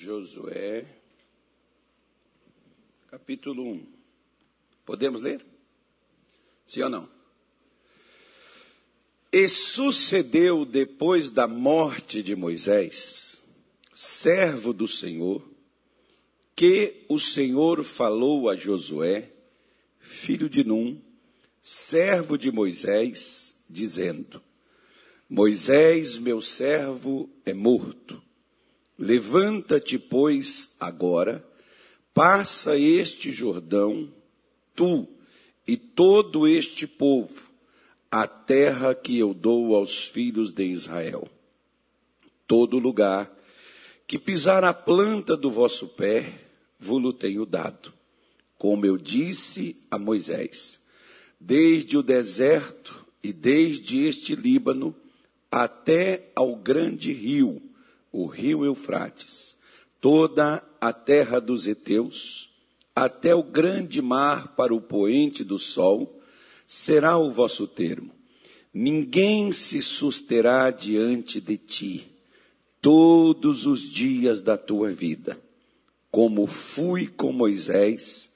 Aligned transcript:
Josué, 0.00 0.86
capítulo 3.08 3.64
1. 3.64 3.84
Podemos 4.86 5.20
ler? 5.20 5.44
Sim 6.64 6.82
ou 6.82 6.90
não? 6.90 7.08
E 9.32 9.48
sucedeu 9.48 10.64
depois 10.64 11.30
da 11.30 11.48
morte 11.48 12.22
de 12.22 12.36
Moisés, 12.36 13.44
servo 13.92 14.72
do 14.72 14.86
Senhor, 14.86 15.42
que 16.54 17.04
o 17.08 17.18
Senhor 17.18 17.82
falou 17.82 18.48
a 18.48 18.54
Josué, 18.54 19.32
filho 19.98 20.48
de 20.48 20.62
Num, 20.62 21.02
servo 21.60 22.38
de 22.38 22.52
Moisés, 22.52 23.52
dizendo: 23.68 24.40
Moisés, 25.28 26.18
meu 26.18 26.40
servo, 26.40 27.28
é 27.44 27.52
morto. 27.52 28.27
Levanta-te, 28.98 29.96
pois, 29.98 30.74
agora, 30.80 31.46
passa 32.12 32.76
este 32.76 33.30
Jordão, 33.30 34.12
tu 34.74 35.06
e 35.66 35.76
todo 35.76 36.48
este 36.48 36.86
povo, 36.86 37.48
a 38.10 38.26
terra 38.26 38.94
que 38.94 39.16
eu 39.16 39.32
dou 39.32 39.76
aos 39.76 40.08
filhos 40.08 40.50
de 40.50 40.64
Israel. 40.64 41.28
Todo 42.46 42.78
lugar 42.78 43.30
que 44.06 44.18
pisar 44.18 44.64
a 44.64 44.72
planta 44.72 45.36
do 45.36 45.50
vosso 45.50 45.86
pé, 45.86 46.32
vos 46.78 47.14
tenho 47.14 47.44
dado, 47.44 47.92
como 48.56 48.86
eu 48.86 48.96
disse 48.96 49.76
a 49.90 49.98
Moisés, 49.98 50.80
desde 51.38 51.96
o 51.96 52.02
deserto 52.02 53.06
e 53.22 53.32
desde 53.32 54.06
este 54.06 54.34
Líbano 54.34 54.96
até 55.50 56.32
ao 56.34 56.56
grande 56.56 57.12
rio, 57.12 57.62
o 58.12 58.26
rio 58.26 58.64
Eufrates, 58.64 59.56
toda 60.00 60.62
a 60.80 60.92
terra 60.92 61.40
dos 61.40 61.66
heteus, 61.66 62.50
até 62.94 63.34
o 63.34 63.42
grande 63.42 64.02
mar 64.02 64.54
para 64.56 64.74
o 64.74 64.80
poente 64.80 65.44
do 65.44 65.58
sol, 65.58 66.20
será 66.66 67.16
o 67.16 67.30
vosso 67.30 67.66
termo. 67.66 68.10
Ninguém 68.72 69.52
se 69.52 69.80
susterá 69.82 70.70
diante 70.70 71.40
de 71.40 71.56
ti 71.56 72.06
todos 72.80 73.66
os 73.66 73.82
dias 73.88 74.40
da 74.40 74.56
tua 74.56 74.92
vida. 74.92 75.40
Como 76.10 76.46
fui 76.46 77.06
com 77.06 77.32
Moisés, 77.32 78.30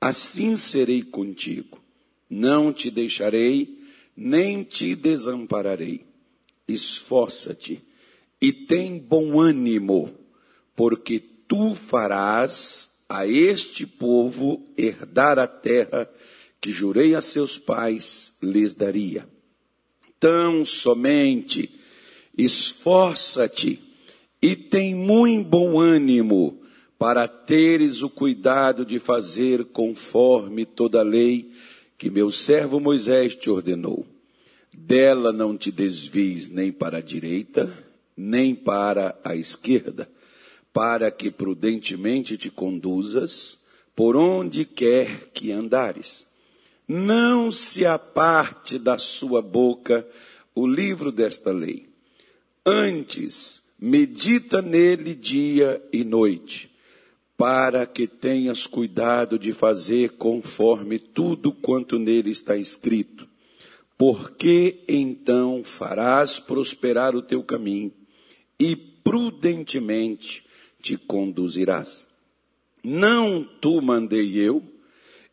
assim 0.00 0.56
serei 0.56 1.02
contigo. 1.02 1.82
Não 2.28 2.72
te 2.72 2.90
deixarei, 2.90 3.78
nem 4.16 4.62
te 4.62 4.94
desampararei. 4.94 6.04
Esforça-te 6.66 7.82
e 8.46 8.52
tem 8.52 8.96
bom 8.96 9.40
ânimo, 9.40 10.14
porque 10.76 11.18
tu 11.18 11.74
farás 11.74 12.88
a 13.08 13.26
este 13.26 13.84
povo 13.84 14.64
herdar 14.78 15.36
a 15.36 15.48
terra 15.48 16.08
que 16.60 16.70
jurei 16.70 17.16
a 17.16 17.20
seus 17.20 17.58
pais 17.58 18.32
lhes 18.40 18.72
daria. 18.72 19.28
Tão 20.20 20.64
somente 20.64 21.74
esforça-te 22.38 23.80
e 24.40 24.54
tem 24.54 24.94
muito 24.94 25.48
bom 25.48 25.80
ânimo 25.80 26.60
para 26.96 27.26
teres 27.26 28.00
o 28.00 28.08
cuidado 28.08 28.86
de 28.86 29.00
fazer 29.00 29.64
conforme 29.64 30.64
toda 30.64 31.00
a 31.00 31.02
lei 31.02 31.50
que 31.98 32.08
meu 32.08 32.30
servo 32.30 32.78
Moisés 32.78 33.34
te 33.34 33.50
ordenou. 33.50 34.06
Dela 34.72 35.32
não 35.32 35.56
te 35.56 35.72
desvies 35.72 36.48
nem 36.48 36.70
para 36.70 36.98
a 36.98 37.02
direita, 37.02 37.85
nem 38.16 38.54
para 38.54 39.18
a 39.22 39.36
esquerda, 39.36 40.08
para 40.72 41.10
que 41.10 41.30
prudentemente 41.30 42.36
te 42.36 42.50
conduzas 42.50 43.58
por 43.94 44.16
onde 44.16 44.64
quer 44.64 45.30
que 45.32 45.52
andares 45.52 46.26
não 46.88 47.50
se 47.50 47.84
aparte 47.84 48.78
da 48.78 48.96
sua 48.96 49.42
boca 49.42 50.06
o 50.54 50.66
livro 50.66 51.10
desta 51.10 51.50
lei. 51.50 51.88
Antes, 52.64 53.62
medita 53.78 54.62
nele 54.62 55.14
dia 55.14 55.82
e 55.92 56.04
noite, 56.04 56.70
para 57.36 57.86
que 57.86 58.06
tenhas 58.06 58.66
cuidado 58.66 59.38
de 59.38 59.52
fazer 59.52 60.10
conforme 60.10 60.98
tudo 60.98 61.52
quanto 61.52 61.98
nele 61.98 62.30
está 62.30 62.56
escrito. 62.56 63.28
Porque 63.98 64.84
então 64.88 65.62
farás 65.64 66.38
prosperar 66.38 67.14
o 67.16 67.22
teu 67.22 67.42
caminho 67.42 67.92
e 68.58 68.76
prudentemente 68.76 70.44
te 70.80 70.96
conduzirás. 70.96 72.06
Não 72.82 73.44
tu 73.60 73.80
mandei 73.82 74.38
eu, 74.38 74.62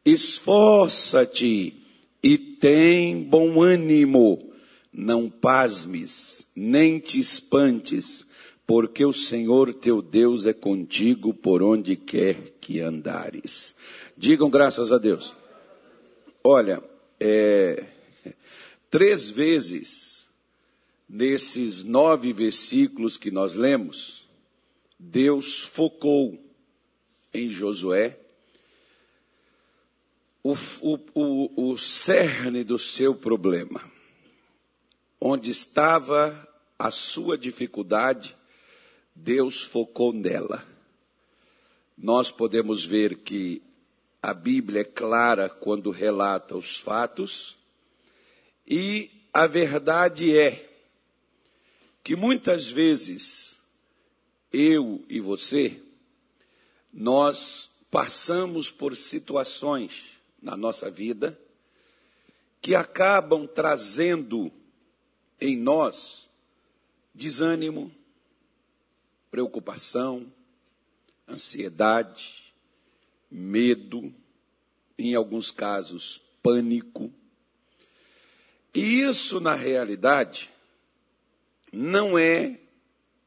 Esforça-te 0.06 1.82
e 2.22 2.38
tem 2.38 3.24
bom 3.24 3.62
ânimo, 3.62 4.54
não 4.92 5.30
pasmes, 5.30 6.46
nem 6.54 7.00
te 7.00 7.22
espantes, 7.22 8.28
porque 8.68 9.06
o 9.06 9.14
Senhor 9.14 9.74
teu 9.74 10.02
Deus 10.02 10.46
é 10.46 10.52
contigo 10.52 11.34
por 11.34 11.64
onde 11.64 11.96
quer 11.96 12.36
que 12.60 12.82
andares. 12.82 13.74
Digam 14.18 14.50
graças 14.50 14.92
a 14.92 14.98
Deus. 14.98 15.34
Olha, 16.44 16.84
é, 17.18 17.86
três 18.90 19.32
vezes 19.32 20.13
nesses 21.14 21.84
nove 21.84 22.34
versículos 22.34 23.18
que 23.18 23.30
nós 23.30 23.54
lemos, 23.54 24.28
Deus 24.98 25.60
focou 25.60 26.44
em 27.32 27.50
Josué 27.50 28.18
o, 30.42 30.56
o, 30.82 31.00
o, 31.14 31.72
o 31.72 31.78
cerne 31.78 32.64
do 32.64 32.80
seu 32.80 33.14
problema, 33.14 33.84
onde 35.22 35.52
estava 35.52 36.50
a 36.80 36.90
sua 36.90 37.38
dificuldade, 37.38 38.36
Deus 39.14 39.62
focou 39.62 40.12
nela. 40.12 40.66
Nós 41.96 42.32
podemos 42.32 42.84
ver 42.84 43.18
que 43.18 43.62
a 44.20 44.34
Bíblia 44.34 44.82
é 44.82 44.84
clara 44.84 45.48
quando 45.48 45.92
relata 45.92 46.58
os 46.58 46.80
fatos, 46.80 47.56
e 48.68 49.12
a 49.32 49.46
verdade 49.46 50.36
é 50.36 50.73
que 52.04 52.16
muitas 52.16 52.68
vezes 52.68 53.60
eu 54.52 55.04
e 55.08 55.20
você, 55.20 55.82
nós 56.92 57.72
passamos 57.90 58.70
por 58.70 58.96
situações 58.96 60.20
na 60.42 60.58
nossa 60.58 60.92
vida 60.92 61.40
que 62.62 62.76
acabam 62.76 63.48
trazendo 63.48 64.52
em 65.40 65.58
nós 65.58 66.30
desânimo, 67.14 67.92
preocupação, 69.30 70.32
ansiedade, 71.28 72.54
medo, 73.30 74.14
em 74.98 75.16
alguns 75.16 75.52
casos, 75.52 76.22
pânico. 76.42 77.12
E 78.74 79.02
isso, 79.02 79.40
na 79.40 79.54
realidade, 79.54 80.53
não 81.74 82.20
é 82.20 82.60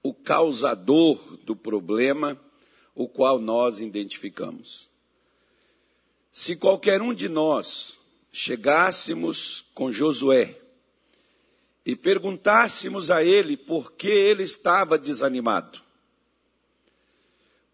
o 0.05 0.15
causador 0.15 1.37
do 1.39 1.57
problema 1.57 2.41
o 2.95 3.09
qual 3.09 3.41
nós 3.41 3.81
identificamos. 3.81 4.89
Se 6.31 6.55
qualquer 6.55 7.03
um 7.03 7.13
de 7.13 7.29
nós 7.29 7.99
chegássemos 8.33 9.67
com 9.75 9.91
Josué 9.91 10.57
e 11.85 11.97
perguntássemos 11.97 13.11
a 13.11 13.25
ele 13.25 13.57
por 13.57 13.93
que 13.93 14.09
ele 14.09 14.45
estava 14.45 14.97
desanimado, 14.97 15.81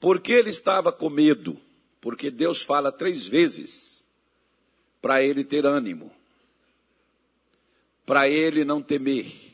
por 0.01 0.21
que 0.21 0.33
ele 0.33 0.51
estava 0.51 0.91
com 0.91 1.11
medo, 1.11 1.61
porque 2.01 2.31
Deus 2.31 2.63
fala 2.63 2.91
três 2.91 3.27
vezes 3.27 4.07
para 5.03 5.23
ele 5.23 5.45
ter 5.45 5.67
ânimo, 5.67 6.11
para 8.07 8.29
ele 8.29 8.65
não 8.65 8.83
temer. 8.83 9.52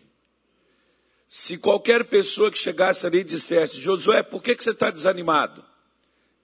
Se 1.28 1.58
qualquer 1.58 2.06
pessoa 2.06 2.50
que 2.50 2.58
chegasse 2.58 3.06
ali 3.06 3.22
dissesse, 3.22 3.78
Josué, 3.78 4.22
por 4.22 4.42
que, 4.42 4.56
que 4.56 4.64
você 4.64 4.70
está 4.70 4.90
desanimado? 4.90 5.62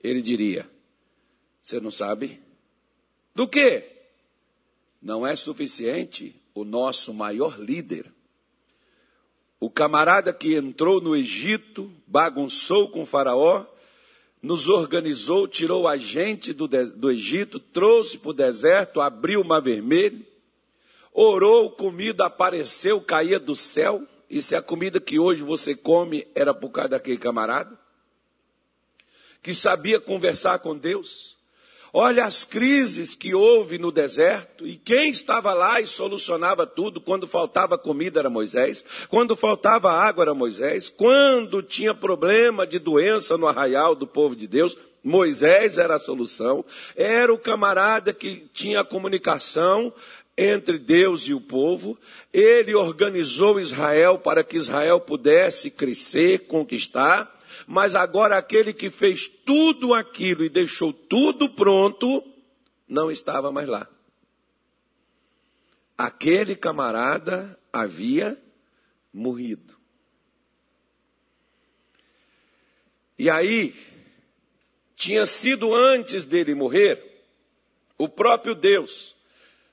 Ele 0.03 0.21
diria, 0.21 0.71
você 1.61 1.81
não 1.81 1.91
sabe? 1.91 2.43
Do 3.35 3.49
que? 3.49 3.83
Não 5.01 5.27
é 5.27 5.35
suficiente 5.35 6.37
o 6.55 6.65
nosso 6.65 7.15
maior 7.15 7.59
líder. 7.59 8.13
O 9.59 9.71
camarada 9.71 10.31
que 10.31 10.55
entrou 10.55 11.01
no 11.01 11.17
Egito, 11.17 11.91
bagunçou 12.07 12.91
com 12.91 13.07
Faraó, 13.07 13.65
nos 14.43 14.69
organizou, 14.69 15.49
tirou 15.49 15.89
a 15.89 15.97
gente 15.97 16.53
do, 16.53 16.69
do 16.69 17.11
Egito, 17.11 17.59
trouxe 17.59 18.19
para 18.19 18.31
o 18.31 18.35
deserto, 18.35 19.01
abriu 19.01 19.41
o 19.41 19.45
mar 19.45 19.63
vermelho, 19.63 20.23
orou, 21.11 21.71
comida 21.71 22.27
apareceu, 22.27 23.01
caía 23.01 23.41
do 23.41 23.57
céu. 23.57 24.07
E 24.29 24.43
se 24.43 24.56
a 24.56 24.62
comida 24.62 25.00
que 25.00 25.19
hoje 25.19 25.43
você 25.43 25.75
come 25.75 26.26
era 26.35 26.53
por 26.53 26.71
causa 26.71 26.91
daquele 26.91 27.19
camarada? 27.19 27.85
que 29.44 29.53
sabia 29.53 30.00
conversar 30.00 30.59
com 30.61 30.75
Deus. 30.75 31.37
Olha 31.93 32.25
as 32.25 32.44
crises 32.44 33.15
que 33.15 33.35
houve 33.35 33.79
no 33.79 33.93
deserto 33.93 34.67
e 34.67 34.75
quem 34.75 35.11
estava 35.11 35.53
lá 35.53 35.81
e 35.81 35.87
solucionava 35.87 36.67
tudo. 36.67 37.00
Quando 37.00 37.29
faltava 37.29 37.79
comida 37.79 38.19
era 38.19 38.31
Moisés, 38.31 38.85
quando 39.09 39.37
faltava 39.37 39.93
água 39.93 40.25
era 40.25 40.35
Moisés, 40.35 40.88
quando 40.88 41.62
tinha 41.62 41.94
problema 41.94 42.67
de 42.67 42.79
doença 42.79 43.37
no 43.37 43.47
arraial 43.47 43.94
do 43.94 44.06
povo 44.06 44.35
de 44.35 44.49
Deus, 44.49 44.77
Moisés 45.05 45.77
era 45.77 45.97
a 45.97 46.00
solução. 46.00 46.65
Era 46.97 47.32
o 47.32 47.38
camarada 47.38 48.15
que 48.15 48.49
tinha 48.53 48.81
a 48.81 48.85
comunicação 48.85 49.93
entre 50.37 50.79
Deus 50.79 51.29
e 51.29 51.35
o 51.35 51.41
povo. 51.41 51.99
Ele 52.33 52.75
organizou 52.75 53.61
Israel 53.61 54.19
para 54.19 54.45
que 54.45 54.57
Israel 54.57 55.01
pudesse 55.01 55.71
crescer, 55.71 56.47
conquistar 56.47 57.35
mas 57.67 57.95
agora 57.95 58.37
aquele 58.37 58.73
que 58.73 58.91
fez 58.91 59.29
tudo 59.29 59.95
aquilo 59.95 60.45
e 60.45 60.49
deixou 60.49 60.93
tudo 60.93 61.49
pronto, 61.49 62.23
não 62.89 63.11
estava 63.11 63.51
mais 63.51 63.69
lá. 63.69 63.89
Aquele 65.97 66.57
camarada 66.57 67.59
havia 67.73 68.41
morrido. 69.13 69.75
E 73.17 73.31
aí, 73.31 73.75
tinha 74.97 75.25
sido 75.25 75.73
antes 75.73 76.25
dele 76.25 76.55
morrer, 76.55 77.23
o 77.97 78.09
próprio 78.09 78.55
Deus. 78.55 79.17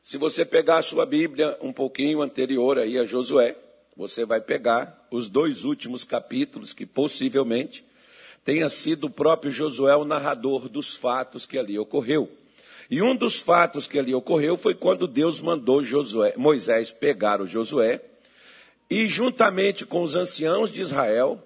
Se 0.02 0.18
você 0.18 0.44
pegar 0.44 0.78
a 0.78 0.82
sua 0.82 1.06
Bíblia 1.06 1.58
um 1.62 1.72
pouquinho 1.72 2.22
anterior 2.22 2.80
aí 2.80 2.98
a 2.98 3.06
Josué, 3.06 3.56
você 3.96 4.26
vai 4.26 4.42
pegar 4.42 5.08
os 5.12 5.30
dois 5.30 5.64
últimos 5.64 6.04
capítulos, 6.04 6.74
que 6.74 6.88
possivelmente 6.88 7.86
tenha 8.44 8.68
sido 8.68 9.06
o 9.06 9.10
próprio 9.12 9.52
Josué 9.52 9.96
o 9.96 10.04
narrador 10.04 10.68
dos 10.68 10.96
fatos 10.96 11.46
que 11.46 11.58
ali 11.58 11.78
ocorreu. 11.78 12.30
E 12.90 13.00
um 13.02 13.16
dos 13.16 13.42
fatos 13.42 13.88
que 13.88 14.00
ali 14.00 14.14
ocorreu 14.14 14.58
foi 14.58 14.74
quando 14.74 15.08
Deus 15.08 15.40
mandou 15.40 15.84
Josué, 15.84 16.34
Moisés 16.36 16.92
pegar 16.92 17.40
o 17.40 17.48
Josué 17.48 18.02
e, 18.90 19.08
juntamente 19.08 19.86
com 19.86 20.02
os 20.02 20.16
anciãos 20.16 20.72
de 20.72 20.82
Israel, 20.82 21.42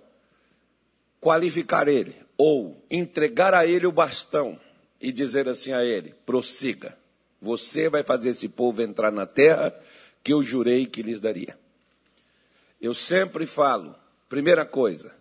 qualificar 1.19 1.87
ele, 1.89 2.15
ou 2.37 2.81
entregar 2.89 3.53
a 3.53 3.67
ele 3.67 3.85
o 3.85 3.91
bastão 3.91 4.57
e 4.99 5.11
dizer 5.11 5.47
assim 5.49 5.73
a 5.73 5.83
ele: 5.83 6.15
prossiga, 6.25 6.97
você 7.45 7.87
vai 7.87 8.03
fazer 8.03 8.29
esse 8.29 8.49
povo 8.49 8.81
entrar 8.81 9.11
na 9.11 9.27
terra 9.27 9.73
que 10.23 10.33
eu 10.33 10.41
jurei 10.41 10.87
que 10.87 11.03
lhes 11.03 11.19
daria. 11.19 11.55
Eu 12.81 12.93
sempre 12.93 13.45
falo, 13.45 13.95
primeira 14.27 14.65
coisa, 14.65 15.13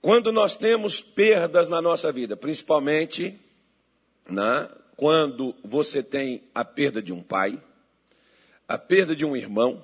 quando 0.00 0.32
nós 0.32 0.56
temos 0.56 1.00
perdas 1.00 1.68
na 1.68 1.80
nossa 1.80 2.10
vida, 2.10 2.36
principalmente 2.36 3.38
né, 4.28 4.68
quando 4.96 5.54
você 5.62 6.02
tem 6.02 6.42
a 6.52 6.64
perda 6.64 7.00
de 7.00 7.12
um 7.12 7.22
pai, 7.22 7.62
a 8.66 8.76
perda 8.76 9.14
de 9.14 9.24
um 9.24 9.36
irmão, 9.36 9.82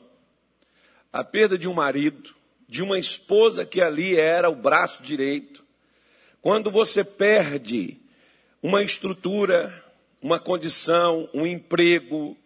a 1.12 1.22
perda 1.22 1.56
de 1.56 1.68
um 1.68 1.72
marido, 1.72 2.34
de 2.68 2.82
uma 2.82 2.98
esposa 2.98 3.64
que 3.64 3.80
ali 3.80 4.16
era 4.16 4.50
o 4.50 4.56
braço 4.56 5.04
direito, 5.04 5.64
quando 6.42 6.68
você 6.68 7.04
perde 7.04 7.96
uma 8.60 8.82
estrutura, 8.82 9.87
uma 10.20 10.38
condição, 10.38 11.28
um 11.32 11.46
emprego, 11.46 12.36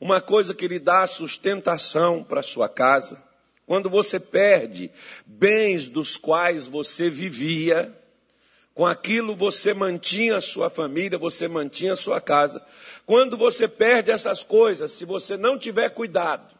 uma 0.00 0.20
coisa 0.20 0.54
que 0.54 0.68
lhe 0.68 0.78
dá 0.78 1.06
sustentação 1.06 2.22
para 2.22 2.42
sua 2.42 2.68
casa, 2.68 3.22
quando 3.66 3.90
você 3.90 4.18
perde 4.18 4.90
bens 5.26 5.88
dos 5.88 6.16
quais 6.16 6.66
você 6.66 7.10
vivia, 7.10 7.94
com 8.74 8.86
aquilo 8.86 9.34
você 9.34 9.74
mantinha 9.74 10.36
a 10.36 10.40
sua 10.40 10.70
família, 10.70 11.18
você 11.18 11.48
mantinha 11.48 11.92
a 11.92 11.96
sua 11.96 12.20
casa. 12.20 12.64
Quando 13.04 13.36
você 13.36 13.66
perde 13.66 14.10
essas 14.10 14.42
coisas, 14.42 14.92
se 14.92 15.04
você 15.04 15.36
não 15.36 15.58
tiver 15.58 15.90
cuidado, 15.90 16.56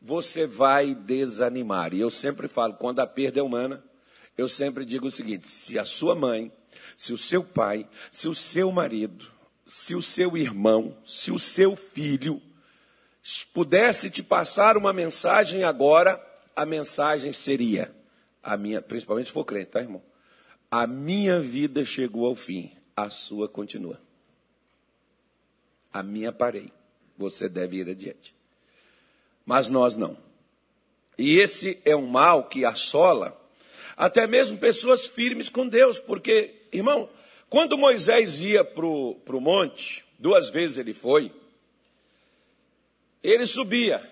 você 0.00 0.46
vai 0.46 0.94
desanimar. 0.94 1.94
E 1.94 2.00
eu 2.00 2.10
sempre 2.10 2.46
falo, 2.46 2.74
quando 2.74 3.00
a 3.00 3.06
perda 3.06 3.40
é 3.40 3.42
humana, 3.42 3.82
eu 4.36 4.46
sempre 4.46 4.84
digo 4.84 5.06
o 5.06 5.10
seguinte: 5.10 5.48
se 5.48 5.78
a 5.78 5.84
sua 5.84 6.14
mãe, 6.14 6.52
se 6.96 7.12
o 7.12 7.18
seu 7.18 7.42
pai, 7.44 7.88
se 8.10 8.28
o 8.28 8.34
seu 8.34 8.70
marido, 8.72 9.30
se 9.64 9.94
o 9.94 10.02
seu 10.02 10.36
irmão, 10.36 10.96
se 11.06 11.30
o 11.30 11.38
seu 11.38 11.74
filho 11.76 12.40
pudesse 13.52 14.08
te 14.08 14.22
passar 14.22 14.76
uma 14.76 14.92
mensagem 14.92 15.64
agora, 15.64 16.24
a 16.54 16.64
mensagem 16.64 17.32
seria, 17.32 17.94
a 18.42 18.56
minha, 18.56 18.80
principalmente 18.80 19.26
se 19.26 19.32
for 19.32 19.44
crente, 19.44 19.72
tá, 19.72 19.80
irmão? 19.80 20.02
A 20.70 20.86
minha 20.86 21.40
vida 21.40 21.84
chegou 21.84 22.26
ao 22.26 22.36
fim, 22.36 22.72
a 22.96 23.10
sua 23.10 23.48
continua. 23.48 24.00
A 25.92 26.02
minha 26.02 26.32
parei. 26.32 26.72
Você 27.16 27.48
deve 27.48 27.78
ir 27.78 27.88
adiante. 27.88 28.34
Mas 29.44 29.68
nós 29.68 29.96
não. 29.96 30.18
E 31.18 31.38
esse 31.38 31.80
é 31.84 31.96
um 31.96 32.06
mal 32.06 32.44
que 32.44 32.64
assola 32.64 33.40
até 33.96 34.26
mesmo 34.26 34.58
pessoas 34.58 35.06
firmes 35.06 35.48
com 35.48 35.66
Deus, 35.66 35.98
porque, 35.98 36.55
irmão, 36.72 37.08
quando 37.48 37.78
Moisés 37.78 38.40
ia 38.40 38.64
para 38.64 38.84
o 38.84 39.40
monte, 39.40 40.04
duas 40.18 40.50
vezes 40.50 40.78
ele 40.78 40.92
foi, 40.92 41.32
ele 43.22 43.46
subia 43.46 44.08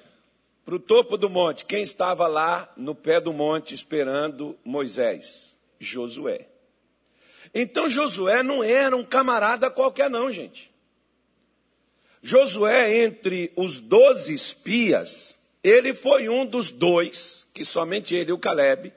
para 0.64 0.74
o 0.74 0.80
topo 0.80 1.16
do 1.16 1.28
monte. 1.28 1.64
Quem 1.64 1.82
estava 1.82 2.26
lá 2.26 2.72
no 2.76 2.94
pé 2.94 3.20
do 3.20 3.32
monte 3.32 3.74
esperando 3.74 4.56
Moisés? 4.64 5.54
Josué. 5.78 6.46
Então 7.54 7.88
Josué 7.88 8.42
não 8.42 8.62
era 8.64 8.96
um 8.96 9.04
camarada 9.04 9.70
qualquer, 9.70 10.08
não, 10.08 10.32
gente. 10.32 10.72
Josué, 12.22 13.04
entre 13.04 13.52
os 13.54 13.78
doze 13.78 14.32
espias, 14.32 15.38
ele 15.62 15.92
foi 15.92 16.28
um 16.28 16.46
dos 16.46 16.70
dois, 16.70 17.46
que 17.52 17.64
somente 17.64 18.14
ele 18.14 18.30
e 18.30 18.32
o 18.32 18.38
Caleb, 18.38 18.92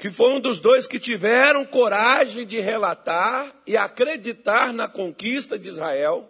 que 0.00 0.10
foi 0.10 0.32
um 0.32 0.40
dos 0.40 0.58
dois 0.58 0.86
que 0.86 0.98
tiveram 0.98 1.64
coragem 1.64 2.46
de 2.46 2.58
relatar 2.58 3.54
e 3.66 3.76
acreditar 3.76 4.72
na 4.72 4.88
conquista 4.88 5.58
de 5.58 5.68
Israel 5.68 6.26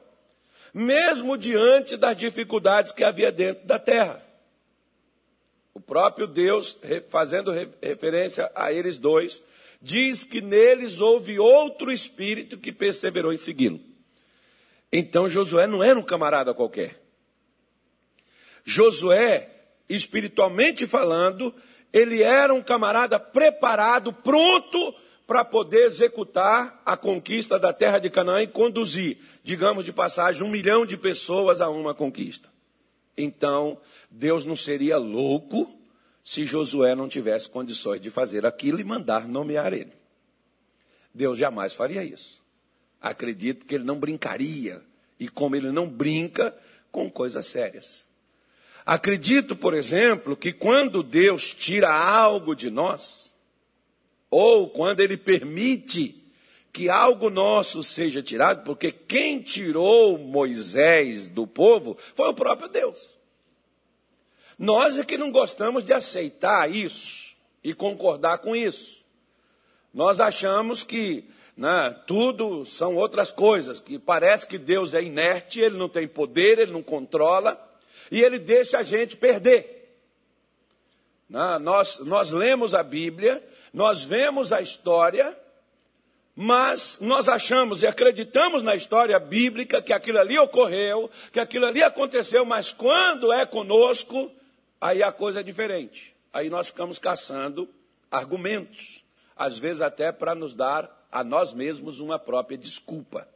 mesmo 0.75 1.39
diante 1.39 1.97
das 1.97 2.17
dificuldades 2.17 2.91
que 2.93 3.05
havia 3.05 3.31
dentro 3.31 3.67
da 3.67 3.79
terra. 3.79 4.25
O 5.73 5.81
próprio 5.81 6.27
Deus, 6.27 6.77
fazendo 7.11 7.53
referência 7.81 8.51
a 8.57 8.73
eles 8.73 8.99
dois, 8.99 9.43
diz 9.81 10.25
que 10.25 10.41
neles 10.41 11.01
houve 11.01 11.39
outro 11.39 11.93
espírito 11.93 12.59
que 12.59 12.73
perseverou 12.73 13.33
em 13.33 13.37
segui-lo. 13.37 13.81
Então 14.93 15.29
Josué 15.29 15.69
não 15.69 15.83
era 15.83 15.99
um 15.99 16.03
camarada 16.03 16.53
qualquer. 16.53 17.01
Josué, 18.65 19.49
espiritualmente 19.89 20.87
falando, 20.89 21.55
ele 21.93 22.23
era 22.23 22.53
um 22.55 22.63
camarada 22.63 23.19
preparado, 23.19 24.13
pronto 24.13 24.95
para 25.27 25.45
poder 25.45 25.85
executar 25.85 26.83
a 26.85 26.97
conquista 26.97 27.59
da 27.59 27.73
terra 27.73 27.99
de 27.99 28.11
Canaã 28.11 28.43
e 28.43 28.49
conduzir, 28.49 29.19
digamos 29.45 29.85
de 29.85 29.93
passagem, 29.93 30.43
um 30.43 30.51
milhão 30.51 30.85
de 30.85 30.97
pessoas 30.97 31.61
a 31.61 31.69
uma 31.71 31.95
conquista. 31.95 32.49
Então, 33.17 33.79
Deus 34.11 34.45
não 34.45 34.57
seria 34.57 34.97
louco 34.97 35.73
se 36.23 36.45
Josué 36.45 36.95
não 36.95 37.09
tivesse 37.09 37.49
condições 37.49 38.01
de 38.01 38.11
fazer 38.11 38.45
aquilo 38.45 38.81
e 38.81 38.85
mandar 38.85 39.29
nomear 39.29 39.73
ele. 39.73 39.93
Deus 41.15 41.39
jamais 41.39 41.75
faria 41.75 42.03
isso. 42.05 42.43
Acredito 43.01 43.65
que 43.67 43.75
ele 43.75 43.85
não 43.85 43.99
brincaria, 43.99 44.83
e 45.19 45.29
como 45.29 45.55
ele 45.55 45.71
não 45.71 45.89
brinca 45.89 46.57
com 46.91 47.11
coisas 47.11 47.47
sérias. 47.47 48.07
Acredito, 48.91 49.55
por 49.55 49.73
exemplo, 49.73 50.37
que 50.37 50.53
quando 50.53 51.01
Deus 51.01 51.55
tira 51.55 51.89
algo 51.89 52.57
de 52.57 52.73
nós, 52.73 53.33
ou 54.29 54.69
quando 54.69 54.99
ele 54.99 55.17
permite 55.17 56.21
que 56.73 56.89
algo 56.89 57.31
nosso 57.31 57.85
seja 57.85 58.21
tirado, 58.21 58.65
porque 58.65 58.91
quem 58.91 59.41
tirou 59.41 60.19
Moisés 60.19 61.29
do 61.29 61.47
povo 61.47 61.97
foi 62.17 62.31
o 62.31 62.35
próprio 62.35 62.69
Deus. 62.69 63.17
Nós 64.59 64.99
é 64.99 65.05
que 65.05 65.17
não 65.17 65.31
gostamos 65.31 65.85
de 65.85 65.93
aceitar 65.93 66.69
isso 66.69 67.37
e 67.63 67.73
concordar 67.73 68.39
com 68.39 68.57
isso. 68.57 69.05
Nós 69.95 70.19
achamos 70.19 70.83
que 70.83 71.31
né, 71.57 71.97
tudo 72.09 72.65
são 72.65 72.97
outras 72.97 73.31
coisas, 73.31 73.79
que 73.79 74.01
parece 74.01 74.49
que 74.49 74.59
Deus 74.59 74.95
é 74.95 75.01
inerte, 75.01 75.61
ele 75.61 75.79
não 75.79 75.89
tem 75.89 76.09
poder, 76.09 76.59
ele 76.59 76.73
não 76.73 76.83
controla, 76.83 77.70
e 78.11 78.21
ele 78.21 78.39
deixa 78.39 78.79
a 78.79 78.83
gente 78.83 79.17
perder. 79.17 79.79
Nós, 81.29 81.99
nós 82.01 82.31
lemos 82.31 82.75
a 82.75 82.83
Bíblia 82.83 83.43
nós 83.73 84.03
vemos 84.03 84.53
a 84.53 84.61
história, 84.61 85.37
mas 86.35 86.99
nós 87.01 87.29
achamos 87.29 87.83
e 87.83 87.87
acreditamos 87.87 88.63
na 88.63 88.75
história 88.75 89.19
bíblica 89.19 89.81
que 89.81 89.93
aquilo 89.93 90.19
ali 90.19 90.39
ocorreu, 90.39 91.11
que 91.33 91.41
aquilo 91.41 91.67
ali 91.67 91.83
aconteceu, 91.83 92.45
mas 92.45 92.73
quando 92.73 93.33
é 93.33 93.47
conosco, 93.47 94.31
aí 94.81 95.03
a 95.03 95.13
coisa 95.13 95.41
é 95.41 95.43
diferente. 95.43 96.15
Aí 96.33 96.51
nós 96.51 96.69
ficamos 96.69 96.99
caçando 96.99 97.69
argumentos, 98.11 99.05
às 99.37 99.59
vezes 99.59 99.81
até 99.81 100.11
para 100.11 100.35
nos 100.35 100.55
dar 100.55 101.07
a 101.11 101.23
nós 101.23 101.53
mesmos 101.53 102.01
uma 102.01 102.19
própria 102.19 102.59
desculpa 102.59 103.29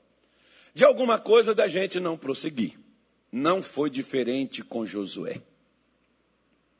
de 0.72 0.84
alguma 0.84 1.18
coisa 1.18 1.54
da 1.54 1.68
gente 1.68 2.00
não 2.00 2.16
prosseguir. 2.16 2.76
Não 3.36 3.60
foi 3.60 3.90
diferente 3.90 4.62
com 4.62 4.86
Josué. 4.86 5.40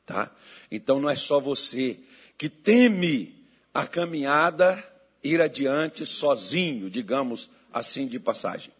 Tá? 0.05 0.31
Então 0.71 1.01
não 1.01 1.09
é 1.09 1.15
só 1.15 1.37
você 1.37 1.99
que 2.37 2.47
teme 2.47 3.45
a 3.73 3.85
caminhada 3.85 4.81
ir 5.21 5.41
adiante 5.41 6.05
sozinho, 6.05 6.89
digamos 6.89 7.49
assim 7.73 8.07
de 8.07 8.17
passagem. 8.21 8.71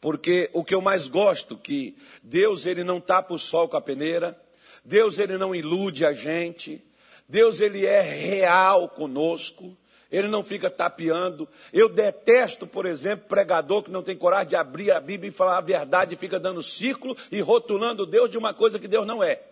Porque 0.00 0.48
o 0.54 0.64
que 0.64 0.74
eu 0.74 0.80
mais 0.80 1.08
gosto 1.08 1.58
que 1.58 1.94
Deus 2.22 2.64
ele 2.64 2.82
não 2.82 3.02
tapa 3.02 3.34
o 3.34 3.38
sol 3.38 3.68
com 3.68 3.76
a 3.76 3.82
peneira, 3.82 4.40
Deus 4.82 5.18
ele 5.18 5.36
não 5.36 5.54
ilude 5.54 6.06
a 6.06 6.14
gente, 6.14 6.82
Deus 7.28 7.60
ele 7.60 7.84
é 7.84 8.00
real 8.00 8.88
conosco, 8.88 9.76
ele 10.10 10.28
não 10.28 10.42
fica 10.42 10.70
tapeando. 10.70 11.48
Eu 11.72 11.88
detesto, 11.88 12.66
por 12.66 12.86
exemplo, 12.86 13.28
pregador 13.28 13.82
que 13.82 13.90
não 13.90 14.02
tem 14.02 14.16
coragem 14.16 14.48
de 14.48 14.56
abrir 14.56 14.90
a 14.90 15.00
Bíblia 15.00 15.28
e 15.28 15.32
falar 15.32 15.58
a 15.58 15.62
verdade, 15.62 16.16
fica 16.16 16.40
dando 16.40 16.62
círculo 16.62 17.16
e 17.30 17.40
rotulando 17.40 18.06
Deus 18.06 18.30
de 18.30 18.38
uma 18.38 18.54
coisa 18.54 18.78
que 18.78 18.88
Deus 18.88 19.06
não 19.06 19.22
é. 19.22 19.42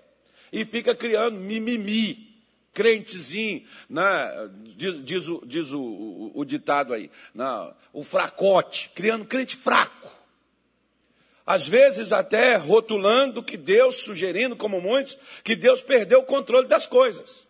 E 0.51 0.65
fica 0.65 0.95
criando 0.95 1.39
mimimi, 1.39 2.35
crentezinho, 2.73 3.65
né? 3.89 4.51
diz, 4.77 5.05
diz, 5.05 5.29
o, 5.29 5.43
diz 5.45 5.73
o, 5.73 5.81
o, 5.81 6.33
o, 6.35 6.45
ditado 6.45 6.95
aí, 6.95 7.11
né? 7.35 7.73
o 7.93 8.03
fracote, 8.03 8.91
criando 8.95 9.27
crente 9.27 9.57
fraco. 9.57 10.15
Às 11.45 11.67
vezes 11.67 12.13
até 12.13 12.57
rotulando 12.57 13.43
que 13.43 13.57
Deus, 13.57 13.97
sugerindo, 13.97 14.57
como 14.57 14.81
muitos, 14.81 15.17
que 15.45 15.55
Deus 15.55 15.81
perdeu 15.81 16.21
o 16.21 16.25
controle 16.25 16.67
das 16.67 16.87
coisas 16.87 17.46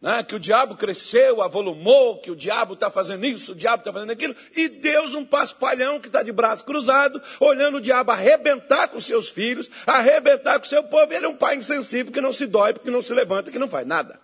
né, 0.00 0.22
que 0.22 0.34
o 0.34 0.38
diabo 0.38 0.76
cresceu, 0.76 1.42
avolumou, 1.42 2.18
que 2.18 2.30
o 2.30 2.36
diabo 2.36 2.74
está 2.74 2.90
fazendo 2.90 3.26
isso, 3.26 3.52
o 3.52 3.54
diabo 3.54 3.80
está 3.80 3.92
fazendo 3.92 4.12
aquilo, 4.12 4.34
e 4.54 4.68
Deus, 4.68 5.14
um 5.14 5.24
paspalhão 5.24 6.00
que 6.00 6.06
está 6.06 6.22
de 6.22 6.30
braço 6.30 6.64
cruzado, 6.64 7.20
olhando 7.40 7.78
o 7.78 7.80
diabo 7.80 8.12
arrebentar 8.12 8.88
com 8.88 9.00
seus 9.00 9.28
filhos, 9.28 9.68
arrebentar 9.86 10.58
com 10.58 10.64
seu 10.64 10.84
povo, 10.84 11.12
ele 11.12 11.26
é 11.26 11.28
um 11.28 11.36
pai 11.36 11.56
insensível 11.56 12.12
que 12.12 12.20
não 12.20 12.32
se 12.32 12.46
dói, 12.46 12.74
que 12.74 12.90
não 12.90 13.02
se 13.02 13.12
levanta, 13.12 13.50
que 13.50 13.58
não 13.58 13.68
faz 13.68 13.86
nada. 13.86 14.20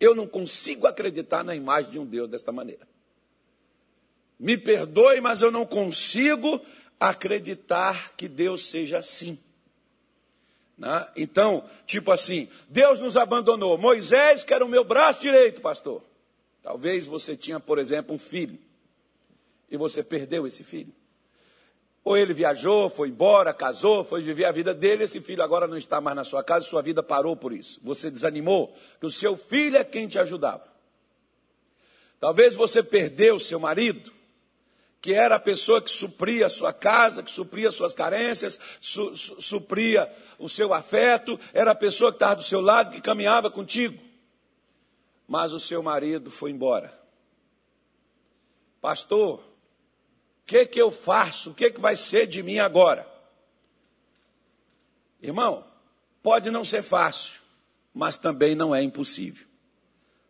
Eu 0.00 0.14
não 0.14 0.26
consigo 0.26 0.86
acreditar 0.86 1.44
na 1.44 1.54
imagem 1.54 1.90
de 1.90 1.98
um 1.98 2.06
Deus 2.06 2.30
desta 2.30 2.52
maneira. 2.52 2.86
Me 4.38 4.56
perdoe, 4.56 5.20
mas 5.20 5.42
eu 5.42 5.50
não 5.50 5.66
consigo 5.66 6.64
acreditar 6.98 8.12
que 8.16 8.28
Deus 8.28 8.70
seja 8.70 8.98
assim. 8.98 9.38
Né? 10.78 11.06
Então, 11.16 11.64
tipo 11.86 12.12
assim, 12.12 12.48
Deus 12.68 13.00
nos 13.00 13.16
abandonou. 13.16 13.76
Moisés, 13.76 14.44
que 14.44 14.54
era 14.54 14.64
o 14.64 14.68
meu 14.68 14.84
braço 14.84 15.20
direito, 15.20 15.60
pastor. 15.60 16.02
Talvez 16.62 17.06
você 17.06 17.36
tinha, 17.36 17.58
por 17.58 17.78
exemplo, 17.78 18.14
um 18.14 18.18
filho 18.18 18.58
e 19.70 19.76
você 19.76 20.02
perdeu 20.02 20.46
esse 20.46 20.62
filho. 20.62 20.92
Ou 22.04 22.16
ele 22.16 22.32
viajou, 22.32 22.88
foi 22.88 23.08
embora, 23.08 23.52
casou, 23.52 24.02
foi 24.02 24.22
viver 24.22 24.46
a 24.46 24.52
vida 24.52 24.72
dele, 24.72 25.04
esse 25.04 25.20
filho 25.20 25.42
agora 25.42 25.66
não 25.66 25.76
está 25.76 26.00
mais 26.00 26.16
na 26.16 26.24
sua 26.24 26.42
casa, 26.42 26.64
sua 26.64 26.80
vida 26.80 27.02
parou 27.02 27.36
por 27.36 27.52
isso. 27.52 27.80
Você 27.82 28.10
desanimou, 28.10 28.74
que 28.98 29.04
o 29.04 29.10
seu 29.10 29.36
filho 29.36 29.76
é 29.76 29.84
quem 29.84 30.06
te 30.06 30.18
ajudava. 30.18 30.66
Talvez 32.18 32.54
você 32.54 32.82
perdeu 32.82 33.36
o 33.36 33.40
seu 33.40 33.60
marido, 33.60 34.12
que 35.00 35.14
era 35.14 35.36
a 35.36 35.40
pessoa 35.40 35.80
que 35.80 35.90
supria 35.90 36.46
a 36.46 36.50
sua 36.50 36.72
casa, 36.72 37.22
que 37.22 37.30
supria 37.30 37.70
suas 37.70 37.92
carências, 37.92 38.58
su, 38.80 39.16
su, 39.16 39.40
supria 39.40 40.12
o 40.38 40.48
seu 40.48 40.74
afeto, 40.74 41.38
era 41.52 41.70
a 41.70 41.74
pessoa 41.74 42.10
que 42.10 42.16
estava 42.16 42.36
do 42.36 42.42
seu 42.42 42.60
lado, 42.60 42.90
que 42.90 43.00
caminhava 43.00 43.50
contigo. 43.50 44.02
Mas 45.26 45.52
o 45.52 45.60
seu 45.60 45.82
marido 45.82 46.30
foi 46.30 46.50
embora. 46.50 46.98
Pastor, 48.80 49.40
o 49.40 50.46
que, 50.46 50.66
que 50.66 50.80
eu 50.80 50.90
faço? 50.90 51.50
O 51.50 51.54
que, 51.54 51.70
que 51.70 51.80
vai 51.80 51.94
ser 51.94 52.26
de 52.26 52.42
mim 52.42 52.58
agora? 52.58 53.06
Irmão, 55.20 55.64
pode 56.22 56.50
não 56.50 56.64
ser 56.64 56.82
fácil, 56.82 57.40
mas 57.92 58.16
também 58.16 58.54
não 58.54 58.74
é 58.74 58.82
impossível. 58.82 59.46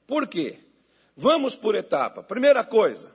Por 0.06 0.26
quê? 0.26 0.58
Vamos 1.16 1.54
por 1.56 1.75
etapa. 1.75 2.22
Primeira 2.22 2.64
coisa, 2.64 3.14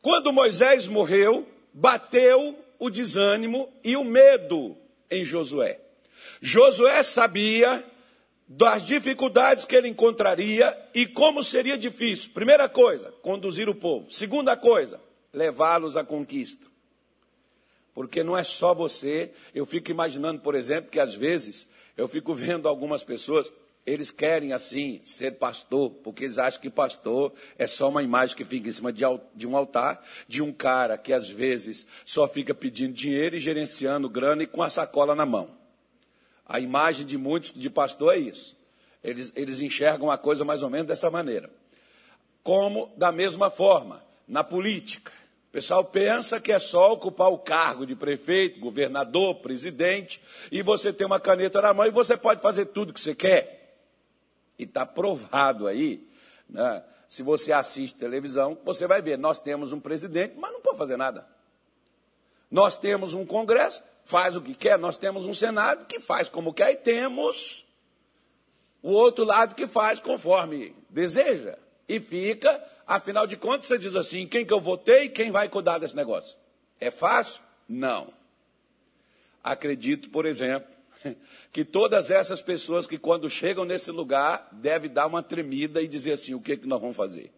quando 0.00 0.32
Moisés 0.32 0.88
morreu, 0.88 1.46
bateu 1.72 2.56
o 2.78 2.88
desânimo 2.88 3.68
e 3.82 3.96
o 3.96 4.04
medo 4.04 4.76
em 5.10 5.24
Josué. 5.24 5.80
Josué 6.40 7.02
sabia 7.02 7.84
das 8.46 8.86
dificuldades 8.86 9.64
que 9.64 9.76
ele 9.76 9.88
encontraria 9.88 10.76
e 10.94 11.06
como 11.06 11.44
seria 11.44 11.76
difícil. 11.76 12.30
Primeira 12.32 12.68
coisa, 12.68 13.12
conduzir 13.22 13.68
o 13.68 13.74
povo. 13.74 14.10
Segunda 14.10 14.56
coisa, 14.56 15.00
levá-los 15.32 15.96
à 15.96 16.04
conquista. 16.04 16.66
Porque 17.92 18.22
não 18.22 18.36
é 18.36 18.42
só 18.42 18.72
você. 18.72 19.32
Eu 19.54 19.66
fico 19.66 19.90
imaginando, 19.90 20.40
por 20.40 20.54
exemplo, 20.54 20.90
que 20.90 21.00
às 21.00 21.14
vezes 21.14 21.68
eu 21.96 22.08
fico 22.08 22.32
vendo 22.34 22.68
algumas 22.68 23.02
pessoas 23.02 23.52
eles 23.88 24.10
querem, 24.10 24.52
assim, 24.52 25.00
ser 25.02 25.32
pastor, 25.32 25.90
porque 26.04 26.24
eles 26.24 26.36
acham 26.36 26.60
que 26.60 26.68
pastor 26.68 27.32
é 27.56 27.66
só 27.66 27.88
uma 27.88 28.02
imagem 28.02 28.36
que 28.36 28.44
fica 28.44 28.68
em 28.68 28.72
cima 28.72 28.92
de 28.92 29.46
um 29.46 29.56
altar, 29.56 30.04
de 30.28 30.42
um 30.42 30.52
cara 30.52 30.98
que 30.98 31.10
às 31.10 31.30
vezes 31.30 31.86
só 32.04 32.28
fica 32.28 32.54
pedindo 32.54 32.92
dinheiro 32.92 33.36
e 33.36 33.40
gerenciando 33.40 34.08
grana 34.08 34.42
e 34.42 34.46
com 34.46 34.62
a 34.62 34.68
sacola 34.68 35.14
na 35.14 35.24
mão. 35.24 35.48
A 36.46 36.60
imagem 36.60 37.06
de 37.06 37.16
muitos 37.16 37.52
de 37.52 37.70
pastor 37.70 38.14
é 38.14 38.18
isso. 38.18 38.54
Eles, 39.02 39.32
eles 39.34 39.60
enxergam 39.60 40.10
a 40.10 40.18
coisa 40.18 40.44
mais 40.44 40.62
ou 40.62 40.68
menos 40.68 40.86
dessa 40.86 41.10
maneira. 41.10 41.48
Como, 42.42 42.92
da 42.94 43.10
mesma 43.10 43.48
forma, 43.48 44.04
na 44.26 44.44
política. 44.44 45.12
O 45.48 45.50
pessoal 45.50 45.82
pensa 45.82 46.38
que 46.38 46.52
é 46.52 46.58
só 46.58 46.92
ocupar 46.92 47.32
o 47.32 47.38
cargo 47.38 47.86
de 47.86 47.96
prefeito, 47.96 48.60
governador, 48.60 49.36
presidente, 49.36 50.20
e 50.52 50.60
você 50.62 50.92
tem 50.92 51.06
uma 51.06 51.18
caneta 51.18 51.62
na 51.62 51.72
mão 51.72 51.86
e 51.86 51.90
você 51.90 52.18
pode 52.18 52.42
fazer 52.42 52.66
tudo 52.66 52.92
que 52.92 53.00
você 53.00 53.14
quer. 53.14 53.57
E 54.58 54.64
está 54.64 54.84
provado 54.84 55.66
aí, 55.66 56.06
né? 56.48 56.82
se 57.06 57.22
você 57.22 57.52
assiste 57.52 57.96
televisão, 57.96 58.58
você 58.64 58.86
vai 58.86 59.00
ver, 59.00 59.16
nós 59.16 59.38
temos 59.38 59.72
um 59.72 59.80
presidente, 59.80 60.34
mas 60.36 60.52
não 60.52 60.60
pode 60.60 60.76
fazer 60.76 60.96
nada. 60.96 61.26
Nós 62.50 62.76
temos 62.76 63.14
um 63.14 63.24
Congresso, 63.24 63.82
faz 64.04 64.36
o 64.36 64.42
que 64.42 64.54
quer, 64.54 64.78
nós 64.78 64.96
temos 64.96 65.26
um 65.26 65.34
Senado 65.34 65.86
que 65.86 66.00
faz 66.00 66.28
como 66.28 66.52
quer, 66.52 66.72
e 66.72 66.76
temos 66.76 67.66
o 68.82 68.92
outro 68.92 69.24
lado 69.24 69.54
que 69.54 69.66
faz 69.66 70.00
conforme 70.00 70.74
deseja. 70.88 71.58
E 71.88 71.98
fica, 71.98 72.62
afinal 72.86 73.26
de 73.26 73.36
contas, 73.36 73.66
você 73.66 73.78
diz 73.78 73.94
assim: 73.94 74.26
quem 74.26 74.44
que 74.44 74.52
eu 74.52 74.60
votei 74.60 75.08
quem 75.08 75.30
vai 75.30 75.48
cuidar 75.48 75.78
desse 75.78 75.96
negócio? 75.96 76.36
É 76.78 76.90
fácil? 76.90 77.40
Não. 77.66 78.12
Acredito, 79.42 80.10
por 80.10 80.26
exemplo, 80.26 80.68
que 81.52 81.64
todas 81.64 82.10
essas 82.10 82.40
pessoas 82.40 82.86
que 82.86 82.98
quando 82.98 83.28
chegam 83.28 83.64
nesse 83.64 83.90
lugar 83.90 84.48
devem 84.52 84.90
dar 84.90 85.06
uma 85.06 85.22
tremida 85.22 85.80
e 85.82 85.88
dizer 85.88 86.12
assim: 86.12 86.34
o 86.34 86.40
que, 86.40 86.52
é 86.52 86.56
que 86.56 86.66
nós 86.66 86.80
vamos 86.80 86.96
fazer? 86.96 87.32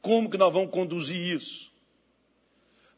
Como 0.00 0.28
que 0.28 0.36
nós 0.36 0.52
vamos 0.52 0.70
conduzir 0.70 1.16
isso? 1.16 1.70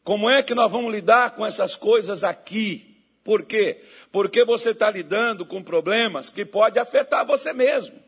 Como 0.03 0.29
é 0.29 0.43
que 0.43 0.53
nós 0.55 0.71
vamos 0.71 0.91
lidar 0.91 1.35
com 1.35 1.45
essas 1.45 1.75
coisas 1.75 2.23
aqui? 2.23 2.95
Por 3.23 3.43
quê? 3.43 3.81
Porque 4.11 4.45
você 4.45 4.69
está 4.69 4.89
lidando 4.89 5.45
com 5.45 5.63
problemas 5.63 6.29
que 6.29 6.45
podem 6.45 6.81
afetar 6.81 7.25
você 7.25 7.53
mesmo. 7.53 7.99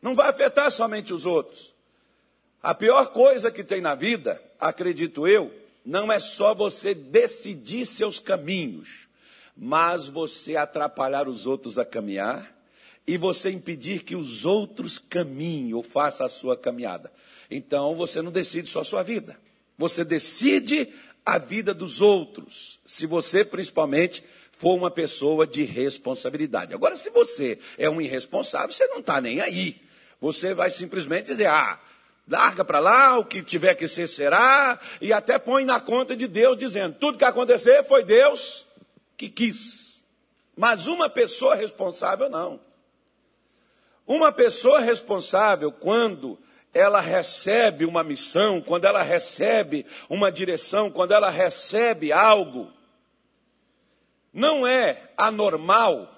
Não 0.00 0.14
vai 0.14 0.28
afetar 0.28 0.70
somente 0.70 1.12
os 1.12 1.26
outros. 1.26 1.74
A 2.62 2.74
pior 2.74 3.12
coisa 3.12 3.50
que 3.50 3.64
tem 3.64 3.80
na 3.80 3.94
vida, 3.94 4.40
acredito 4.60 5.26
eu, 5.26 5.52
não 5.84 6.10
é 6.10 6.18
só 6.18 6.54
você 6.54 6.94
decidir 6.94 7.84
seus 7.84 8.20
caminhos 8.20 9.08
mas 9.56 10.06
você 10.06 10.56
atrapalhar 10.56 11.28
os 11.28 11.46
outros 11.46 11.78
a 11.78 11.84
caminhar 11.84 12.52
e 13.06 13.16
você 13.16 13.50
impedir 13.50 14.02
que 14.02 14.16
os 14.16 14.44
outros 14.44 14.98
caminhem 14.98 15.74
ou 15.74 15.82
façam 15.82 16.26
a 16.26 16.28
sua 16.28 16.56
caminhada. 16.56 17.12
Então 17.50 17.94
você 17.94 18.22
não 18.22 18.32
decide 18.32 18.68
só 18.68 18.80
a 18.80 18.84
sua 18.84 19.02
vida, 19.02 19.38
você 19.76 20.04
decide 20.04 20.88
a 21.24 21.38
vida 21.38 21.72
dos 21.72 22.00
outros, 22.00 22.78
se 22.84 23.06
você 23.06 23.44
principalmente 23.44 24.22
for 24.52 24.74
uma 24.74 24.90
pessoa 24.90 25.46
de 25.46 25.64
responsabilidade. 25.64 26.74
Agora, 26.74 26.96
se 26.96 27.10
você 27.10 27.58
é 27.78 27.88
um 27.88 28.00
irresponsável, 28.00 28.72
você 28.72 28.86
não 28.88 29.00
está 29.00 29.20
nem 29.20 29.40
aí. 29.40 29.80
Você 30.20 30.54
vai 30.54 30.70
simplesmente 30.70 31.26
dizer, 31.26 31.46
ah, 31.46 31.80
larga 32.28 32.64
para 32.64 32.78
lá, 32.78 33.18
o 33.18 33.24
que 33.24 33.42
tiver 33.42 33.74
que 33.74 33.88
ser 33.88 34.06
será, 34.06 34.78
e 35.00 35.12
até 35.12 35.38
põe 35.38 35.64
na 35.64 35.80
conta 35.80 36.14
de 36.14 36.28
Deus, 36.28 36.56
dizendo: 36.56 36.94
tudo 36.98 37.18
que 37.18 37.24
acontecer 37.24 37.82
foi 37.84 38.04
Deus 38.04 38.64
que 39.16 39.28
quis. 39.28 40.04
Mas 40.56 40.86
uma 40.86 41.08
pessoa 41.08 41.54
responsável, 41.54 42.28
não. 42.28 42.60
Uma 44.06 44.30
pessoa 44.30 44.80
responsável, 44.80 45.72
quando 45.72 46.38
ela 46.72 47.00
recebe 47.00 47.84
uma 47.84 48.02
missão, 48.04 48.60
quando 48.60 48.84
ela 48.84 49.02
recebe 49.02 49.86
uma 50.08 50.30
direção, 50.30 50.90
quando 50.90 51.12
ela 51.12 51.30
recebe 51.30 52.12
algo, 52.12 52.70
não 54.32 54.66
é 54.66 55.10
anormal 55.16 56.10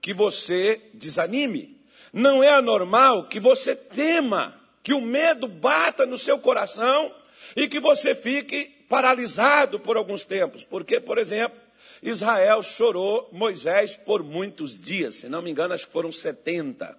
que 0.00 0.14
você 0.14 0.80
desanime. 0.94 1.74
Não 2.12 2.44
é 2.44 2.50
anormal 2.50 3.24
que 3.24 3.40
você 3.40 3.74
tema, 3.74 4.54
que 4.84 4.94
o 4.94 5.00
medo 5.00 5.48
bata 5.48 6.06
no 6.06 6.16
seu 6.16 6.38
coração 6.38 7.12
e 7.56 7.66
que 7.66 7.80
você 7.80 8.14
fique 8.14 8.66
paralisado 8.88 9.80
por 9.80 9.96
alguns 9.96 10.24
tempos. 10.24 10.64
Porque, 10.64 11.00
por 11.00 11.18
exemplo, 11.18 11.58
Israel 12.04 12.62
chorou 12.62 13.30
Moisés 13.32 13.96
por 13.96 14.22
muitos 14.22 14.78
dias, 14.78 15.14
se 15.14 15.28
não 15.28 15.40
me 15.40 15.50
engano, 15.50 15.72
acho 15.72 15.86
que 15.86 15.92
foram 15.92 16.12
70. 16.12 16.98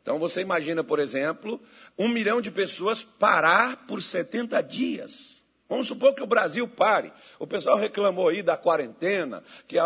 Então 0.00 0.16
você 0.16 0.40
imagina, 0.40 0.84
por 0.84 1.00
exemplo, 1.00 1.60
um 1.98 2.08
milhão 2.08 2.40
de 2.40 2.48
pessoas 2.48 3.02
parar 3.02 3.84
por 3.84 4.00
70 4.00 4.62
dias. 4.62 5.42
Vamos 5.68 5.88
supor 5.88 6.14
que 6.14 6.22
o 6.22 6.26
Brasil 6.26 6.68
pare. 6.68 7.12
O 7.38 7.46
pessoal 7.46 7.76
reclamou 7.76 8.28
aí 8.28 8.42
da 8.42 8.56
quarentena, 8.56 9.42
que 9.66 9.76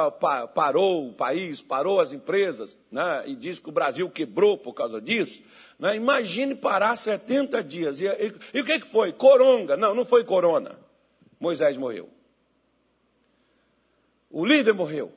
parou 0.54 1.08
o 1.08 1.12
país, 1.14 1.62
parou 1.62 1.98
as 1.98 2.12
empresas, 2.12 2.76
né? 2.90 3.22
e 3.26 3.36
diz 3.36 3.58
que 3.58 3.68
o 3.68 3.72
Brasil 3.72 4.10
quebrou 4.10 4.58
por 4.58 4.74
causa 4.74 5.00
disso. 5.00 5.42
Né? 5.78 5.96
Imagine 5.96 6.54
parar 6.54 6.96
70 6.96 7.62
dias. 7.64 8.00
E, 8.00 8.06
e, 8.06 8.34
e 8.52 8.60
o 8.60 8.64
que, 8.64 8.80
que 8.80 8.88
foi? 8.88 9.12
Coronga. 9.12 9.76
Não, 9.78 9.94
não 9.94 10.04
foi 10.04 10.24
corona. 10.24 10.78
Moisés 11.40 11.76
morreu. 11.76 12.15
O 14.30 14.44
líder 14.44 14.72
morreu. 14.72 15.12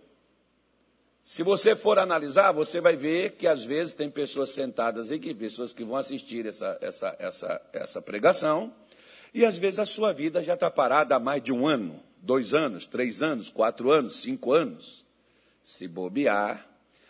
Se 1.24 1.44
você 1.44 1.75
for 1.75 2.00
analisar, 2.00 2.51
você 2.51 2.82
vai 2.82 2.96
ver 2.96 3.32
que 3.32 3.46
às 3.46 3.63
vezes 3.63 3.94
tem 3.94 4.10
pessoas 4.10 4.50
sentadas 4.50 5.12
aqui, 5.12 5.34
pessoas 5.34 5.72
que 5.72 5.84
vão 5.84 5.96
assistir 5.96 6.46
essa, 6.46 6.78
essa, 6.82 7.16
essa, 7.20 7.62
essa 7.72 8.01
pregação, 8.01 8.74
e 9.34 9.46
às 9.46 9.58
vezes 9.58 9.80
a 9.80 9.86
sua 9.86 10.12
vida 10.12 10.42
já 10.42 10.56
está 10.56 10.72
parada 10.72 11.16
há 11.16 11.20
mais 11.20 11.44
de 11.44 11.54
um 11.54 11.68
ano, 11.68 12.01
dois 12.22 12.54
anos, 12.54 12.88
três 12.88 13.22
anos, 13.22 13.50
quatro 13.50 13.92
anos, 13.92 14.16
cinco 14.16 14.51
anos. 14.51 15.06
Se 15.62 15.88
bobear, 15.88 16.68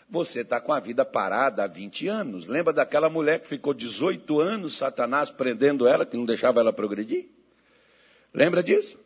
você 0.09 0.41
está 0.41 0.59
com 0.59 0.73
a 0.73 0.79
vida 0.79 1.05
parada 1.05 1.63
há 1.63 1.67
20 1.67 2.07
anos. 2.07 2.47
Lembra 2.47 2.73
daquela 2.73 3.09
mulher 3.09 3.39
que 3.39 3.47
ficou 3.47 3.73
18 3.73 4.39
anos, 4.41 4.75
Satanás 4.75 5.29
prendendo 5.29 5.87
ela, 5.87 6.05
que 6.05 6.17
não 6.17 6.25
deixava 6.25 6.59
ela 6.59 6.73
progredir? 6.73 7.27
Lembra 8.33 8.63
disso? 8.63 8.97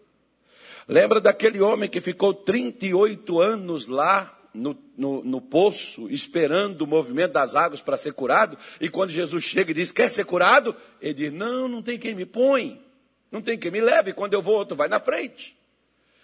Lembra 0.88 1.22
daquele 1.22 1.62
homem 1.62 1.90
que 1.90 2.02
ficou 2.02 2.34
38 2.34 3.40
anos 3.40 3.88
lá 3.88 4.38
no, 4.54 4.78
no, 4.98 5.24
no, 5.24 5.42
poço, 5.42 6.08
esperando 6.10 6.82
o 6.84 6.88
movimento 6.88 7.32
das 7.32 7.56
águas 7.56 7.82
para 7.82 7.98
ser 7.98 8.13
curado, 8.13 8.58
e 8.80 8.88
quando 8.88 9.10
Jesus 9.10 9.44
chega 9.44 9.72
e 9.72 9.74
diz: 9.74 9.92
Quer 9.92 10.10
ser 10.10 10.25
curado? 10.25 10.75
Ele 11.02 11.13
diz: 11.13 11.34
Não, 11.34 11.68
não 11.68 11.82
tem 11.82 11.98
quem 11.98 12.13
me 12.13 12.25
põe, 12.25 12.82
não 13.32 13.42
tem 13.42 13.58
quem 13.58 13.72
me 13.72 13.82
leve, 13.82 14.13
quando 14.13 14.34
eu 14.34 14.42
vou, 14.42 14.56
outro 14.56 14.75
vai 14.75 14.88
na 14.88 15.00
frente. 15.00 15.58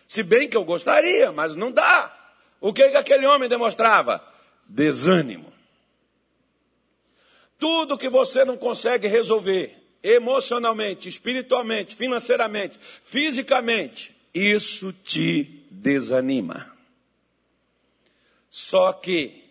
Se 0.07 0.23
bem 0.23 0.47
que 0.47 0.57
eu 0.57 0.63
gostaria, 0.63 1.31
mas 1.31 1.55
não 1.55 1.71
dá. 1.71 2.15
O 2.59 2.73
que, 2.73 2.89
que 2.89 2.97
aquele 2.97 3.25
homem 3.25 3.47
demonstrava? 3.47 4.23
Desânimo. 4.67 5.51
Tudo 7.57 7.97
que 7.97 8.09
você 8.09 8.45
não 8.45 8.57
consegue 8.57 9.07
resolver, 9.07 9.75
emocionalmente, 10.01 11.09
espiritualmente, 11.09 11.95
financeiramente, 11.95 12.79
fisicamente, 13.03 14.15
isso 14.33 14.91
te 14.91 15.65
desanima. 15.71 16.71
Só 18.49 18.91
que 18.93 19.43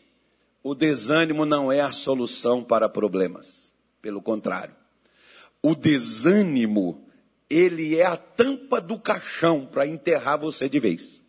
o 0.63 0.75
desânimo 0.75 1.47
não 1.47 1.71
é 1.71 1.81
a 1.81 1.93
solução 1.93 2.63
para 2.63 2.89
problemas. 2.89 3.73
Pelo 4.01 4.23
contrário, 4.23 4.75
o 5.63 5.75
desânimo, 5.75 7.09
ele 7.51 7.97
é 7.97 8.05
a 8.05 8.17
tampa 8.17 8.81
do 8.81 8.99
caixão 8.99 9.67
para 9.67 9.87
enterrar 9.87 10.39
você 10.39 10.69
de 10.69 10.79
vez. 10.79 11.21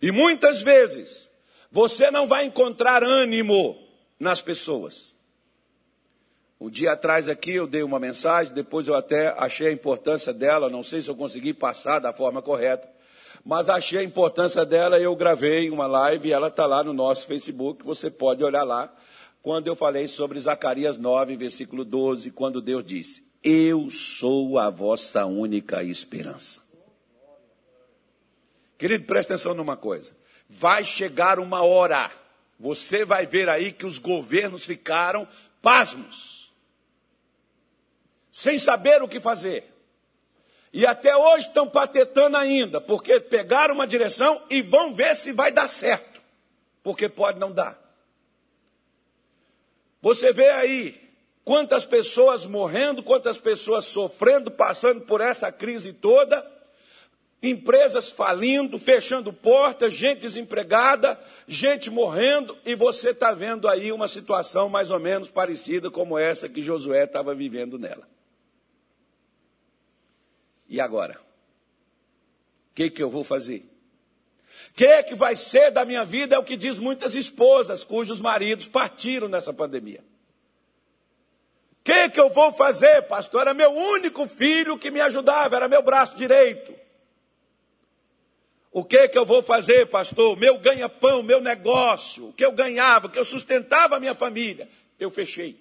E 0.00 0.10
muitas 0.10 0.62
vezes, 0.62 1.30
você 1.70 2.10
não 2.10 2.26
vai 2.26 2.44
encontrar 2.44 3.04
ânimo 3.04 3.78
nas 4.18 4.42
pessoas. 4.42 5.11
Um 6.62 6.70
dia 6.70 6.92
atrás 6.92 7.28
aqui 7.28 7.54
eu 7.56 7.66
dei 7.66 7.82
uma 7.82 7.98
mensagem, 7.98 8.54
depois 8.54 8.86
eu 8.86 8.94
até 8.94 9.34
achei 9.36 9.66
a 9.66 9.72
importância 9.72 10.32
dela, 10.32 10.70
não 10.70 10.84
sei 10.84 11.00
se 11.00 11.10
eu 11.10 11.16
consegui 11.16 11.52
passar 11.52 11.98
da 11.98 12.12
forma 12.12 12.40
correta, 12.40 12.88
mas 13.44 13.68
achei 13.68 13.98
a 13.98 14.04
importância 14.04 14.64
dela 14.64 14.96
e 14.96 15.02
eu 15.02 15.16
gravei 15.16 15.68
uma 15.70 15.88
live 15.88 16.28
e 16.28 16.32
ela 16.32 16.46
está 16.46 16.64
lá 16.64 16.84
no 16.84 16.92
nosso 16.92 17.26
Facebook, 17.26 17.84
você 17.84 18.08
pode 18.08 18.44
olhar 18.44 18.62
lá, 18.62 18.94
quando 19.42 19.66
eu 19.66 19.74
falei 19.74 20.06
sobre 20.06 20.38
Zacarias 20.38 20.96
9, 20.96 21.36
versículo 21.36 21.84
12, 21.84 22.30
quando 22.30 22.62
Deus 22.62 22.84
disse: 22.84 23.26
Eu 23.42 23.90
sou 23.90 24.56
a 24.56 24.70
vossa 24.70 25.26
única 25.26 25.82
esperança. 25.82 26.60
Querido, 28.78 29.04
presta 29.04 29.34
atenção 29.34 29.52
numa 29.52 29.76
coisa. 29.76 30.12
Vai 30.48 30.84
chegar 30.84 31.40
uma 31.40 31.64
hora, 31.64 32.08
você 32.56 33.04
vai 33.04 33.26
ver 33.26 33.48
aí 33.48 33.72
que 33.72 33.84
os 33.84 33.98
governos 33.98 34.64
ficaram 34.64 35.26
pasmos 35.60 36.41
sem 38.32 38.58
saber 38.58 39.02
o 39.02 39.08
que 39.08 39.20
fazer. 39.20 39.70
E 40.72 40.86
até 40.86 41.14
hoje 41.14 41.48
estão 41.48 41.68
patetando 41.68 42.34
ainda, 42.38 42.80
porque 42.80 43.20
pegaram 43.20 43.74
uma 43.74 43.86
direção 43.86 44.42
e 44.48 44.62
vão 44.62 44.94
ver 44.94 45.14
se 45.14 45.30
vai 45.30 45.52
dar 45.52 45.68
certo, 45.68 46.20
porque 46.82 47.10
pode 47.10 47.38
não 47.38 47.52
dar. 47.52 47.78
Você 50.00 50.32
vê 50.32 50.48
aí 50.48 50.98
quantas 51.44 51.84
pessoas 51.84 52.46
morrendo, 52.46 53.02
quantas 53.02 53.36
pessoas 53.36 53.84
sofrendo, 53.84 54.50
passando 54.50 55.02
por 55.02 55.20
essa 55.20 55.52
crise 55.52 55.92
toda, 55.92 56.50
empresas 57.42 58.10
falindo, 58.10 58.78
fechando 58.78 59.30
portas, 59.30 59.92
gente 59.92 60.20
desempregada, 60.20 61.20
gente 61.46 61.90
morrendo, 61.90 62.56
e 62.64 62.74
você 62.74 63.10
está 63.10 63.32
vendo 63.32 63.68
aí 63.68 63.92
uma 63.92 64.08
situação 64.08 64.70
mais 64.70 64.90
ou 64.90 64.98
menos 64.98 65.28
parecida 65.28 65.90
como 65.90 66.16
essa 66.16 66.48
que 66.48 66.62
Josué 66.62 67.04
estava 67.04 67.34
vivendo 67.34 67.78
nela. 67.78 68.11
E 70.72 70.80
agora? 70.80 71.20
O 72.70 72.74
que, 72.74 72.88
que 72.88 73.02
eu 73.02 73.10
vou 73.10 73.22
fazer? 73.22 73.62
O 74.70 74.72
que, 74.72 75.02
que 75.02 75.14
vai 75.14 75.36
ser 75.36 75.70
da 75.70 75.84
minha 75.84 76.02
vida? 76.02 76.34
É 76.34 76.38
o 76.38 76.44
que 76.44 76.56
diz 76.56 76.78
muitas 76.78 77.14
esposas 77.14 77.84
cujos 77.84 78.22
maridos 78.22 78.68
partiram 78.68 79.28
nessa 79.28 79.52
pandemia. 79.52 80.02
O 81.72 81.84
que, 81.84 82.08
que 82.08 82.18
eu 82.18 82.30
vou 82.30 82.50
fazer, 82.52 83.02
pastor? 83.02 83.42
Era 83.42 83.52
meu 83.52 83.70
único 83.70 84.26
filho 84.26 84.78
que 84.78 84.90
me 84.90 85.02
ajudava, 85.02 85.56
era 85.56 85.68
meu 85.68 85.82
braço 85.82 86.16
direito. 86.16 86.74
O 88.70 88.82
que 88.82 89.08
que 89.08 89.18
eu 89.18 89.26
vou 89.26 89.42
fazer, 89.42 89.88
pastor? 89.88 90.38
Meu 90.38 90.58
ganha-pão, 90.58 91.22
meu 91.22 91.42
negócio, 91.42 92.30
o 92.30 92.32
que 92.32 92.46
eu 92.46 92.52
ganhava, 92.52 93.08
o 93.08 93.10
que 93.10 93.18
eu 93.18 93.26
sustentava 93.26 93.96
a 93.96 94.00
minha 94.00 94.14
família, 94.14 94.70
eu 94.98 95.10
fechei. 95.10 95.60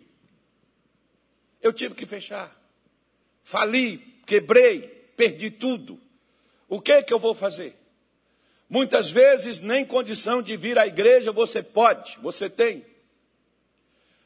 Eu 1.61 1.73
tive 1.73 1.95
que 1.95 2.05
fechar. 2.05 2.57
Fali, 3.43 3.97
quebrei, 4.25 5.00
perdi 5.21 5.51
tudo. 5.51 5.99
O 6.67 6.81
que 6.81 6.91
é 6.91 7.03
que 7.03 7.13
eu 7.13 7.19
vou 7.19 7.35
fazer? 7.35 7.77
Muitas 8.67 9.11
vezes 9.11 9.59
nem 9.59 9.85
condição 9.85 10.41
de 10.41 10.57
vir 10.57 10.79
à 10.79 10.87
igreja 10.87 11.31
você 11.31 11.61
pode, 11.61 12.17
você 12.23 12.49
tem. 12.49 12.83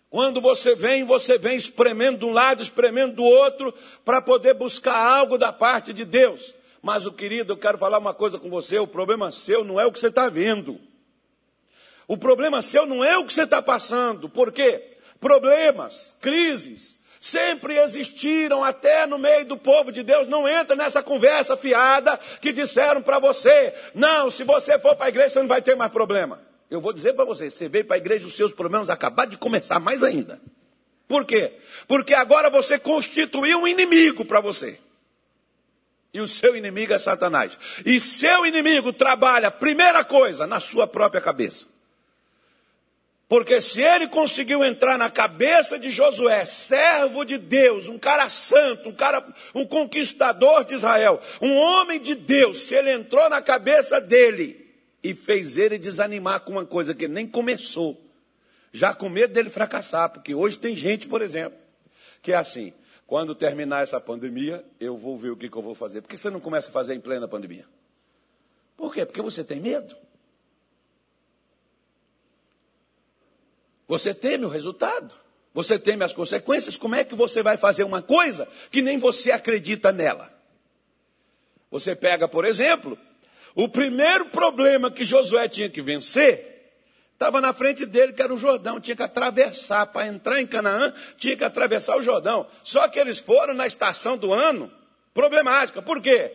Quando 0.09 0.39
você 0.39 0.73
vem, 0.73 1.03
você 1.03 1.37
vem 1.37 1.57
espremendo 1.57 2.19
de 2.19 2.25
um 2.25 2.31
lado, 2.31 2.61
espremendo 2.61 3.15
do 3.15 3.25
outro, 3.25 3.73
para 4.05 4.21
poder 4.21 4.53
buscar 4.53 4.95
algo 4.95 5.37
da 5.37 5.51
parte 5.51 5.91
de 5.91 6.05
Deus. 6.05 6.55
Mas, 6.81 7.05
o 7.05 7.11
querido, 7.11 7.51
eu 7.51 7.57
quero 7.57 7.77
falar 7.77 7.97
uma 7.97 8.13
coisa 8.13 8.39
com 8.39 8.49
você: 8.49 8.79
o 8.79 8.87
problema 8.87 9.33
seu 9.33 9.65
não 9.65 9.77
é 9.77 9.85
o 9.85 9.91
que 9.91 9.99
você 9.99 10.07
está 10.07 10.29
vendo. 10.29 10.79
O 12.07 12.15
problema 12.15 12.61
seu 12.61 12.85
não 12.85 13.03
é 13.03 13.17
o 13.17 13.25
que 13.25 13.33
você 13.33 13.43
está 13.43 13.61
passando. 13.61 14.29
Por 14.29 14.53
quê? 14.53 14.95
Problemas, 15.19 16.15
crises, 16.21 16.97
sempre 17.25 17.79
existiram 17.79 18.63
até 18.63 19.07
no 19.07 19.17
meio 19.17 19.45
do 19.45 19.57
povo 19.57 19.91
de 19.91 20.03
Deus. 20.03 20.27
Não 20.27 20.47
entra 20.47 20.75
nessa 20.75 21.01
conversa 21.01 21.57
fiada 21.57 22.19
que 22.39 22.51
disseram 22.51 23.01
para 23.01 23.17
você: 23.17 23.73
não, 23.95 24.29
se 24.29 24.43
você 24.43 24.77
for 24.77 24.95
para 24.95 25.07
a 25.07 25.09
igreja, 25.09 25.29
você 25.29 25.39
não 25.39 25.47
vai 25.47 25.61
ter 25.61 25.75
mais 25.75 25.91
problema. 25.91 26.39
Eu 26.69 26.79
vou 26.79 26.93
dizer 26.93 27.13
para 27.13 27.25
você: 27.25 27.49
você 27.49 27.67
veio 27.67 27.85
para 27.85 27.95
a 27.95 27.97
igreja, 27.97 28.27
os 28.27 28.35
seus 28.35 28.53
problemas 28.53 28.91
acabaram 28.91 29.31
de 29.31 29.37
começar 29.37 29.79
mais 29.79 30.03
ainda. 30.03 30.39
Por 31.07 31.25
quê? 31.25 31.53
Porque 31.87 32.13
agora 32.13 32.49
você 32.49 32.77
constituiu 32.77 33.59
um 33.59 33.67
inimigo 33.67 34.23
para 34.23 34.39
você. 34.39 34.79
E 36.13 36.21
o 36.21 36.27
seu 36.27 36.55
inimigo 36.55 36.93
é 36.93 36.99
Satanás. 36.99 37.57
E 37.85 37.99
seu 37.99 38.45
inimigo 38.45 38.93
trabalha, 38.93 39.51
primeira 39.51 40.03
coisa, 40.03 40.47
na 40.47 40.59
sua 40.59 40.87
própria 40.87 41.21
cabeça. 41.21 41.67
Porque 43.27 43.59
se 43.59 43.81
ele 43.81 44.07
conseguiu 44.07 44.63
entrar 44.63 44.97
na 44.99 45.09
cabeça 45.09 45.79
de 45.79 45.89
Josué, 45.89 46.45
servo 46.45 47.25
de 47.25 47.39
Deus, 47.39 47.87
um 47.87 47.97
cara 47.97 48.29
santo, 48.29 48.89
um 48.89 48.93
cara, 48.93 49.25
um 49.53 49.65
conquistador 49.65 50.63
de 50.63 50.75
Israel, 50.75 51.19
um 51.41 51.55
homem 51.55 51.99
de 51.99 52.13
Deus, 52.13 52.59
se 52.59 52.75
ele 52.75 52.91
entrou 52.91 53.27
na 53.29 53.41
cabeça 53.41 53.99
dele 53.99 54.71
e 55.01 55.15
fez 55.15 55.57
ele 55.57 55.79
desanimar 55.79 56.41
com 56.41 56.51
uma 56.51 56.65
coisa 56.65 56.93
que 56.93 57.07
nem 57.07 57.25
começou, 57.25 57.99
já 58.71 58.93
com 58.93 59.09
medo 59.09 59.33
dele 59.33 59.49
fracassar, 59.49 60.11
porque 60.11 60.35
hoje 60.35 60.59
tem 60.59 60.75
gente, 60.75 61.07
por 61.07 61.21
exemplo, 61.23 61.57
que 62.21 62.31
é 62.31 62.35
assim: 62.35 62.73
quando 63.07 63.33
terminar 63.33 63.81
essa 63.81 63.99
pandemia, 63.99 64.63
eu 64.79 64.95
vou 64.95 65.17
ver 65.17 65.31
o 65.31 65.37
que, 65.37 65.49
que 65.49 65.57
eu 65.57 65.61
vou 65.63 65.73
fazer. 65.73 66.01
Por 66.01 66.09
que 66.09 66.17
você 66.17 66.29
não 66.29 66.39
começa 66.39 66.69
a 66.69 66.71
fazer 66.71 66.93
em 66.93 66.99
plena 66.99 67.27
pandemia? 67.27 67.65
Por 68.77 68.93
quê? 68.93 69.03
Porque 69.03 69.21
você 69.21 69.43
tem 69.43 69.59
medo. 69.59 69.95
Você 73.87 74.13
teme 74.13 74.45
o 74.45 74.49
resultado. 74.49 75.13
Você 75.53 75.79
teme 75.79 76.03
as 76.03 76.13
consequências. 76.13 76.77
Como 76.77 76.95
é 76.95 77.03
que 77.03 77.15
você 77.15 77.41
vai 77.41 77.57
fazer 77.57 77.83
uma 77.83 78.01
coisa 78.01 78.47
que 78.69 78.81
nem 78.81 78.97
você 78.97 79.31
acredita 79.31 79.91
nela? 79.91 80.33
Você 81.71 81.95
pega, 81.95 82.27
por 82.27 82.45
exemplo, 82.45 82.97
o 83.53 83.69
primeiro 83.69 84.25
problema 84.25 84.91
que 84.91 85.05
Josué 85.05 85.47
tinha 85.47 85.69
que 85.69 85.81
vencer 85.81 86.73
estava 87.13 87.39
na 87.39 87.53
frente 87.53 87.85
dele, 87.85 88.11
que 88.11 88.21
era 88.21 88.33
o 88.33 88.37
Jordão. 88.37 88.79
Tinha 88.79 88.95
que 88.95 89.03
atravessar. 89.03 89.85
Para 89.87 90.07
entrar 90.07 90.41
em 90.41 90.47
Canaã, 90.47 90.93
tinha 91.15 91.37
que 91.37 91.43
atravessar 91.43 91.97
o 91.97 92.01
Jordão. 92.01 92.47
Só 92.63 92.87
que 92.89 92.99
eles 92.99 93.19
foram 93.19 93.53
na 93.53 93.65
estação 93.65 94.17
do 94.17 94.33
ano 94.33 94.71
problemática. 95.13 95.81
Por 95.81 96.01
quê? 96.01 96.33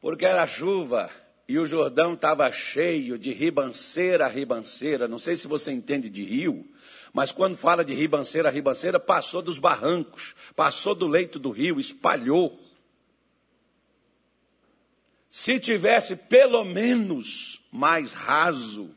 Porque 0.00 0.24
era 0.24 0.46
chuva 0.46 1.10
e 1.48 1.58
o 1.58 1.66
Jordão 1.66 2.14
estava 2.14 2.50
cheio 2.50 3.18
de 3.18 3.32
ribanceira 3.32 4.26
a 4.26 4.28
ribanceira. 4.28 5.06
Não 5.06 5.18
sei 5.18 5.36
se 5.36 5.46
você 5.46 5.70
entende 5.70 6.10
de 6.10 6.24
rio, 6.24 6.68
mas 7.12 7.30
quando 7.30 7.56
fala 7.56 7.84
de 7.84 7.94
ribanceira 7.94 8.48
a 8.48 8.52
ribanceira, 8.52 8.98
passou 8.98 9.40
dos 9.40 9.58
barrancos, 9.58 10.34
passou 10.56 10.94
do 10.94 11.06
leito 11.06 11.38
do 11.38 11.50
rio, 11.50 11.78
espalhou. 11.78 12.60
Se 15.30 15.60
tivesse 15.60 16.16
pelo 16.16 16.64
menos 16.64 17.60
mais 17.70 18.12
raso, 18.12 18.90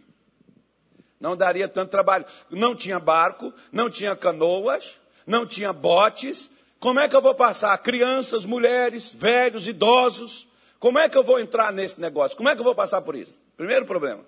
não 1.19 1.35
daria 1.35 1.67
tanto 1.67 1.91
trabalho. 1.91 2.25
Não 2.49 2.75
tinha 2.75 2.99
barco, 2.99 3.53
não 3.71 3.89
tinha 3.89 4.15
canoas, 4.15 4.95
não 5.27 5.45
tinha 5.45 5.73
botes. 5.73 6.49
Como 6.79 6.99
é 6.99 7.09
que 7.09 7.15
eu 7.15 7.21
vou 7.21 7.35
passar? 7.35 7.77
Crianças, 7.79 8.45
mulheres, 8.45 9.13
velhos, 9.13 9.67
idosos. 9.67 10.47
Como 10.79 10.97
é 10.97 11.09
que 11.09 11.17
eu 11.17 11.23
vou 11.23 11.39
entrar 11.39 11.73
nesse 11.73 11.99
negócio? 11.99 12.37
Como 12.37 12.47
é 12.47 12.55
que 12.55 12.61
eu 12.61 12.65
vou 12.65 12.73
passar 12.73 13.01
por 13.01 13.15
isso? 13.15 13.37
Primeiro 13.57 13.85
problema. 13.85 14.25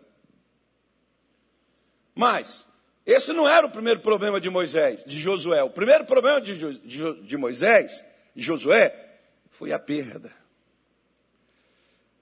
Mas, 2.14 2.68
esse 3.06 3.32
não 3.32 3.48
era 3.48 3.66
o 3.66 3.72
primeiro 3.72 4.02
problema 4.02 4.40
de 4.40 4.50
Moisés, 4.50 5.04
de 5.06 5.18
Josué. 5.18 5.64
O 5.64 5.70
primeiro 5.70 6.06
problema 6.06 6.42
de, 6.42 6.80
de, 6.80 7.22
de 7.22 7.38
Moisés, 7.38 8.04
de 8.36 8.44
Josué, 8.44 9.20
foi 9.50 9.72
a 9.72 9.80
perda. 9.80 10.32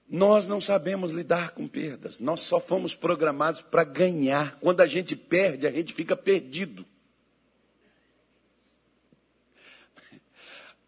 Nós 0.08 0.46
não 0.46 0.60
sabemos 0.60 1.12
lidar 1.12 1.50
com 1.50 1.68
perdas. 1.68 2.18
Nós 2.18 2.40
só 2.40 2.60
fomos 2.60 2.94
programados 2.94 3.60
para 3.60 3.84
ganhar. 3.84 4.58
Quando 4.60 4.80
a 4.80 4.86
gente 4.86 5.14
perde, 5.14 5.66
a 5.66 5.72
gente 5.72 5.92
fica 5.92 6.16
perdido. 6.16 6.84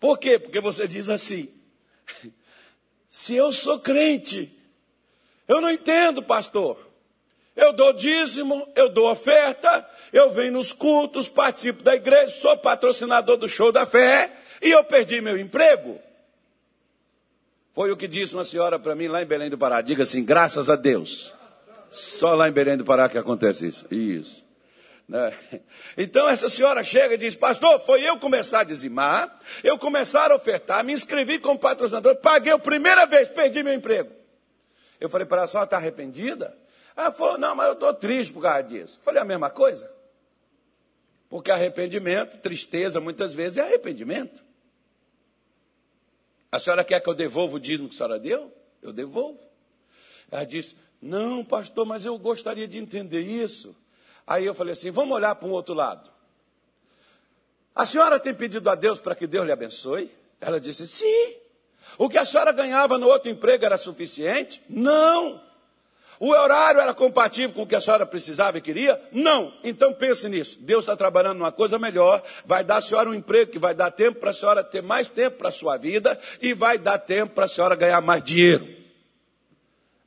Por 0.01 0.19
quê? 0.19 0.41
Porque 0.41 0.61
você 0.61 0.89
diz 0.89 1.09
assim: 1.09 1.49
se 3.13 3.35
eu 3.35 3.53
sou 3.53 3.79
crente, 3.79 4.51
eu 5.47 5.61
não 5.61 5.71
entendo, 5.71 6.23
pastor. 6.23 6.79
Eu 7.55 7.75
dou 7.75 7.93
dízimo, 7.93 8.67
eu 8.75 8.89
dou 8.89 9.11
oferta, 9.11 9.87
eu 10.11 10.31
venho 10.31 10.55
nos 10.55 10.73
cultos, 10.73 11.29
participo 11.29 11.83
da 11.83 11.95
igreja, 11.95 12.31
sou 12.31 12.57
patrocinador 12.57 13.37
do 13.37 13.47
show 13.47 13.71
da 13.71 13.85
fé 13.85 14.33
e 14.63 14.71
eu 14.71 14.83
perdi 14.83 15.21
meu 15.21 15.39
emprego. 15.39 16.01
Foi 17.75 17.93
o 17.93 17.99
que 17.99 18.09
disse 18.09 18.33
uma 18.33 18.45
senhora 18.45 18.79
para 18.79 18.95
mim 18.95 19.09
lá 19.09 19.23
em 19.23 19.27
Belém 19.27 19.51
do 19.51 19.59
Pará. 19.59 19.83
Diga 19.83 20.05
assim, 20.05 20.25
graças 20.25 20.71
a 20.71 20.75
Deus. 20.77 21.35
Só 21.91 22.35
lá 22.35 22.49
em 22.49 22.53
Belém 22.53 22.79
do 22.79 22.85
Pará 22.85 23.11
que 23.11 23.19
acontece 23.19 23.69
isso. 23.69 23.87
Isso. 23.91 24.42
Né? 25.13 25.39
Então 25.95 26.27
essa 26.27 26.49
senhora 26.49 26.83
chega 26.83 27.15
e 27.15 27.19
diz, 27.19 27.37
pastor, 27.37 27.79
foi 27.81 28.03
eu 28.03 28.19
começar 28.19 28.61
a 28.61 28.65
dizimar, 28.65 29.39
eu 29.63 29.79
começar 29.79 30.31
a 30.31 30.35
ofertar, 30.35 30.83
me 30.83 30.95
inscrevi 30.95 31.39
como 31.39 31.59
patrocinador, 31.59 32.17
paguei 32.17 32.51
a 32.51 32.59
primeira 32.59 33.05
vez, 33.05 33.29
perdi 33.29 33.63
meu 33.63 33.75
emprego. 33.75 34.11
Eu 34.99 35.11
falei 35.11 35.27
para 35.27 35.39
ela, 35.39 35.45
a 35.45 35.49
senhora 35.49 35.67
está 35.67 35.77
arrependida? 35.77 36.57
Ela 36.97 37.13
falou, 37.13 37.37
não, 37.37 37.55
mas 37.55 37.67
eu 37.67 37.73
estou 37.75 37.93
triste 37.93 38.33
por 38.33 38.41
causa 38.41 38.63
disso. 38.63 38.99
Falei, 39.03 39.21
a 39.21 39.25
mesma 39.25 39.51
coisa. 39.51 39.91
Porque 41.29 41.51
arrependimento, 41.51 42.39
tristeza, 42.39 42.99
muitas 42.99 43.35
vezes 43.35 43.59
é 43.59 43.61
arrependimento. 43.61 44.43
A 46.51 46.59
senhora 46.59 46.85
quer 46.85 47.01
que 47.01 47.11
eu 47.11 47.15
devolva 47.15 47.57
o 47.57 47.61
dízimo 47.61 47.87
que 47.87 47.95
a 47.95 47.99
senhora 47.99 48.19
deu? 48.19 48.51
Eu 48.81 48.95
devolvo. 48.95 49.41
Ela 50.31 50.45
disse: 50.45 50.75
Não, 51.01 51.45
pastor, 51.45 51.85
mas 51.85 52.05
eu 52.05 52.17
gostaria 52.19 52.69
de 52.69 52.79
entender 52.79 53.21
isso. 53.21 53.75
Aí 54.27 54.45
eu 54.45 54.55
falei 54.55 54.73
assim: 54.73 54.91
Vamos 54.91 55.15
olhar 55.15 55.35
para 55.35 55.49
um 55.49 55.53
outro 55.53 55.75
lado. 55.75 56.11
A 57.75 57.87
senhora 57.87 58.21
tem 58.21 58.35
pedido 58.35 58.69
a 58.69 58.75
Deus 58.75 58.99
para 58.99 59.15
que 59.15 59.27
Deus 59.27 59.47
lhe 59.47 59.53
abençoe? 59.53 60.11
Ela 60.41 60.61
disse: 60.61 60.87
Sim. 60.87 61.37
O 61.99 62.09
que 62.09 62.19
a 62.19 62.25
senhora 62.25 62.53
ganhava 62.53 62.97
no 62.99 63.07
outro 63.07 63.31
emprego 63.31 63.65
era 63.65 63.77
suficiente? 63.77 64.63
Não. 64.69 65.41
O 66.19 66.29
horário 66.29 66.81
era 66.81 66.95
compatível 66.95 67.53
com 67.53 67.63
o 67.63 67.67
que 67.67 67.75
a 67.75 67.81
senhora 67.81 68.07
precisava 68.07 68.59
e 68.59 68.61
queria? 68.61 69.03
Não. 69.11 69.53
Então 69.65 69.93
pense 69.93 70.29
nisso. 70.29 70.59
Deus 70.61 70.85
está 70.85 70.97
trabalhando 70.97 71.39
numa 71.39 71.51
coisa 71.51 71.81
melhor. 71.81 72.23
Vai 72.47 72.63
dar 72.63 72.77
a 72.77 72.81
senhora 72.81 73.11
um 73.11 73.15
emprego 73.15 73.51
que 73.51 73.59
vai 73.59 73.75
dar 73.75 73.91
tempo 73.91 74.21
para 74.21 74.31
a 74.31 74.33
senhora 74.33 74.63
ter 74.63 74.83
mais 74.83 75.09
tempo 75.09 75.39
para 75.39 75.49
a 75.49 75.53
sua 75.53 75.77
vida 75.77 76.17
e 76.41 76.55
vai 76.55 76.79
dar 76.79 76.99
tempo 76.99 77.35
para 77.35 77.47
a 77.47 77.49
senhora 77.49 77.75
ganhar 77.75 78.01
mais 78.01 78.23
dinheiro. 78.23 78.69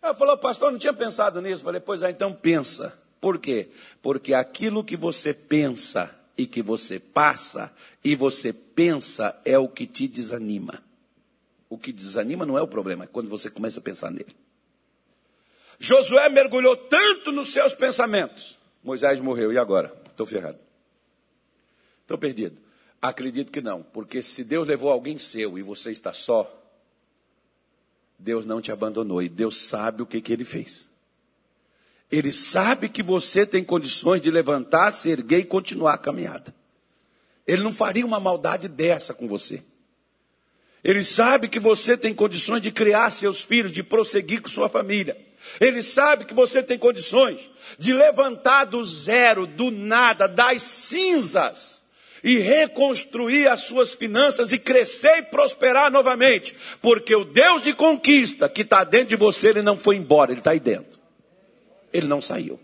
Ela 0.01 0.13
falou, 0.13 0.37
pastor, 0.37 0.71
não 0.71 0.79
tinha 0.79 0.93
pensado 0.93 1.41
nisso. 1.41 1.63
Eu 1.63 1.65
falei, 1.65 1.81
pois 1.81 2.01
é, 2.01 2.09
então 2.11 2.31
pensa. 2.31 2.97
Por 3.25 3.39
quê? 3.39 3.69
Porque 4.03 4.35
aquilo 4.35 4.83
que 4.83 4.95
você 4.95 5.33
pensa 5.33 6.15
e 6.37 6.45
que 6.45 6.61
você 6.61 6.99
passa 6.99 7.73
e 8.03 8.15
você 8.15 8.53
pensa 8.53 9.35
é 9.43 9.57
o 9.57 9.67
que 9.67 9.87
te 9.87 10.07
desanima. 10.07 10.83
O 11.67 11.75
que 11.75 11.91
desanima 11.91 12.45
não 12.45 12.55
é 12.55 12.61
o 12.61 12.67
problema, 12.67 13.05
é 13.05 13.07
quando 13.07 13.27
você 13.27 13.49
começa 13.49 13.79
a 13.79 13.81
pensar 13.81 14.11
nele. 14.11 14.35
Josué 15.79 16.29
mergulhou 16.29 16.77
tanto 16.77 17.31
nos 17.31 17.51
seus 17.51 17.73
pensamentos. 17.73 18.59
Moisés 18.83 19.19
morreu, 19.19 19.51
e 19.51 19.57
agora? 19.57 19.91
Estou 20.05 20.27
ferrado. 20.27 20.59
Estou 22.01 22.19
perdido. 22.19 22.55
Acredito 23.01 23.51
que 23.51 23.59
não, 23.59 23.81
porque 23.81 24.21
se 24.21 24.43
Deus 24.43 24.67
levou 24.67 24.91
alguém 24.91 25.17
seu 25.17 25.57
e 25.57 25.63
você 25.63 25.91
está 25.91 26.13
só, 26.13 26.63
Deus 28.19 28.45
não 28.45 28.61
te 28.61 28.71
abandonou 28.71 29.19
e 29.19 29.27
Deus 29.27 29.57
sabe 29.57 30.03
o 30.03 30.05
que, 30.05 30.21
que 30.21 30.31
ele 30.31 30.45
fez. 30.45 30.87
Ele 32.11 32.31
sabe 32.31 32.87
que 32.87 33.01
você 33.01 33.45
tem 33.45 33.63
condições 33.63 34.21
de 34.21 34.29
levantar, 34.29 34.91
se 34.91 35.09
erguer 35.09 35.39
e 35.39 35.45
continuar 35.45 35.93
a 35.93 35.97
caminhada. 35.97 36.53
Ele 37.47 37.63
não 37.63 37.71
faria 37.71 38.05
uma 38.05 38.19
maldade 38.19 38.67
dessa 38.67 39.13
com 39.13 39.27
você. 39.27 39.63
Ele 40.83 41.03
sabe 41.03 41.47
que 41.47 41.59
você 41.59 41.97
tem 41.97 42.13
condições 42.13 42.61
de 42.61 42.71
criar 42.71 43.09
seus 43.09 43.41
filhos, 43.41 43.71
de 43.71 43.81
prosseguir 43.81 44.41
com 44.41 44.47
sua 44.47 44.69
família. 44.69 45.17
Ele 45.59 45.81
sabe 45.81 46.25
que 46.25 46.33
você 46.33 46.61
tem 46.61 46.77
condições 46.77 47.49
de 47.77 47.93
levantar 47.93 48.65
do 48.65 48.83
zero, 48.85 49.47
do 49.47 49.71
nada, 49.71 50.27
das 50.27 50.61
cinzas 50.61 51.83
e 52.23 52.37
reconstruir 52.39 53.47
as 53.47 53.61
suas 53.61 53.93
finanças 53.93 54.51
e 54.51 54.57
crescer 54.57 55.17
e 55.17 55.21
prosperar 55.23 55.91
novamente, 55.91 56.55
porque 56.81 57.15
o 57.15 57.23
Deus 57.23 57.61
de 57.61 57.73
conquista 57.73 58.49
que 58.49 58.61
está 58.61 58.83
dentro 58.83 59.09
de 59.09 59.15
você, 59.15 59.49
ele 59.49 59.61
não 59.61 59.77
foi 59.77 59.95
embora, 59.95 60.31
ele 60.31 60.39
está 60.39 60.51
aí 60.51 60.59
dentro. 60.59 61.04
Ele 61.95 62.07
não 62.07 62.21
saiu. 62.21 62.59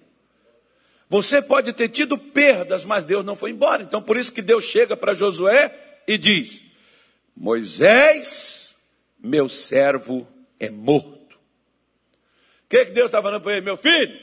Você 1.10 1.41
pode 1.41 1.74
ter 1.74 1.89
tido 1.89 2.17
perdas, 2.17 2.86
mas 2.86 3.06
Deus 3.06 3.26
não 3.26 3.36
foi 3.36 3.52
embora. 3.52 3.84
Então, 3.84 4.02
por 4.02 4.17
isso 4.17 4.34
que 4.34 4.41
Deus 4.41 4.65
chega 4.65 4.96
para 4.96 5.13
Josué 5.13 6.02
e 6.08 6.17
diz: 6.17 6.65
Moisés, 7.36 8.76
meu 9.20 9.50
servo, 9.50 10.28
é 10.60 10.70
morto 10.70 11.22
que, 12.72 12.86
que 12.86 12.91
Deus 12.91 13.08
está 13.08 13.22
falando 13.22 13.41
para 13.41 13.52
ele? 13.52 13.65
Meu 13.65 13.76
filho, 13.76 14.17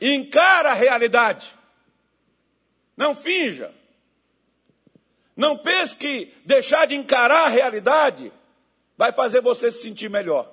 encara 0.00 0.70
a 0.70 0.74
realidade. 0.74 1.52
Não 2.96 3.14
finja. 3.16 3.74
Não 5.36 5.58
pense 5.58 5.96
que 5.96 6.32
deixar 6.44 6.86
de 6.86 6.94
encarar 6.94 7.46
a 7.46 7.48
realidade 7.48 8.32
vai 8.96 9.10
fazer 9.10 9.40
você 9.40 9.72
se 9.72 9.82
sentir 9.82 10.08
melhor. 10.08 10.52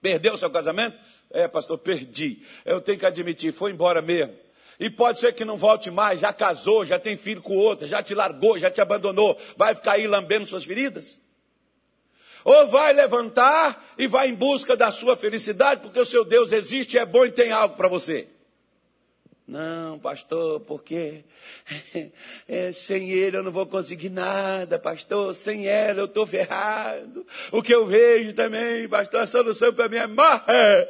Perdeu 0.00 0.34
o 0.34 0.38
seu 0.38 0.50
casamento? 0.50 0.98
É, 1.30 1.48
pastor, 1.48 1.78
perdi. 1.78 2.42
Eu 2.64 2.80
tenho 2.80 2.98
que 2.98 3.06
admitir, 3.06 3.52
foi 3.52 3.72
embora 3.72 4.00
mesmo. 4.00 4.34
E 4.78 4.90
pode 4.90 5.18
ser 5.18 5.32
que 5.32 5.44
não 5.44 5.56
volte 5.56 5.90
mais, 5.90 6.20
já 6.20 6.32
casou, 6.32 6.84
já 6.84 6.98
tem 6.98 7.16
filho 7.16 7.40
com 7.40 7.56
outra, 7.56 7.86
já 7.86 8.02
te 8.02 8.14
largou, 8.14 8.58
já 8.58 8.70
te 8.70 8.80
abandonou. 8.80 9.38
Vai 9.56 9.74
ficar 9.74 9.92
aí 9.92 10.06
lambendo 10.06 10.46
suas 10.46 10.64
feridas? 10.64 11.20
Ou 12.44 12.66
vai 12.66 12.92
levantar 12.92 13.94
e 13.98 14.06
vai 14.06 14.28
em 14.28 14.34
busca 14.34 14.76
da 14.76 14.90
sua 14.90 15.16
felicidade, 15.16 15.80
porque 15.80 15.98
o 15.98 16.04
seu 16.04 16.24
Deus 16.24 16.52
existe, 16.52 16.98
é 16.98 17.04
bom 17.04 17.24
e 17.24 17.32
tem 17.32 17.50
algo 17.50 17.74
para 17.74 17.88
você. 17.88 18.28
Não, 19.46 19.96
pastor, 20.00 20.58
porque 20.60 21.22
é, 22.48 22.72
sem 22.72 23.12
ele 23.12 23.36
eu 23.36 23.44
não 23.44 23.52
vou 23.52 23.64
conseguir 23.64 24.10
nada, 24.10 24.76
pastor. 24.76 25.32
Sem 25.34 25.68
ela 25.68 26.00
eu 26.00 26.06
estou 26.06 26.26
ferrado. 26.26 27.24
O 27.52 27.62
que 27.62 27.72
eu 27.72 27.86
vejo 27.86 28.32
também, 28.32 28.88
pastor, 28.88 29.20
a 29.20 29.26
solução 29.26 29.72
para 29.72 29.88
mim 29.88 29.98
é 29.98 30.06
morrer. 30.08 30.88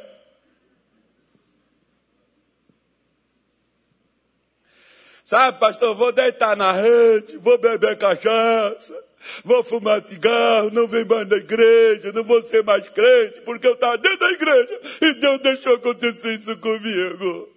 Sabe, 5.23 5.59
pastor, 5.59 5.93
vou 5.93 6.11
deitar 6.11 6.55
na 6.55 6.71
rede, 6.71 7.37
vou 7.37 7.57
beber 7.59 7.97
cachaça, 7.97 8.97
vou 9.43 9.61
fumar 9.61 10.01
cigarro, 10.07 10.71
não 10.71 10.87
vem 10.87 11.03
mais 11.05 11.27
na 11.27 11.35
igreja, 11.35 12.13
não 12.13 12.23
vou 12.23 12.41
ser 12.41 12.63
mais 12.63 12.87
crente, 12.89 13.41
porque 13.41 13.67
eu 13.67 13.73
estava 13.73 13.97
dentro 13.97 14.19
da 14.19 14.31
igreja 14.31 14.81
e 15.01 15.13
Deus 15.15 15.39
deixou 15.41 15.75
acontecer 15.75 16.39
isso 16.39 16.57
comigo. 16.57 17.56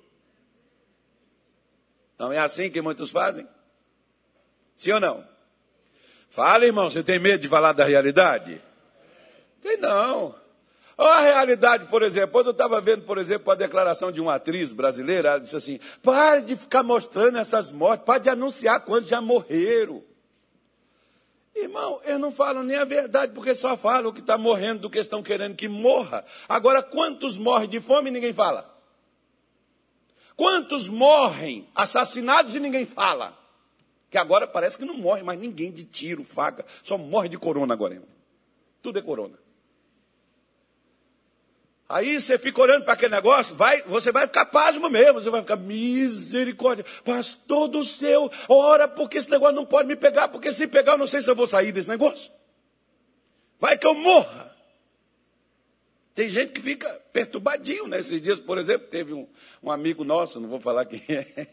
Não 2.20 2.30
é 2.30 2.38
assim 2.38 2.68
que 2.68 2.82
muitos 2.82 3.10
fazem? 3.10 3.48
Sim 4.76 4.92
ou 4.92 5.00
não? 5.00 5.24
Fala, 6.28 6.66
irmão, 6.66 6.90
você 6.90 7.02
tem 7.02 7.18
medo 7.18 7.40
de 7.40 7.48
falar 7.48 7.72
da 7.72 7.82
realidade? 7.82 8.60
Tem 9.62 9.78
não. 9.78 10.34
Olha 10.98 11.14
a 11.14 11.20
realidade, 11.20 11.86
por 11.86 12.02
exemplo. 12.02 12.32
Quando 12.32 12.48
eu 12.48 12.52
estava 12.52 12.78
vendo, 12.78 13.06
por 13.06 13.16
exemplo, 13.16 13.50
a 13.50 13.54
declaração 13.54 14.12
de 14.12 14.20
uma 14.20 14.34
atriz 14.34 14.70
brasileira, 14.70 15.30
ela 15.30 15.40
disse 15.40 15.56
assim: 15.56 15.80
pare 16.02 16.42
de 16.42 16.56
ficar 16.56 16.82
mostrando 16.82 17.38
essas 17.38 17.72
mortes, 17.72 18.04
pare 18.04 18.24
de 18.24 18.28
anunciar 18.28 18.80
quantos 18.80 19.08
já 19.08 19.22
morreram. 19.22 20.04
Irmão, 21.56 22.02
eu 22.04 22.18
não 22.18 22.30
falo 22.30 22.62
nem 22.62 22.76
a 22.76 22.84
verdade, 22.84 23.32
porque 23.32 23.54
só 23.54 23.78
falam 23.78 24.10
o 24.10 24.12
que 24.12 24.20
está 24.20 24.36
morrendo 24.36 24.82
do 24.82 24.90
que 24.90 24.98
estão 24.98 25.22
querendo 25.22 25.56
que 25.56 25.68
morra. 25.68 26.22
Agora, 26.46 26.82
quantos 26.82 27.38
morrem 27.38 27.68
de 27.68 27.80
fome 27.80 28.10
ninguém 28.10 28.34
fala? 28.34 28.79
Quantos 30.40 30.88
morrem 30.88 31.68
assassinados 31.74 32.54
e 32.54 32.60
ninguém 32.60 32.86
fala? 32.86 33.38
Que 34.08 34.16
agora 34.16 34.46
parece 34.46 34.78
que 34.78 34.86
não 34.86 34.96
morre 34.96 35.22
mais 35.22 35.38
ninguém 35.38 35.70
de 35.70 35.84
tiro, 35.84 36.24
faca, 36.24 36.64
só 36.82 36.96
morre 36.96 37.28
de 37.28 37.36
corona 37.36 37.74
agora. 37.74 37.92
Irmão. 37.92 38.08
Tudo 38.80 38.98
é 38.98 39.02
corona. 39.02 39.38
Aí 41.86 42.18
você 42.18 42.38
fica 42.38 42.58
olhando 42.58 42.84
para 42.84 42.94
aquele 42.94 43.14
negócio, 43.14 43.54
vai, 43.54 43.82
você 43.82 44.10
vai 44.10 44.26
ficar 44.26 44.46
pasmo 44.46 44.88
mesmo, 44.88 45.20
você 45.20 45.28
vai 45.28 45.42
ficar 45.42 45.56
misericórdia. 45.56 46.86
Pastor 47.04 47.68
do 47.68 47.84
céu, 47.84 48.32
ora 48.48 48.88
porque 48.88 49.18
esse 49.18 49.30
negócio 49.30 49.54
não 49.54 49.66
pode 49.66 49.88
me 49.88 49.94
pegar, 49.94 50.28
porque 50.28 50.50
se 50.52 50.66
pegar 50.66 50.92
eu 50.92 50.98
não 50.98 51.06
sei 51.06 51.20
se 51.20 51.30
eu 51.30 51.36
vou 51.36 51.46
sair 51.46 51.70
desse 51.70 51.90
negócio. 51.90 52.32
Vai 53.58 53.76
que 53.76 53.86
eu 53.86 53.94
morra. 53.94 54.49
Tem 56.20 56.28
gente 56.28 56.52
que 56.52 56.60
fica 56.60 56.86
perturbadinho 57.14 57.86
nesses 57.86 58.12
né? 58.12 58.18
dias, 58.18 58.38
por 58.38 58.58
exemplo, 58.58 58.86
teve 58.88 59.14
um, 59.14 59.26
um 59.62 59.70
amigo 59.70 60.04
nosso, 60.04 60.38
não 60.38 60.50
vou 60.50 60.60
falar 60.60 60.84
quem 60.84 61.02
é. 61.08 61.48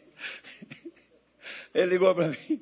Ele 1.73 1.91
ligou 1.91 2.13
para 2.13 2.27
mim, 2.27 2.61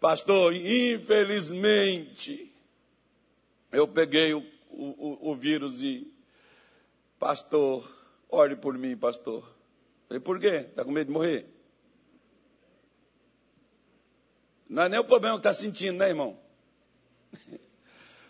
pastor, 0.00 0.52
infelizmente, 0.52 2.52
eu 3.70 3.86
peguei 3.86 4.34
o, 4.34 4.44
o, 4.68 5.30
o 5.30 5.36
vírus 5.36 5.80
e 5.80 6.12
Pastor, 7.20 7.88
olhe 8.28 8.56
por 8.56 8.76
mim, 8.76 8.96
pastor. 8.96 9.48
Falei, 10.08 10.20
por 10.20 10.40
quê? 10.40 10.66
Está 10.68 10.84
com 10.84 10.90
medo 10.90 11.06
de 11.06 11.12
morrer? 11.12 11.46
Não 14.68 14.82
é 14.82 14.88
nem 14.88 14.98
o 14.98 15.04
problema 15.04 15.36
que 15.36 15.46
está 15.46 15.52
sentindo, 15.52 15.98
né, 15.98 16.08
irmão? 16.08 16.36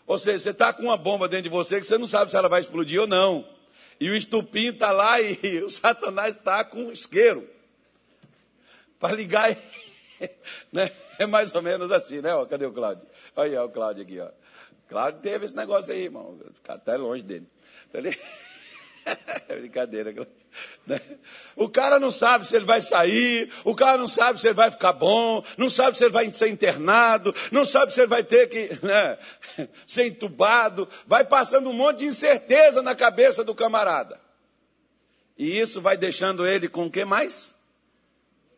Ou 0.07 0.19
seja, 0.19 0.39
você 0.39 0.51
está 0.51 0.73
com 0.73 0.85
uma 0.85 0.97
bomba 0.97 1.29
dentro 1.29 1.45
de 1.45 1.49
você 1.49 1.81
que 1.81 1.87
você 1.87 1.97
não 1.97 2.07
sabe 2.07 2.31
se 2.31 2.37
ela 2.37 2.49
vai 2.49 2.61
explodir 2.61 3.01
ou 3.01 3.07
não. 3.07 3.49
E 3.99 4.11
o 4.11 4.17
estupim 4.17 4.71
está 4.71 4.93
lá 4.93 5.21
e 5.21 5.63
o 5.65 5.71
Satanás 5.71 6.35
está 6.35 6.65
com 6.65 6.85
um 6.85 6.93
isqueiro. 6.93 7.49
Para 8.99 9.17
ligar. 9.17 9.57
né? 10.73 10.91
É 11.19 11.27
mais 11.27 11.55
ou 11.55 11.63
menos 11.63 11.91
assim, 11.91 12.21
né? 12.21 12.35
Ó, 12.35 12.45
cadê 12.45 12.67
o 12.67 12.73
Cláudio? 12.73 13.07
Olha 13.37 13.61
aí, 13.61 13.67
o 13.67 13.71
Cláudio 13.71 14.03
aqui, 14.03 14.21
ó. 14.21 14.29
Cláudio 14.89 15.21
teve 15.21 15.47
esse 15.47 15.57
negócio 15.57 15.93
aí, 15.93 16.05
irmão. 16.05 16.39
Até 16.69 16.97
longe 16.97 17.23
dele. 17.23 17.47
Tá 17.93 18.01
é 18.01 18.03
brincadeira. 19.49 20.13
Né? 20.87 21.01
O 21.57 21.69
cara 21.69 21.99
não 21.99 22.11
sabe 22.11 22.47
se 22.47 22.57
ele 22.57 22.65
vai 22.65 22.81
sair, 22.81 23.51
o 23.65 23.75
cara 23.75 23.99
não 23.99 24.09
sabe 24.09 24.41
se 24.41 24.47
ele 24.47 24.55
vai 24.55 24.71
ficar 24.71 24.93
bom, 24.93 25.45
não 25.57 25.69
sabe 25.69 25.97
se 25.97 26.05
ele 26.05 26.13
vai 26.13 26.33
ser 26.33 26.49
internado, 26.49 27.35
não 27.51 27.65
sabe 27.65 27.93
se 27.93 28.01
ele 28.01 28.09
vai 28.09 28.25
ter 28.25 28.49
que 28.49 28.79
né, 28.85 29.19
ser 29.87 30.07
entubado. 30.07 30.89
Vai 31.07 31.25
passando 31.25 31.69
um 31.69 31.75
monte 31.75 32.01
de 32.01 32.07
incerteza 32.07 32.83
na 32.83 32.95
cabeça 32.95 33.45
do 33.45 33.55
camarada. 33.55 34.21
E 35.37 35.59
isso 35.59 35.81
vai 35.81 35.97
deixando 35.97 36.47
ele 36.47 36.69
com 36.69 36.87
o 36.87 36.91
que 36.91 37.05
mais? 37.05 37.55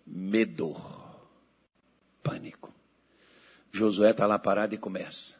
Medo. 0.06 0.76
Pânico. 2.22 2.72
Josué 3.72 4.10
está 4.10 4.26
lá 4.26 4.38
parado 4.38 4.74
e 4.74 4.78
começa. 4.78 5.34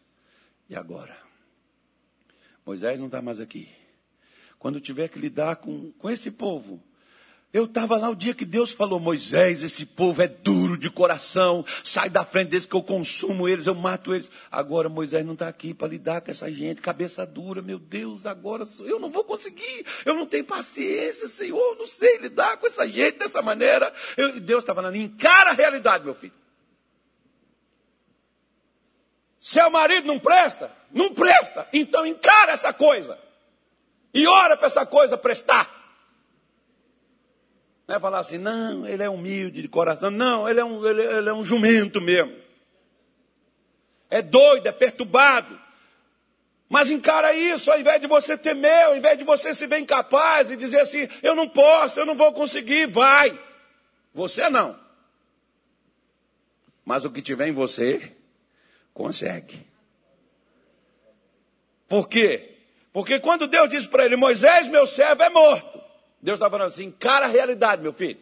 E 0.69 0.75
agora? 0.75 1.17
Moisés 2.65 2.99
não 2.99 3.07
está 3.07 3.23
mais 3.23 3.39
aqui 3.39 3.86
quando 4.59 4.81
tiver 4.81 5.09
que 5.09 5.19
lidar 5.19 5.57
com, 5.57 5.93
com 5.93 6.11
esse 6.11 6.31
povo. 6.31 6.83
Eu 7.57 7.65
estava 7.65 7.97
lá 7.97 8.11
o 8.11 8.15
dia 8.15 8.35
que 8.35 8.45
Deus 8.45 8.71
falou: 8.71 9.01
Moisés, 9.01 9.63
esse 9.63 9.87
povo 9.87 10.21
é 10.21 10.29
duro 10.29 10.77
de 10.77 10.91
coração, 10.91 11.65
sai 11.83 12.11
da 12.11 12.23
frente 12.23 12.49
deles 12.51 12.67
que 12.67 12.77
eu 12.77 12.83
consumo 12.83 13.49
eles, 13.49 13.67
eu 13.67 13.75
mato 13.75 14.13
eles. 14.13 14.31
Agora 14.51 14.91
Moisés 14.91 15.25
não 15.25 15.33
está 15.33 15.49
aqui 15.49 15.73
para 15.73 15.89
lidar 15.89 16.21
com 16.21 16.31
essa 16.31 16.53
gente, 16.53 16.83
cabeça 16.83 17.25
dura, 17.25 17.63
meu 17.63 17.79
Deus, 17.79 18.27
agora 18.27 18.65
eu 18.81 18.99
não 18.99 19.09
vou 19.09 19.25
conseguir, 19.25 19.87
eu 20.05 20.15
não 20.15 20.27
tenho 20.27 20.45
paciência, 20.45 21.29
Senhor, 21.29 21.59
eu 21.73 21.77
não 21.77 21.87
sei 21.87 22.19
lidar 22.19 22.59
com 22.59 22.67
essa 22.67 22.87
gente 22.87 23.19
dessa 23.19 23.41
maneira. 23.41 23.91
Eu, 24.19 24.39
Deus 24.39 24.63
está 24.63 24.75
falando: 24.75 24.97
encara 24.97 25.51
a 25.51 25.55
realidade, 25.55 26.05
meu 26.05 26.15
filho. 26.15 26.35
Seu 29.41 29.71
marido 29.71 30.07
não 30.07 30.19
presta? 30.19 30.71
Não 30.93 31.15
presta, 31.15 31.67
então 31.73 32.05
encara 32.05 32.53
essa 32.53 32.73
coisa. 32.73 33.19
E 34.13 34.27
ora 34.27 34.57
para 34.57 34.67
essa 34.67 34.87
coisa 34.87 35.17
prestar. 35.17 35.75
Não 37.87 37.97
é 37.97 38.01
falar 38.01 38.19
assim, 38.19 38.39
não, 38.39 38.87
ele 38.87 39.03
é 39.03 39.09
humilde 39.09 39.63
de 39.63 39.69
coração. 39.69 40.11
Não, 40.11 40.49
ele 40.49 40.59
é 40.59 40.65
um, 40.65 40.85
ele, 40.85 41.03
ele 41.03 41.29
é 41.29 41.33
um 41.33 41.45
jumento 41.45 42.01
mesmo. 42.01 42.37
É 44.11 44.21
doido, 44.21 44.67
é 44.67 44.73
perturbado. 44.73 45.61
Mas 46.69 46.91
encara 46.91 47.33
isso, 47.33 47.71
ao 47.71 47.79
invés 47.79 48.01
de 48.01 48.09
você 48.09 48.37
temer, 48.37 48.87
ao 48.87 48.97
invés 48.97 49.17
de 49.17 49.23
você 49.23 49.55
se 49.55 49.67
ver 49.67 49.79
incapaz 49.79 50.51
e 50.51 50.57
dizer 50.57 50.81
assim, 50.81 51.09
eu 51.23 51.35
não 51.35 51.49
posso, 51.49 52.01
eu 52.01 52.07
não 52.07 52.15
vou 52.15 52.33
conseguir, 52.33 52.87
vai. 52.87 53.39
Você 54.13 54.49
não. 54.51 54.79
Mas 56.85 57.05
o 57.05 57.11
que 57.11 57.23
tiver 57.23 57.49
em 57.49 57.53
você, 57.53 58.17
consegue. 58.93 59.65
Por 61.87 62.09
quê? 62.09 62.56
Porque 62.97 63.21
quando 63.21 63.47
Deus 63.47 63.69
disse 63.69 63.87
para 63.87 64.07
ele, 64.07 64.17
Moisés, 64.17 64.69
meu 64.69 64.87
servo, 64.87 65.23
é 65.23 65.29
morto. 65.29 65.79
Deus 66.23 66.37
está 66.39 66.49
falando 66.49 66.69
assim, 66.69 66.85
encara 66.85 67.27
a 67.27 67.29
realidade, 67.29 67.83
meu 67.83 67.93
filho. 67.93 68.19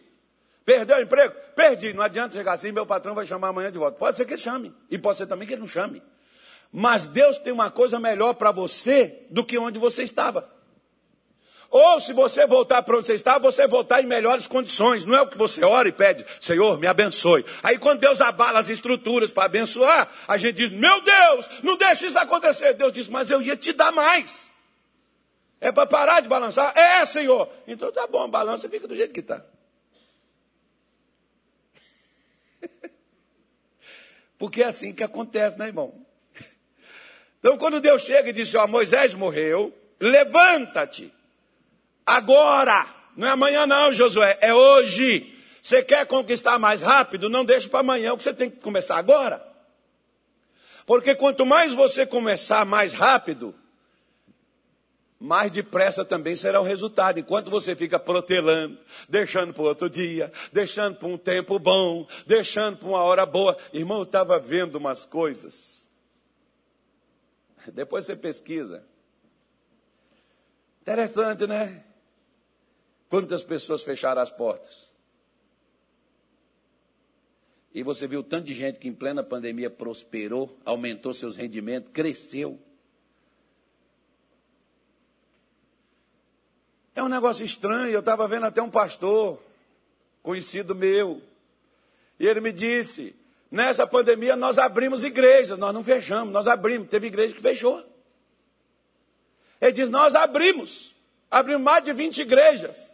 Perdeu 0.65 0.97
o 0.97 1.01
emprego? 1.01 1.33
Perdi. 1.55 1.93
Não 1.93 2.03
adianta 2.03 2.35
chegar 2.35 2.55
assim, 2.55 2.73
meu 2.73 2.85
patrão 2.85 3.15
vai 3.15 3.25
chamar 3.25 3.51
amanhã 3.51 3.71
de 3.71 3.79
volta. 3.79 3.97
Pode 3.97 4.17
ser 4.17 4.25
que 4.25 4.33
ele 4.33 4.41
chame. 4.41 4.75
E 4.91 4.99
pode 4.99 5.19
ser 5.19 5.29
também 5.29 5.47
que 5.47 5.55
ele 5.55 5.61
não 5.61 5.69
chame. 5.69 6.03
Mas 6.73 7.07
Deus 7.07 7.39
tem 7.39 7.53
uma 7.53 7.71
coisa 7.71 8.01
melhor 8.01 8.35
para 8.35 8.51
você 8.51 9.25
do 9.31 9.45
que 9.45 9.57
onde 9.57 9.79
você 9.79 10.03
estava. 10.03 10.51
Ou 11.71 12.01
se 12.01 12.13
você 12.13 12.45
voltar 12.45 12.83
para 12.83 12.97
onde 12.97 13.07
você 13.07 13.15
está, 13.15 13.39
você 13.39 13.69
voltar 13.69 14.03
em 14.03 14.07
melhores 14.07 14.49
condições. 14.49 15.05
Não 15.05 15.15
é 15.15 15.23
o 15.23 15.29
que 15.29 15.39
você 15.39 15.65
ora 15.65 15.89
e 15.89 15.93
pede, 15.93 16.27
Senhor, 16.41 16.81
me 16.81 16.89
abençoe. 16.89 17.47
Aí 17.63 17.79
quando 17.79 18.01
Deus 18.01 18.21
abala 18.21 18.59
as 18.59 18.71
estruturas 18.71 19.31
para 19.31 19.45
abençoar, 19.45 20.11
a 20.27 20.37
gente 20.37 20.57
diz, 20.57 20.73
meu 20.73 21.01
Deus, 21.01 21.49
não 21.63 21.77
deixe 21.77 22.07
isso 22.07 22.19
acontecer. 22.19 22.75
Deus 22.75 22.93
diz, 22.93 23.09
mas 23.09 23.31
eu 23.31 23.41
ia 23.41 23.57
te 23.57 23.73
dar 23.73 23.93
mais. 23.93 24.53
É 25.65 25.73
para 25.73 25.87
parar 25.87 26.21
de 26.21 26.29
balançar? 26.29 26.77
É, 26.77 27.07
Senhor. 27.07 27.51
Então 27.67 27.91
tá 27.91 28.07
bom, 28.07 28.29
balança 28.29 28.69
fica 28.69 28.87
do 28.87 28.95
jeito 28.95 29.15
que 29.15 29.21
está. 29.21 29.43
Porque 34.37 34.63
é 34.63 34.67
assim 34.67 34.93
que 34.93 35.03
acontece, 35.03 35.59
né, 35.59 35.69
irmão? 35.69 36.05
Então, 37.41 37.57
quando 37.57 37.81
Deus 37.81 38.03
chega 38.03 38.29
e 38.29 38.33
diz: 38.35 38.55
Ó, 38.55 38.67
Moisés 38.67 39.15
morreu, 39.15 39.75
levanta-te. 39.99 41.11
Agora. 42.05 42.87
Não 43.17 43.27
é 43.27 43.31
amanhã, 43.31 43.67
não, 43.67 43.91
Josué. 43.91 44.37
É 44.43 44.53
hoje. 44.53 45.35
Você 45.63 45.83
quer 45.83 46.05
conquistar 46.05 46.59
mais 46.59 46.83
rápido? 46.83 47.31
Não 47.31 47.43
deixe 47.43 47.71
para 47.71 47.81
amanhã, 47.81 48.13
o 48.13 48.19
que 48.19 48.23
você 48.23 48.35
tem 48.35 48.51
que 48.51 48.61
começar 48.61 48.99
agora. 48.99 49.43
Porque 50.85 51.15
quanto 51.15 51.47
mais 51.47 51.73
você 51.73 52.05
começar 52.05 52.67
mais 52.67 52.93
rápido, 52.93 53.55
mais 55.25 55.51
depressa 55.51 56.05
também 56.05 56.37
será 56.37 56.61
o 56.61 56.65
resultado. 56.65 57.19
Enquanto 57.19 57.51
você 57.51 57.75
fica 57.75 57.99
protelando, 57.99 58.79
deixando 59.09 59.55
para 59.55 59.63
outro 59.63 59.89
dia, 59.89 60.31
deixando 60.53 60.97
para 60.97 61.09
um 61.09 61.17
tempo 61.17 61.59
bom, 61.59 62.07
deixando 62.27 62.77
para 62.77 62.89
uma 62.89 63.03
hora 63.03 63.25
boa. 63.25 63.57
Irmão, 63.73 63.99
eu 63.99 64.03
estava 64.03 64.39
vendo 64.39 64.77
umas 64.77 65.07
coisas. 65.07 65.83
Depois 67.73 68.05
você 68.05 68.15
pesquisa. 68.15 68.85
Interessante, 70.83 71.47
né? 71.47 71.83
Quantas 73.09 73.43
pessoas 73.43 73.83
fecharam 73.83 74.21
as 74.21 74.31
portas? 74.31 74.93
E 77.73 77.83
você 77.83 78.07
viu 78.07 78.23
tanto 78.23 78.45
de 78.45 78.53
gente 78.53 78.79
que 78.79 78.89
em 78.89 78.95
plena 78.95 79.25
pandemia 79.25 79.71
prosperou, 79.71 80.61
aumentou 80.67 81.15
seus 81.15 81.35
rendimentos, 81.35 81.91
cresceu. 81.91 82.61
É 86.95 87.03
um 87.03 87.09
negócio 87.09 87.45
estranho. 87.45 87.91
Eu 87.91 88.01
estava 88.01 88.27
vendo 88.29 88.47
até 88.47 88.63
um 88.63 88.71
pastor 88.71 89.43
conhecido 90.23 90.75
meu. 90.75 91.21
E 92.19 92.27
ele 92.27 92.41
me 92.41 92.53
disse: 92.53 93.15
nessa 93.51 93.87
pandemia 93.87 94.37
nós 94.37 94.59
abrimos 94.59 95.03
igrejas, 95.03 95.59
nós 95.59 95.75
não 95.75 95.83
fechamos, 95.83 96.33
nós 96.33 96.47
abrimos. 96.47 96.89
Teve 96.89 97.09
igreja 97.09 97.35
que 97.35 97.43
fechou. 97.43 97.85
Ele 99.61 99.73
diz: 99.73 99.89
nós 99.89 100.15
abrimos. 100.15 100.95
Abrimos 101.31 101.63
mais 101.63 101.83
de 101.83 101.93
20 101.93 102.19
igrejas. 102.23 102.93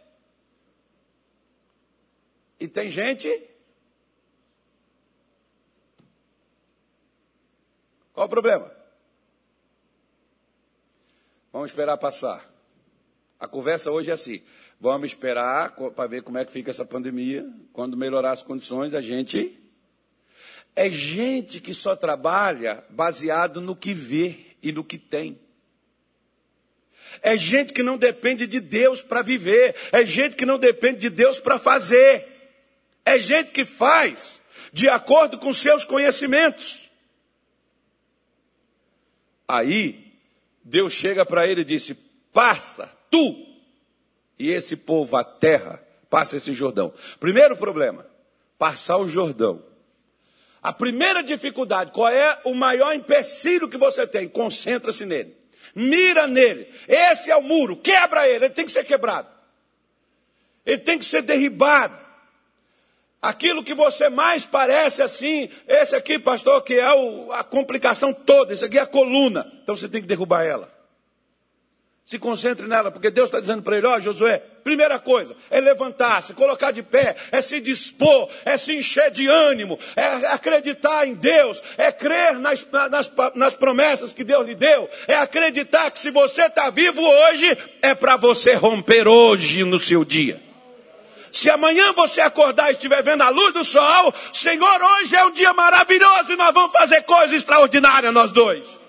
E 2.59 2.67
tem 2.67 2.89
gente. 2.89 3.49
Qual 8.13 8.25
o 8.25 8.29
problema? 8.29 8.71
Vamos 11.51 11.69
esperar 11.69 11.97
passar. 11.97 12.50
A 13.41 13.47
conversa 13.47 13.89
hoje 13.89 14.11
é 14.11 14.13
assim: 14.13 14.43
vamos 14.79 15.07
esperar 15.07 15.75
para 15.95 16.07
ver 16.07 16.21
como 16.21 16.37
é 16.37 16.45
que 16.45 16.51
fica 16.51 16.69
essa 16.69 16.85
pandemia. 16.85 17.43
Quando 17.73 17.97
melhorar 17.97 18.33
as 18.33 18.43
condições, 18.43 18.93
a 18.93 19.01
gente. 19.01 19.59
É 20.75 20.89
gente 20.89 21.59
que 21.59 21.73
só 21.73 21.95
trabalha 21.95 22.85
baseado 22.89 23.59
no 23.59 23.75
que 23.75 23.93
vê 23.93 24.37
e 24.61 24.71
no 24.71 24.83
que 24.83 24.97
tem. 24.97 25.39
É 27.21 27.35
gente 27.35 27.73
que 27.73 27.83
não 27.83 27.97
depende 27.97 28.45
de 28.45 28.59
Deus 28.59 29.01
para 29.01 29.23
viver. 29.23 29.75
É 29.91 30.05
gente 30.05 30.35
que 30.35 30.45
não 30.45 30.59
depende 30.59 30.99
de 30.99 31.09
Deus 31.09 31.39
para 31.39 31.57
fazer. 31.57 32.27
É 33.03 33.19
gente 33.19 33.51
que 33.51 33.65
faz 33.65 34.39
de 34.71 34.87
acordo 34.87 35.39
com 35.39 35.51
seus 35.51 35.83
conhecimentos. 35.83 36.89
Aí, 39.47 40.13
Deus 40.63 40.93
chega 40.93 41.25
para 41.25 41.47
ele 41.47 41.61
e 41.61 41.65
disse: 41.65 41.95
Passa, 42.31 43.00
tu 43.11 43.45
e 44.39 44.49
esse 44.49 44.75
povo 44.75 45.15
a 45.15 45.23
terra, 45.23 45.83
passa 46.09 46.37
esse 46.37 46.51
Jordão. 46.53 46.91
Primeiro 47.19 47.55
problema: 47.55 48.07
passar 48.57 48.97
o 48.97 49.07
Jordão. 49.07 49.63
A 50.63 50.71
primeira 50.71 51.21
dificuldade, 51.21 51.91
qual 51.91 52.09
é 52.09 52.39
o 52.43 52.53
maior 52.53 52.93
empecilho 52.93 53.69
que 53.69 53.77
você 53.77 54.07
tem? 54.07 54.27
Concentra-se 54.27 55.05
nele. 55.05 55.35
Mira 55.75 56.27
nele. 56.27 56.67
Esse 56.87 57.31
é 57.31 57.35
o 57.35 57.41
muro. 57.41 57.75
Quebra 57.77 58.27
ele. 58.27 58.45
Ele 58.45 58.53
tem 58.53 58.65
que 58.65 58.71
ser 58.71 58.83
quebrado. 58.83 59.27
Ele 60.65 60.79
tem 60.79 60.99
que 60.99 61.05
ser 61.05 61.23
derribado. 61.23 61.97
Aquilo 63.21 63.63
que 63.63 63.73
você 63.73 64.09
mais 64.09 64.45
parece 64.45 65.03
assim, 65.03 65.49
esse 65.67 65.95
aqui, 65.95 66.17
pastor, 66.17 66.63
que 66.63 66.73
é 66.73 66.91
o, 66.91 67.31
a 67.31 67.43
complicação 67.43 68.11
toda, 68.11 68.51
esse 68.51 68.65
aqui 68.65 68.79
é 68.79 68.81
a 68.81 68.87
coluna. 68.87 69.51
Então 69.61 69.75
você 69.75 69.87
tem 69.87 70.01
que 70.01 70.07
derrubar 70.07 70.43
ela. 70.43 70.70
Se 72.11 72.19
concentre 72.19 72.67
nela, 72.67 72.91
porque 72.91 73.09
Deus 73.09 73.29
está 73.29 73.39
dizendo 73.39 73.63
para 73.63 73.77
ele: 73.77 73.87
Ó, 73.87 73.95
oh, 73.95 74.01
Josué, 74.01 74.43
primeira 74.65 74.99
coisa 74.99 75.33
é 75.49 75.61
levantar-se, 75.61 76.33
colocar 76.33 76.71
de 76.71 76.83
pé, 76.83 77.15
é 77.31 77.39
se 77.39 77.61
dispor, 77.61 78.27
é 78.43 78.57
se 78.57 78.75
encher 78.75 79.11
de 79.11 79.29
ânimo, 79.29 79.79
é 79.95 80.27
acreditar 80.27 81.07
em 81.07 81.13
Deus, 81.13 81.63
é 81.77 81.89
crer 81.89 82.37
nas, 82.37 82.67
nas, 82.69 83.09
nas 83.33 83.53
promessas 83.53 84.11
que 84.11 84.25
Deus 84.25 84.45
lhe 84.45 84.55
deu, 84.55 84.89
é 85.07 85.15
acreditar 85.15 85.89
que 85.89 85.99
se 85.99 86.11
você 86.11 86.47
está 86.47 86.69
vivo 86.69 87.01
hoje, 87.01 87.57
é 87.81 87.95
para 87.95 88.17
você 88.17 88.55
romper 88.55 89.07
hoje 89.07 89.63
no 89.63 89.79
seu 89.79 90.03
dia. 90.03 90.37
Se 91.31 91.49
amanhã 91.49 91.93
você 91.93 92.19
acordar 92.19 92.71
e 92.71 92.73
estiver 92.73 93.01
vendo 93.01 93.21
a 93.21 93.29
luz 93.29 93.53
do 93.53 93.63
sol, 93.63 94.13
Senhor, 94.33 94.81
hoje 94.81 95.15
é 95.15 95.25
um 95.25 95.31
dia 95.31 95.53
maravilhoso 95.53 96.33
e 96.33 96.35
nós 96.35 96.53
vamos 96.53 96.73
fazer 96.73 97.03
coisa 97.03 97.37
extraordinária, 97.37 98.11
nós 98.11 98.31
dois. 98.31 98.80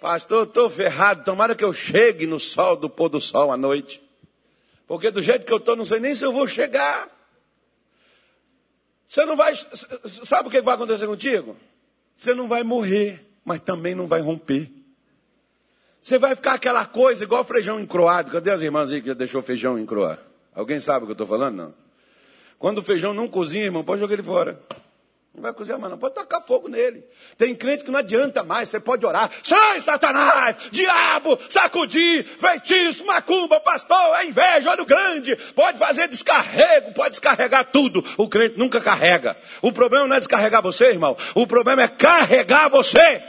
Pastor, 0.00 0.46
estou 0.46 0.68
ferrado, 0.70 1.24
tomara 1.24 1.54
que 1.54 1.64
eu 1.64 1.72
chegue 1.72 2.26
no 2.26 2.38
sol 2.38 2.76
do 2.76 2.88
pôr 2.88 3.08
do 3.08 3.20
sol 3.20 3.50
à 3.50 3.56
noite. 3.56 4.02
Porque 4.86 5.10
do 5.10 5.22
jeito 5.22 5.44
que 5.44 5.52
eu 5.52 5.56
estou, 5.56 5.74
não 5.74 5.84
sei 5.84 5.98
nem 5.98 6.14
se 6.14 6.24
eu 6.24 6.32
vou 6.32 6.46
chegar. 6.46 7.10
Você 9.06 9.24
não 9.24 9.36
vai. 9.36 9.54
Sabe 9.54 10.48
o 10.48 10.50
que 10.50 10.60
vai 10.60 10.74
acontecer 10.74 11.06
contigo? 11.06 11.56
Você 12.14 12.34
não 12.34 12.48
vai 12.48 12.62
morrer, 12.62 13.24
mas 13.44 13.60
também 13.60 13.94
não 13.94 14.06
vai 14.06 14.20
romper. 14.20 14.70
Você 16.02 16.18
vai 16.18 16.34
ficar 16.34 16.54
aquela 16.54 16.86
coisa 16.86 17.24
igual 17.24 17.42
feijão 17.44 17.80
encroado. 17.80 18.30
Cadê 18.30 18.50
as 18.50 18.62
irmãs 18.62 18.90
aí 18.90 19.02
que 19.02 19.12
deixou 19.14 19.42
feijão 19.42 19.78
encroar? 19.78 20.20
Alguém 20.54 20.78
sabe 20.78 21.02
o 21.02 21.06
que 21.06 21.10
eu 21.10 21.14
estou 21.14 21.26
falando? 21.26 21.56
Não. 21.56 21.74
Quando 22.58 22.78
o 22.78 22.82
feijão 22.82 23.12
não 23.12 23.28
cozinha, 23.28 23.64
irmão, 23.64 23.84
pode 23.84 24.00
jogar 24.00 24.14
ele 24.14 24.22
fora. 24.22 24.60
Não 25.36 25.42
vai 25.42 25.52
cozinhar 25.52 25.78
mais, 25.78 25.90
não. 25.90 25.98
Pode 25.98 26.14
tacar 26.14 26.42
fogo 26.42 26.66
nele. 26.66 27.04
Tem 27.36 27.54
crente 27.54 27.84
que 27.84 27.90
não 27.90 27.98
adianta 27.98 28.42
mais. 28.42 28.70
Você 28.70 28.80
pode 28.80 29.04
orar. 29.04 29.30
Sai, 29.42 29.82
Satanás! 29.82 30.56
Diabo! 30.70 31.38
Sacudir! 31.46 32.24
Feitiço! 32.24 33.04
Macumba! 33.04 33.60
Pastor! 33.60 34.16
É 34.16 34.24
inveja! 34.24 34.70
Olho 34.70 34.86
grande! 34.86 35.36
Pode 35.54 35.78
fazer 35.78 36.08
descarrego. 36.08 36.94
Pode 36.94 37.10
descarregar 37.10 37.66
tudo. 37.66 38.02
O 38.16 38.26
crente 38.30 38.58
nunca 38.58 38.80
carrega. 38.80 39.36
O 39.60 39.70
problema 39.70 40.08
não 40.08 40.16
é 40.16 40.20
descarregar 40.20 40.62
você, 40.62 40.86
irmão. 40.86 41.14
O 41.34 41.46
problema 41.46 41.82
é 41.82 41.88
carregar 41.88 42.70
você. 42.70 43.22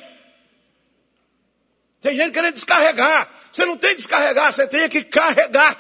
Tem 2.00 2.16
gente 2.16 2.32
querendo 2.32 2.54
descarregar. 2.54 3.30
Você 3.52 3.66
não 3.66 3.76
tem 3.76 3.90
que 3.90 3.98
descarregar. 3.98 4.54
Você 4.54 4.66
tem 4.66 4.88
que 4.88 5.04
carregar. 5.04 5.78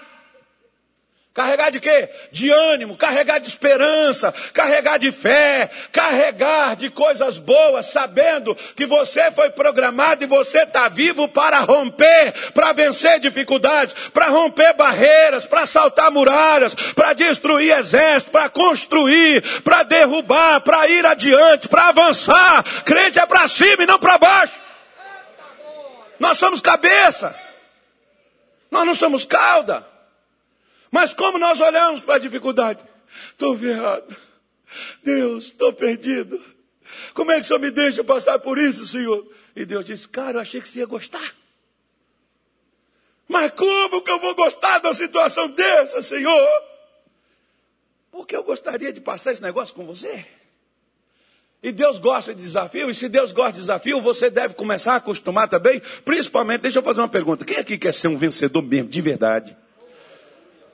Carregar 1.37 1.69
de 1.69 1.79
quê? 1.79 2.09
De 2.31 2.49
ânimo, 2.49 2.97
carregar 2.97 3.37
de 3.37 3.47
esperança, 3.47 4.33
carregar 4.51 4.97
de 4.97 5.11
fé, 5.11 5.69
carregar 5.91 6.75
de 6.75 6.89
coisas 6.89 7.37
boas, 7.37 7.85
sabendo 7.85 8.55
que 8.75 8.87
você 8.87 9.31
foi 9.31 9.51
programado 9.51 10.23
e 10.23 10.25
você 10.25 10.63
está 10.63 10.87
vivo 10.87 11.27
para 11.27 11.59
romper, 11.59 12.33
para 12.55 12.73
vencer 12.73 13.19
dificuldades, 13.19 13.93
para 14.11 14.29
romper 14.29 14.73
barreiras, 14.73 15.45
para 15.45 15.67
saltar 15.67 16.09
muralhas, 16.09 16.73
para 16.73 17.13
destruir 17.13 17.77
exércitos, 17.77 18.31
para 18.31 18.49
construir, 18.49 19.61
para 19.61 19.83
derrubar, 19.83 20.61
para 20.61 20.87
ir 20.87 21.05
adiante, 21.05 21.67
para 21.67 21.89
avançar. 21.89 22.63
Crente 22.83 23.19
é 23.19 23.27
para 23.27 23.47
cima 23.47 23.83
e 23.83 23.85
não 23.85 23.99
para 23.99 24.17
baixo. 24.17 24.59
Nós 26.19 26.39
somos 26.39 26.61
cabeça, 26.61 27.35
nós 28.71 28.87
não 28.87 28.95
somos 28.95 29.23
cauda. 29.23 29.96
Mas 30.91 31.13
como 31.13 31.37
nós 31.37 31.59
olhamos 31.59 32.01
para 32.01 32.15
a 32.15 32.19
dificuldade? 32.19 32.83
Estou 33.31 33.57
ferrado. 33.57 34.15
Deus, 35.03 35.45
estou 35.45 35.73
perdido. 35.73 36.41
Como 37.13 37.31
é 37.31 37.35
que 37.35 37.41
o 37.41 37.43
Senhor 37.45 37.59
me 37.59 37.71
deixa 37.71 38.03
passar 38.03 38.39
por 38.39 38.57
isso, 38.57 38.85
Senhor? 38.85 39.25
E 39.55 39.65
Deus 39.65 39.85
disse, 39.85 40.07
cara, 40.07 40.37
eu 40.37 40.41
achei 40.41 40.61
que 40.61 40.69
você 40.69 40.79
ia 40.79 40.85
gostar. 40.85 41.35
Mas 43.27 43.51
como 43.51 44.01
que 44.01 44.11
eu 44.11 44.19
vou 44.19 44.35
gostar 44.35 44.79
de 44.79 44.87
uma 44.87 44.93
situação 44.93 45.49
dessa, 45.49 46.01
Senhor? 46.01 46.47
Porque 48.11 48.35
eu 48.35 48.43
gostaria 48.43 48.93
de 48.93 49.01
passar 49.01 49.33
esse 49.33 49.41
negócio 49.41 49.75
com 49.75 49.85
você. 49.85 50.25
E 51.61 51.71
Deus 51.71 51.99
gosta 51.99 52.33
de 52.33 52.41
desafio, 52.41 52.89
e 52.89 52.93
se 52.93 53.09
Deus 53.09 53.31
gosta 53.31 53.53
de 53.53 53.59
desafio, 53.59 53.99
você 53.99 54.29
deve 54.29 54.53
começar 54.53 54.93
a 54.93 54.97
acostumar 54.97 55.49
também. 55.49 55.81
Principalmente, 56.05 56.61
deixa 56.61 56.79
eu 56.79 56.83
fazer 56.83 57.01
uma 57.01 57.09
pergunta: 57.09 57.43
quem 57.43 57.57
aqui 57.57 57.77
quer 57.77 57.93
ser 57.93 58.07
um 58.07 58.17
vencedor 58.17 58.61
mesmo, 58.61 58.89
de 58.89 59.01
verdade? 59.01 59.57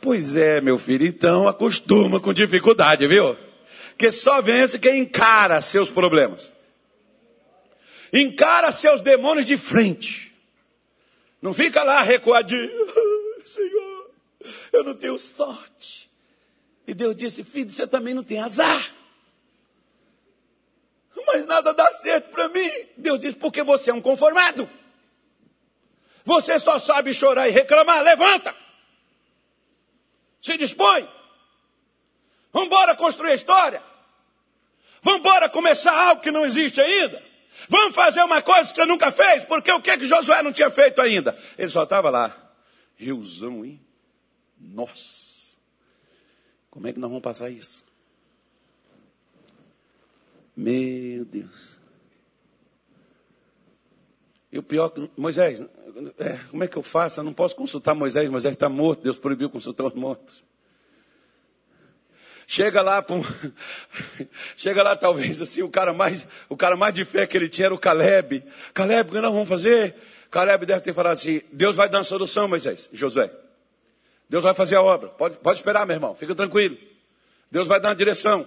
Pois 0.03 0.35
é, 0.35 0.59
meu 0.59 0.77
filho, 0.77 1.07
então 1.07 1.47
acostuma 1.47 2.19
com 2.19 2.33
dificuldade, 2.33 3.07
viu? 3.07 3.37
Que 3.97 4.11
só 4.11 4.41
vence 4.41 4.77
quem 4.77 4.99
encara 4.99 5.61
seus 5.61 5.89
problemas. 5.89 6.51
Encara 8.11 8.69
seus 8.73 8.99
demônios 8.99 9.45
de 9.45 9.55
frente. 9.55 10.35
Não 11.41 11.53
fica 11.53 11.83
lá 11.83 12.01
recuadinho. 12.01 12.69
Senhor, 13.47 14.11
eu 14.73 14.83
não 14.83 14.93
tenho 14.93 15.17
sorte. 15.17 16.11
E 16.85 16.93
Deus 16.93 17.15
disse, 17.15 17.41
filho, 17.41 17.71
você 17.71 17.87
também 17.87 18.13
não 18.13 18.25
tem 18.25 18.39
azar. 18.39 18.91
Mas 21.25 21.45
nada 21.45 21.73
dá 21.73 21.89
certo 21.93 22.29
para 22.29 22.49
mim. 22.49 22.69
Deus 22.97 23.21
disse, 23.21 23.37
porque 23.37 23.63
você 23.63 23.89
é 23.89 23.93
um 23.93 24.01
conformado. 24.01 24.69
Você 26.25 26.59
só 26.59 26.77
sabe 26.77 27.13
chorar 27.13 27.47
e 27.47 27.51
reclamar. 27.51 28.03
Levanta. 28.03 28.62
Se 30.43 30.57
dispõe. 30.57 31.07
Vamos 32.51 32.67
embora 32.67 32.95
construir 32.95 33.31
a 33.31 33.35
história. 33.35 33.81
Vamos 35.01 35.21
embora 35.21 35.49
começar 35.49 35.93
algo 35.93 36.21
que 36.21 36.31
não 36.31 36.45
existe 36.45 36.79
ainda. 36.81 37.23
Vamos 37.69 37.95
fazer 37.95 38.21
uma 38.23 38.41
coisa 38.41 38.69
que 38.69 38.75
você 38.75 38.85
nunca 38.85 39.09
fez, 39.11 39.43
porque 39.45 39.71
o 39.71 39.81
que 39.81 39.97
que 39.97 40.05
Josué 40.05 40.43
não 40.43 40.51
tinha 40.51 40.69
feito 40.69 41.01
ainda? 41.01 41.37
Ele 41.57 41.69
só 41.69 41.83
estava 41.83 42.09
lá. 42.09 42.35
Riozão, 42.97 43.63
hein? 43.63 43.79
Nossa. 44.59 45.55
Como 46.69 46.87
é 46.87 46.93
que 46.93 46.99
nós 46.99 47.09
vamos 47.09 47.23
passar 47.23 47.49
isso? 47.49 47.83
Meu 50.55 51.23
Deus. 51.25 51.77
E 54.53 54.59
o 54.59 54.61
pior, 54.61 54.93
Moisés, 55.17 55.63
é, 56.19 56.37
como 56.51 56.63
é 56.63 56.67
que 56.67 56.77
eu 56.77 56.83
faço? 56.83 57.19
Eu 57.19 57.23
não 57.23 57.33
posso 57.33 57.55
consultar 57.55 57.95
Moisés, 57.95 58.29
Moisés 58.29 58.53
está 58.53 58.69
morto, 58.69 59.01
Deus 59.01 59.17
proibiu 59.17 59.49
consultar 59.49 59.83
os 59.83 59.95
mortos. 59.95 60.43
Chega 62.45 62.83
lá, 62.83 63.03
um... 63.09 63.23
chega 64.55 64.83
lá 64.83 64.95
talvez 64.95 65.41
assim, 65.41 65.63
o 65.63 65.69
cara 65.69 65.91
mais, 65.91 66.27
o 66.47 66.55
cara 66.55 66.75
mais 66.75 66.93
de 66.93 67.03
fé 67.03 67.25
que 67.25 67.35
ele 67.35 67.49
tinha 67.49 67.65
era 67.65 67.73
o 67.73 67.79
Caleb. 67.79 68.43
Caleb, 68.75 69.09
o 69.09 69.13
que 69.13 69.19
nós 69.19 69.33
vamos 69.33 69.49
fazer? 69.49 69.95
Caleb 70.29 70.67
deve 70.67 70.81
ter 70.81 70.93
falado 70.93 71.13
assim, 71.13 71.41
Deus 71.51 71.75
vai 71.75 71.89
dar 71.89 71.97
uma 71.97 72.03
solução, 72.03 72.47
Moisés, 72.47 72.87
Josué. 72.93 73.31
Deus 74.29 74.43
vai 74.43 74.53
fazer 74.53 74.75
a 74.75 74.83
obra. 74.83 75.09
Pode, 75.09 75.37
pode 75.37 75.57
esperar, 75.57 75.87
meu 75.87 75.95
irmão, 75.95 76.13
fica 76.13 76.35
tranquilo. 76.35 76.77
Deus 77.49 77.67
vai 77.67 77.81
dar 77.81 77.89
uma 77.89 77.95
direção. 77.95 78.45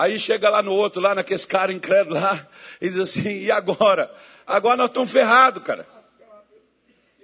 Aí 0.00 0.18
chega 0.18 0.48
lá 0.48 0.62
no 0.62 0.72
outro, 0.72 0.98
lá 0.98 1.14
naqueles 1.14 1.44
cara 1.44 1.70
incrédulo 1.70 2.18
lá, 2.18 2.48
e 2.80 2.88
diz 2.88 2.98
assim, 2.98 3.42
e 3.42 3.50
agora? 3.50 4.10
Agora 4.46 4.74
nós 4.74 4.86
estamos 4.86 5.12
ferrados, 5.12 5.62
cara. 5.62 5.86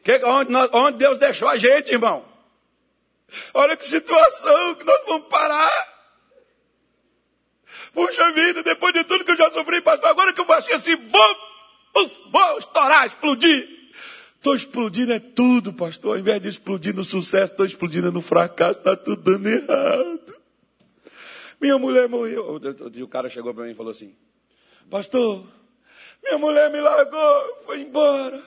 Que, 0.05 0.23
onde, 0.23 0.53
nós, 0.53 0.69
onde 0.75 0.99
Deus 0.99 1.17
deixou 1.17 1.49
a 1.49 1.57
gente, 1.57 1.91
irmão? 1.91 2.23
Olha 3.55 3.79
que 3.79 3.85
situação 3.87 4.75
que 4.75 4.85
nós 4.85 5.01
vamos 5.07 5.27
parar. 5.29 5.89
Puxa 7.95 8.31
vida, 8.33 8.63
depois 8.63 8.93
de 8.93 9.05
tudo 9.05 9.25
que 9.25 9.31
eu 9.31 9.37
já 9.39 9.49
sofri, 9.49 9.81
pastor, 9.81 10.11
agora 10.11 10.35
que 10.35 10.41
eu 10.43 10.45
baixei 10.45 10.75
assim, 10.75 10.97
vou 10.97 11.37
vou 12.31 12.59
estourar, 12.59 13.07
explodir. 13.07 13.71
Estou 14.35 14.55
explodindo 14.55 15.15
é 15.15 15.19
tudo, 15.19 15.73
pastor. 15.73 16.13
Ao 16.13 16.19
invés 16.19 16.43
de 16.43 16.49
explodir 16.49 16.95
no 16.95 17.05
sucesso, 17.05 17.53
estou 17.53 17.65
explodindo 17.65 18.13
no 18.13 18.21
fracasso, 18.21 18.81
está 18.81 18.95
tudo 18.95 19.23
dando 19.23 19.49
errado. 19.49 20.36
Minha 21.67 21.79
mulher 21.79 22.09
morreu. 22.09 22.61
O 23.03 23.09
cara 23.09 23.29
chegou 23.29 23.53
para 23.53 23.65
mim 23.65 23.73
e 23.73 23.75
falou 23.75 23.91
assim: 23.91 24.17
Pastor, 24.89 25.45
minha 26.23 26.39
mulher 26.39 26.71
me 26.71 26.81
largou, 26.81 27.63
foi 27.65 27.81
embora. 27.81 28.41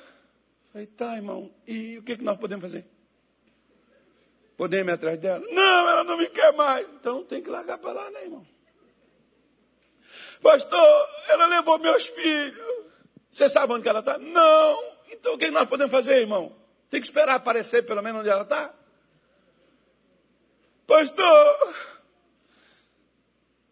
Falei, 0.72 0.88
tá, 0.88 1.18
irmão, 1.18 1.52
e 1.68 1.98
o 1.98 2.04
que, 2.04 2.16
que 2.16 2.24
nós 2.24 2.38
podemos 2.38 2.64
fazer? 2.64 2.86
Podemos 4.56 4.94
ir 4.94 4.96
atrás 4.96 5.18
dela? 5.18 5.46
Não, 5.52 5.90
ela 5.90 6.04
não 6.06 6.18
me 6.18 6.28
quer 6.28 6.54
mais. 6.54 6.88
Então 6.94 7.26
tem 7.26 7.44
que 7.44 7.50
largar 7.50 7.78
para 7.78 7.92
lá, 7.92 8.10
né, 8.12 8.24
irmão? 8.24 8.48
Pastor, 10.42 11.10
ela 11.28 11.46
levou 11.48 11.78
meus 11.78 12.08
filhos. 12.08 12.86
Você 13.30 13.50
sabe 13.50 13.74
onde 13.74 13.86
ela 13.86 14.00
está? 14.00 14.18
Não. 14.18 14.94
Então 15.12 15.34
o 15.34 15.38
que 15.38 15.52
nós 15.52 15.68
podemos 15.68 15.92
fazer, 15.92 16.22
irmão? 16.22 16.56
Tem 16.90 17.02
que 17.02 17.08
esperar 17.08 17.36
aparecer 17.36 17.86
pelo 17.86 18.02
menos 18.02 18.22
onde 18.22 18.30
ela 18.30 18.44
está? 18.44 18.74
Pastor, 20.88 21.76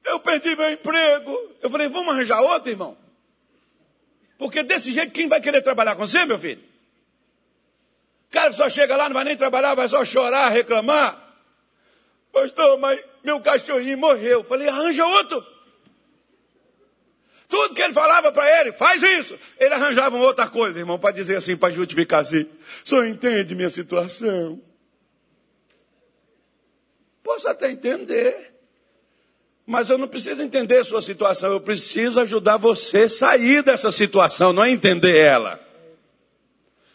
eu 0.08 0.20
perdi 0.20 0.56
meu 0.56 0.72
emprego. 0.72 1.56
Eu 1.62 1.70
falei, 1.70 1.88
vamos 1.88 2.14
arranjar 2.14 2.42
outro, 2.42 2.72
irmão? 2.72 2.98
Porque 4.38 4.64
desse 4.64 4.92
jeito, 4.92 5.12
quem 5.12 5.28
vai 5.28 5.42
querer 5.42 5.62
trabalhar 5.62 5.96
com 5.96 6.06
você, 6.06 6.26
meu 6.26 6.38
filho? 6.38 6.62
O 8.30 8.32
cara 8.32 8.52
só 8.52 8.70
chega 8.70 8.96
lá, 8.96 9.10
não 9.10 9.14
vai 9.14 9.24
nem 9.24 9.38
trabalhar, 9.38 9.74
vai 9.74 9.88
só 9.88 10.04
chorar, 10.04 10.50
reclamar. 10.50 11.26
Pastor, 12.32 12.78
mas 12.78 13.04
meu 13.24 13.40
cachorrinho 13.42 13.98
morreu. 13.98 14.40
Eu 14.40 14.44
falei, 14.44 14.68
arranja 14.68 15.06
outro. 15.06 15.46
Tudo 17.48 17.74
que 17.74 17.82
ele 17.82 17.94
falava 17.94 18.32
para 18.32 18.60
ele, 18.60 18.74
faz 18.74 19.02
isso. 19.02 19.40
Ele 19.58 19.74
arranjava 19.74 20.18
outra 20.18 20.48
coisa, 20.48 20.80
irmão, 20.80 21.00
para 21.00 21.14
dizer 21.14 21.38
assim, 21.38 21.56
para 21.56 21.74
justificar 21.74 22.20
assim. 22.20 22.48
Só 22.84 23.06
entende 23.06 23.56
minha 23.56 23.70
situação. 23.70 24.62
Posso 27.24 27.48
até 27.48 27.72
entender. 27.72 28.57
Mas 29.68 29.90
eu 29.90 29.98
não 29.98 30.08
preciso 30.08 30.42
entender 30.42 30.82
sua 30.86 31.02
situação, 31.02 31.52
eu 31.52 31.60
preciso 31.60 32.22
ajudar 32.22 32.56
você 32.56 33.00
a 33.00 33.10
sair 33.10 33.62
dessa 33.62 33.92
situação, 33.92 34.54
não 34.54 34.64
é 34.64 34.72
entender 34.72 35.18
ela. 35.18 35.60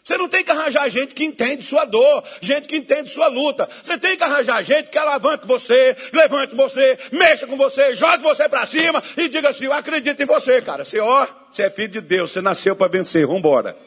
Você 0.03 0.17
não 0.17 0.27
tem 0.27 0.43
que 0.43 0.49
arranjar 0.49 0.89
gente 0.89 1.13
que 1.13 1.23
entende 1.23 1.61
sua 1.61 1.85
dor, 1.85 2.23
gente 2.41 2.67
que 2.67 2.75
entende 2.75 3.09
sua 3.09 3.27
luta. 3.27 3.69
Você 3.81 3.95
tem 3.97 4.17
que 4.17 4.23
arranjar 4.23 4.63
gente 4.63 4.89
que 4.89 4.97
alavanque 4.97 5.47
você, 5.47 5.95
levante 6.11 6.55
você, 6.55 6.97
mexa 7.11 7.45
com 7.45 7.55
você, 7.55 7.93
jogue 7.93 8.23
você 8.23 8.49
para 8.49 8.65
cima 8.65 9.03
e 9.15 9.29
diga 9.29 9.49
assim: 9.49 9.65
Eu 9.65 9.73
acredito 9.73 10.19
em 10.19 10.25
você, 10.25 10.59
cara. 10.59 10.83
Você, 10.83 10.99
ó, 10.99 11.27
você 11.51 11.63
é 11.63 11.69
filho 11.69 11.89
de 11.89 12.01
Deus, 12.01 12.31
você 12.31 12.41
nasceu 12.41 12.75
para 12.75 12.91
vencer, 12.91 13.25
vambora. 13.27 13.77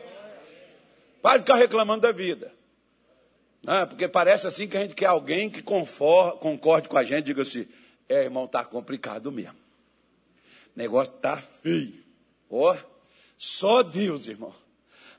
Para 1.21 1.41
ficar 1.41 1.57
reclamando 1.57 2.03
da 2.03 2.13
vida. 2.13 2.53
Ah, 3.67 3.85
porque 3.85 4.07
parece 4.07 4.47
assim 4.47 4.69
que 4.69 4.77
a 4.77 4.81
gente 4.81 4.95
quer 4.95 5.07
alguém 5.07 5.51
que 5.51 5.61
concorde 5.61 6.89
com 6.89 6.97
a 6.97 7.05
gente, 7.05 7.25
diga 7.27 7.43
assim: 7.43 7.67
é, 8.09 8.25
irmão, 8.25 8.47
tá 8.47 8.65
complicado 8.65 9.33
mesmo. 9.33 9.57
Negócio 10.75 11.15
tá 11.15 11.37
feio. 11.37 11.95
Ó, 12.51 12.73
oh, 12.73 12.79
só 13.39 13.83
Deus, 13.83 14.27
irmão. 14.27 14.55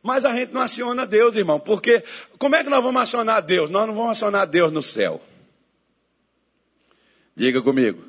Mas 0.02 0.24
a 0.24 0.32
gente 0.32 0.54
não 0.54 0.62
aciona 0.62 1.06
Deus, 1.06 1.36
irmão, 1.36 1.60
porque 1.60 2.04
como 2.38 2.56
é 2.56 2.64
que 2.64 2.70
nós 2.70 2.84
vamos 2.84 3.02
acionar 3.02 3.42
Deus? 3.42 3.70
Nós 3.70 3.88
não 3.88 3.96
vamos 3.96 4.12
acionar 4.12 4.48
Deus 4.48 4.72
no 4.72 4.82
céu. 4.82 5.22
Diga 7.36 7.62
comigo. 7.62 8.04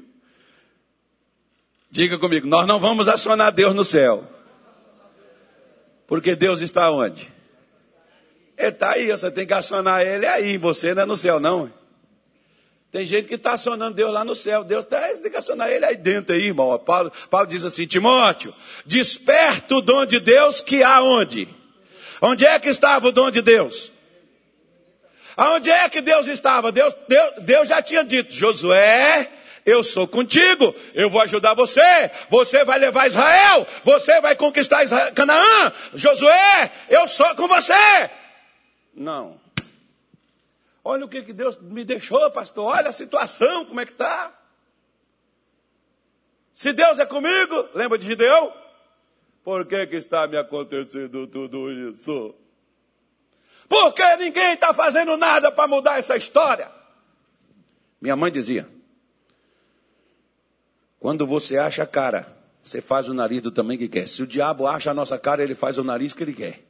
Diga 1.90 2.18
comigo, 2.18 2.46
nós 2.46 2.66
não 2.66 2.78
vamos 2.78 3.08
acionar 3.08 3.50
Deus 3.52 3.74
no 3.74 3.84
céu. 3.84 4.24
Porque 6.06 6.36
Deus 6.36 6.60
está 6.60 6.90
onde? 6.90 7.32
Ele 8.56 8.68
está 8.68 8.92
aí, 8.92 9.08
você 9.08 9.30
tem 9.30 9.46
que 9.46 9.54
acionar 9.54 10.00
Ele 10.02 10.26
aí, 10.26 10.58
você 10.58 10.94
não 10.94 11.02
é 11.02 11.06
no 11.06 11.16
céu, 11.16 11.40
não. 11.40 11.72
Tem 12.90 13.04
gente 13.04 13.28
que 13.28 13.34
está 13.34 13.52
acionando 13.52 13.94
Deus 13.94 14.12
lá 14.12 14.24
no 14.24 14.34
céu. 14.34 14.64
Deus 14.64 14.84
tá, 14.84 15.00
tem 15.22 15.30
que 15.30 15.36
acionar 15.36 15.70
ele 15.70 15.84
aí 15.84 15.96
dentro 15.96 16.34
aí, 16.34 16.46
irmão. 16.46 16.78
Paulo, 16.78 17.12
Paulo 17.28 17.46
diz 17.46 17.64
assim, 17.64 17.86
Timóteo, 17.86 18.54
desperta 18.86 19.74
o 19.74 19.82
dom 19.82 20.06
de 20.06 20.18
Deus 20.20 20.62
que 20.62 20.82
há 20.82 21.02
onde? 21.02 21.48
Onde 22.20 22.46
é 22.46 22.58
que 22.58 22.68
estava 22.68 23.08
o 23.08 23.12
dom 23.12 23.30
de 23.30 23.42
Deus? 23.42 23.92
Aonde 25.36 25.70
é 25.70 25.88
que 25.88 26.00
Deus 26.00 26.26
estava? 26.26 26.72
Deus, 26.72 26.92
Deus, 27.06 27.34
Deus 27.42 27.68
já 27.68 27.80
tinha 27.80 28.02
dito, 28.02 28.34
Josué, 28.34 29.30
eu 29.64 29.84
sou 29.84 30.08
contigo, 30.08 30.74
eu 30.94 31.08
vou 31.08 31.20
ajudar 31.20 31.54
você, 31.54 32.10
você 32.28 32.64
vai 32.64 32.78
levar 32.78 33.06
Israel, 33.06 33.64
você 33.84 34.20
vai 34.20 34.34
conquistar 34.34 34.82
Israel, 34.82 35.12
Canaã, 35.12 35.72
Josué, 35.94 36.72
eu 36.88 37.06
sou 37.06 37.36
com 37.36 37.46
você. 37.46 38.10
Não. 38.92 39.38
Olha 40.90 41.04
o 41.04 41.08
que, 41.08 41.20
que 41.20 41.34
Deus 41.34 41.60
me 41.60 41.84
deixou, 41.84 42.30
pastor. 42.30 42.64
Olha 42.64 42.88
a 42.88 42.94
situação, 42.94 43.66
como 43.66 43.78
é 43.78 43.84
que 43.84 43.92
está. 43.92 44.32
Se 46.54 46.72
Deus 46.72 46.98
é 46.98 47.04
comigo, 47.04 47.68
lembra 47.74 47.98
de 47.98 48.06
Gideão? 48.06 48.54
Por 49.44 49.66
que, 49.66 49.86
que 49.86 49.96
está 49.96 50.26
me 50.26 50.38
acontecendo 50.38 51.26
tudo 51.26 51.70
isso? 51.70 52.34
Porque 53.68 54.16
ninguém 54.16 54.54
está 54.54 54.72
fazendo 54.72 55.14
nada 55.18 55.52
para 55.52 55.68
mudar 55.68 55.98
essa 55.98 56.16
história. 56.16 56.72
Minha 58.00 58.16
mãe 58.16 58.32
dizia: 58.32 58.66
quando 60.98 61.26
você 61.26 61.58
acha 61.58 61.82
a 61.82 61.86
cara, 61.86 62.34
você 62.62 62.80
faz 62.80 63.10
o 63.10 63.12
nariz 63.12 63.42
do 63.42 63.50
tamanho 63.50 63.78
que 63.78 63.88
quer. 63.90 64.08
Se 64.08 64.22
o 64.22 64.26
diabo 64.26 64.66
acha 64.66 64.90
a 64.90 64.94
nossa 64.94 65.18
cara, 65.18 65.42
ele 65.42 65.54
faz 65.54 65.76
o 65.76 65.84
nariz 65.84 66.14
que 66.14 66.22
ele 66.22 66.32
quer. 66.32 66.64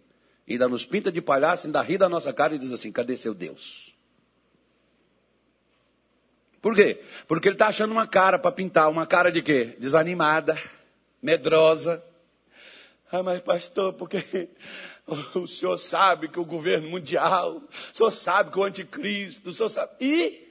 Ainda 0.51 0.67
nos 0.67 0.85
pinta 0.85 1.13
de 1.13 1.23
palhaço, 1.23 1.69
ainda 1.69 1.81
ri 1.81 1.97
da 1.97 2.09
nossa 2.09 2.33
cara 2.33 2.57
e 2.57 2.59
diz 2.59 2.73
assim: 2.73 2.91
cadê 2.91 3.17
seu 3.17 3.33
Deus? 3.33 3.97
Por 6.61 6.75
quê? 6.75 7.01
Porque 7.27 7.49
ele 7.49 7.55
está 7.55 7.69
achando 7.69 7.93
uma 7.93 8.07
cara 8.07 8.39
para 8.39 8.53
pintar. 8.53 8.91
Uma 8.91 9.07
cara 9.07 9.31
de 9.31 9.43
quê? 9.43 9.77
Desanimada, 9.79 10.61
medrosa. 11.23 12.05
Ah, 13.11 13.23
mas 13.23 13.41
pastor, 13.41 13.95
porque 13.95 14.49
o 15.35 15.47
senhor 15.47 15.79
sabe 15.79 16.29
que 16.29 16.39
o 16.39 16.45
governo 16.45 16.91
mundial, 16.91 17.57
o 17.57 17.97
senhor 17.97 18.11
sabe 18.11 18.51
que 18.51 18.59
o 18.59 18.65
anticristo, 18.65 19.49
o 19.49 19.53
senhor 19.53 19.69
sabe. 19.69 19.93
E 20.01 20.49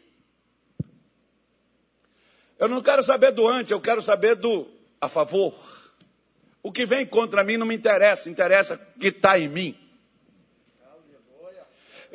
eu 2.57 2.67
não 2.67 2.81
quero 2.81 3.03
saber 3.03 3.31
do 3.31 3.47
antes, 3.47 3.71
eu 3.71 3.79
quero 3.79 4.01
saber 4.01 4.35
do 4.35 4.67
a 4.99 5.07
favor. 5.07 5.53
O 6.63 6.71
que 6.71 6.85
vem 6.85 7.05
contra 7.05 7.43
mim 7.43 7.57
não 7.57 7.65
me 7.65 7.75
interessa, 7.75 8.29
interessa 8.29 8.75
o 8.95 8.99
que 8.99 9.07
está 9.07 9.37
em 9.37 9.47
mim. 9.47 9.86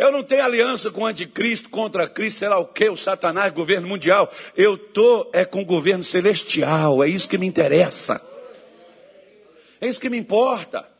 Eu 0.02 0.10
não 0.10 0.24
tenho 0.24 0.42
aliança 0.42 0.90
com 0.90 1.02
o 1.02 1.06
anticristo, 1.06 1.70
contra 1.70 2.08
Cristo, 2.08 2.40
sei 2.40 2.48
lá 2.48 2.58
o 2.58 2.66
que, 2.66 2.88
o 2.88 2.96
Satanás, 2.96 3.52
governo 3.52 3.86
mundial. 3.86 4.28
Eu 4.56 4.74
estou 4.74 5.30
é 5.32 5.44
com 5.44 5.62
o 5.62 5.64
governo 5.64 6.02
celestial, 6.02 7.04
é 7.04 7.08
isso 7.08 7.28
que 7.28 7.38
me 7.38 7.46
interessa. 7.46 8.20
É 9.80 9.86
isso 9.86 10.00
que 10.00 10.10
me 10.10 10.18
importa. 10.18 10.91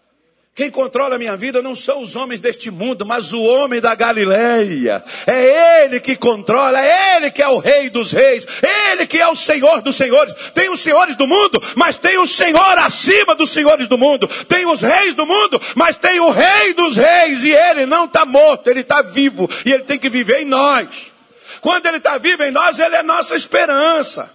Quem 0.55 0.71
controla 0.71 1.15
a 1.15 1.19
minha 1.19 1.35
vida 1.35 1.63
não 1.63 1.75
são 1.75 2.03
os 2.03 2.15
homens 2.15 2.39
deste 2.39 2.71
mundo, 2.71 3.07
mas 3.07 3.33
o 3.33 3.43
homem 3.43 3.81
da 3.81 3.95
Galileia. 3.95 5.03
É 5.27 5.85
ele 5.85 5.99
que 5.99 6.15
controla, 6.15 6.79
é 6.79 7.17
ele 7.17 7.31
que 7.31 7.41
é 7.41 7.49
o 7.49 7.57
rei 7.57 7.89
dos 7.89 8.13
reis, 8.13 8.47
é 8.63 8.93
ele 8.93 9.07
que 9.07 9.17
é 9.17 9.27
o 9.27 9.35
senhor 9.35 9.81
dos 9.81 9.97
senhores. 9.97 10.35
Tem 10.53 10.69
os 10.69 10.81
senhores 10.81 11.17
do 11.17 11.27
mundo, 11.27 11.59
mas 11.75 11.97
tem 11.97 12.19
o 12.19 12.27
senhor 12.27 12.79
acima 12.79 13.35
dos 13.35 13.49
senhores 13.49 13.89
do 13.89 13.97
mundo. 13.97 14.29
Tem 14.47 14.67
os 14.67 14.83
reis 14.83 15.15
do 15.15 15.25
mundo, 15.25 15.59
mas 15.75 15.97
tem 15.97 16.21
o 16.21 16.29
rei 16.29 16.75
dos 16.75 16.97
reis. 16.97 17.45
E 17.45 17.51
ele 17.51 17.87
não 17.87 18.05
está 18.05 18.27
morto, 18.27 18.69
ele 18.69 18.81
está 18.81 19.01
vivo. 19.01 19.49
E 19.65 19.73
ele 19.73 19.85
tem 19.85 19.99
que 19.99 20.11
viver 20.11 20.43
em 20.43 20.45
nós. 20.45 21.15
Quando 21.63 21.87
ele 21.87 21.97
está 21.97 22.19
vivo 22.19 22.43
em 22.43 22.51
nós, 22.51 22.79
ele 22.79 22.95
é 22.95 23.03
nossa 23.03 23.35
esperança. 23.35 24.31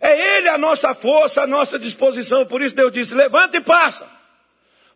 É 0.00 0.36
ele 0.36 0.48
a 0.48 0.56
nossa 0.56 0.94
força, 0.94 1.42
a 1.42 1.46
nossa 1.48 1.80
disposição. 1.80 2.46
Por 2.46 2.62
isso 2.62 2.76
Deus 2.76 2.92
disse: 2.92 3.12
levanta 3.12 3.56
e 3.56 3.60
passa. 3.60 4.15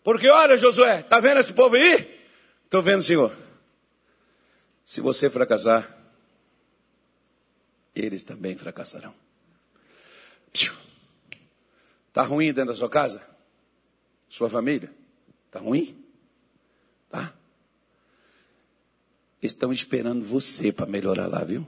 Porque 0.02 0.28
olha, 0.28 0.56
Josué, 0.56 1.00
está 1.00 1.20
vendo 1.20 1.40
esse 1.40 1.52
povo 1.52 1.76
aí? 1.76 2.20
Estou 2.64 2.82
vendo, 2.82 3.02
Senhor. 3.02 3.36
Se 4.84 5.00
você 5.00 5.28
fracassar, 5.28 5.96
eles 7.94 8.24
também 8.24 8.56
fracassarão. 8.56 9.14
Está 12.08 12.22
ruim 12.22 12.52
dentro 12.52 12.72
da 12.72 12.74
sua 12.74 12.88
casa? 12.88 13.22
Sua 14.28 14.48
família? 14.48 14.92
Está 15.46 15.60
ruim? 15.60 15.96
Tá? 17.08 17.32
Estão 19.42 19.72
esperando 19.72 20.24
você 20.24 20.72
para 20.72 20.86
melhorar 20.86 21.26
lá, 21.26 21.44
viu? 21.44 21.66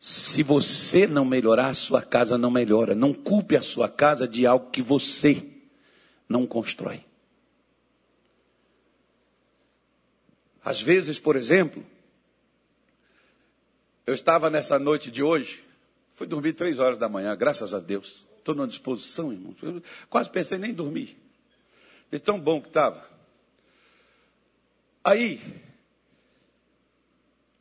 Se 0.00 0.42
você 0.42 1.06
não 1.06 1.24
melhorar, 1.24 1.68
a 1.68 1.74
sua 1.74 2.02
casa 2.02 2.38
não 2.38 2.50
melhora. 2.50 2.94
Não 2.94 3.12
culpe 3.12 3.56
a 3.56 3.62
sua 3.62 3.88
casa 3.88 4.28
de 4.28 4.46
algo 4.46 4.70
que 4.70 4.80
você 4.80 5.57
não 6.28 6.46
constrói. 6.46 7.04
Às 10.64 10.82
vezes, 10.82 11.18
por 11.18 11.34
exemplo, 11.34 11.84
eu 14.06 14.12
estava 14.12 14.50
nessa 14.50 14.78
noite 14.78 15.10
de 15.10 15.22
hoje, 15.22 15.64
fui 16.12 16.26
dormir 16.26 16.52
três 16.52 16.78
horas 16.78 16.98
da 16.98 17.08
manhã, 17.08 17.34
graças 17.36 17.72
a 17.72 17.80
Deus. 17.80 18.26
Estou 18.36 18.54
numa 18.54 18.68
disposição, 18.68 19.32
irmão. 19.32 19.54
Eu 19.62 19.82
quase 20.10 20.30
pensei 20.30 20.58
nem 20.58 20.70
em 20.70 20.74
dormir. 20.74 21.16
De 22.10 22.18
tão 22.18 22.38
bom 22.38 22.60
que 22.60 22.68
estava. 22.68 23.08
Aí, 25.04 25.62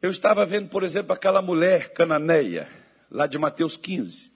eu 0.01 0.09
estava 0.09 0.45
vendo, 0.45 0.70
por 0.70 0.84
exemplo, 0.84 1.13
aquela 1.13 1.41
mulher 1.41 1.93
cananeia, 1.93 2.70
lá 3.09 3.28
de 3.28 3.38
Mateus 3.38 3.78
15. 3.78 4.32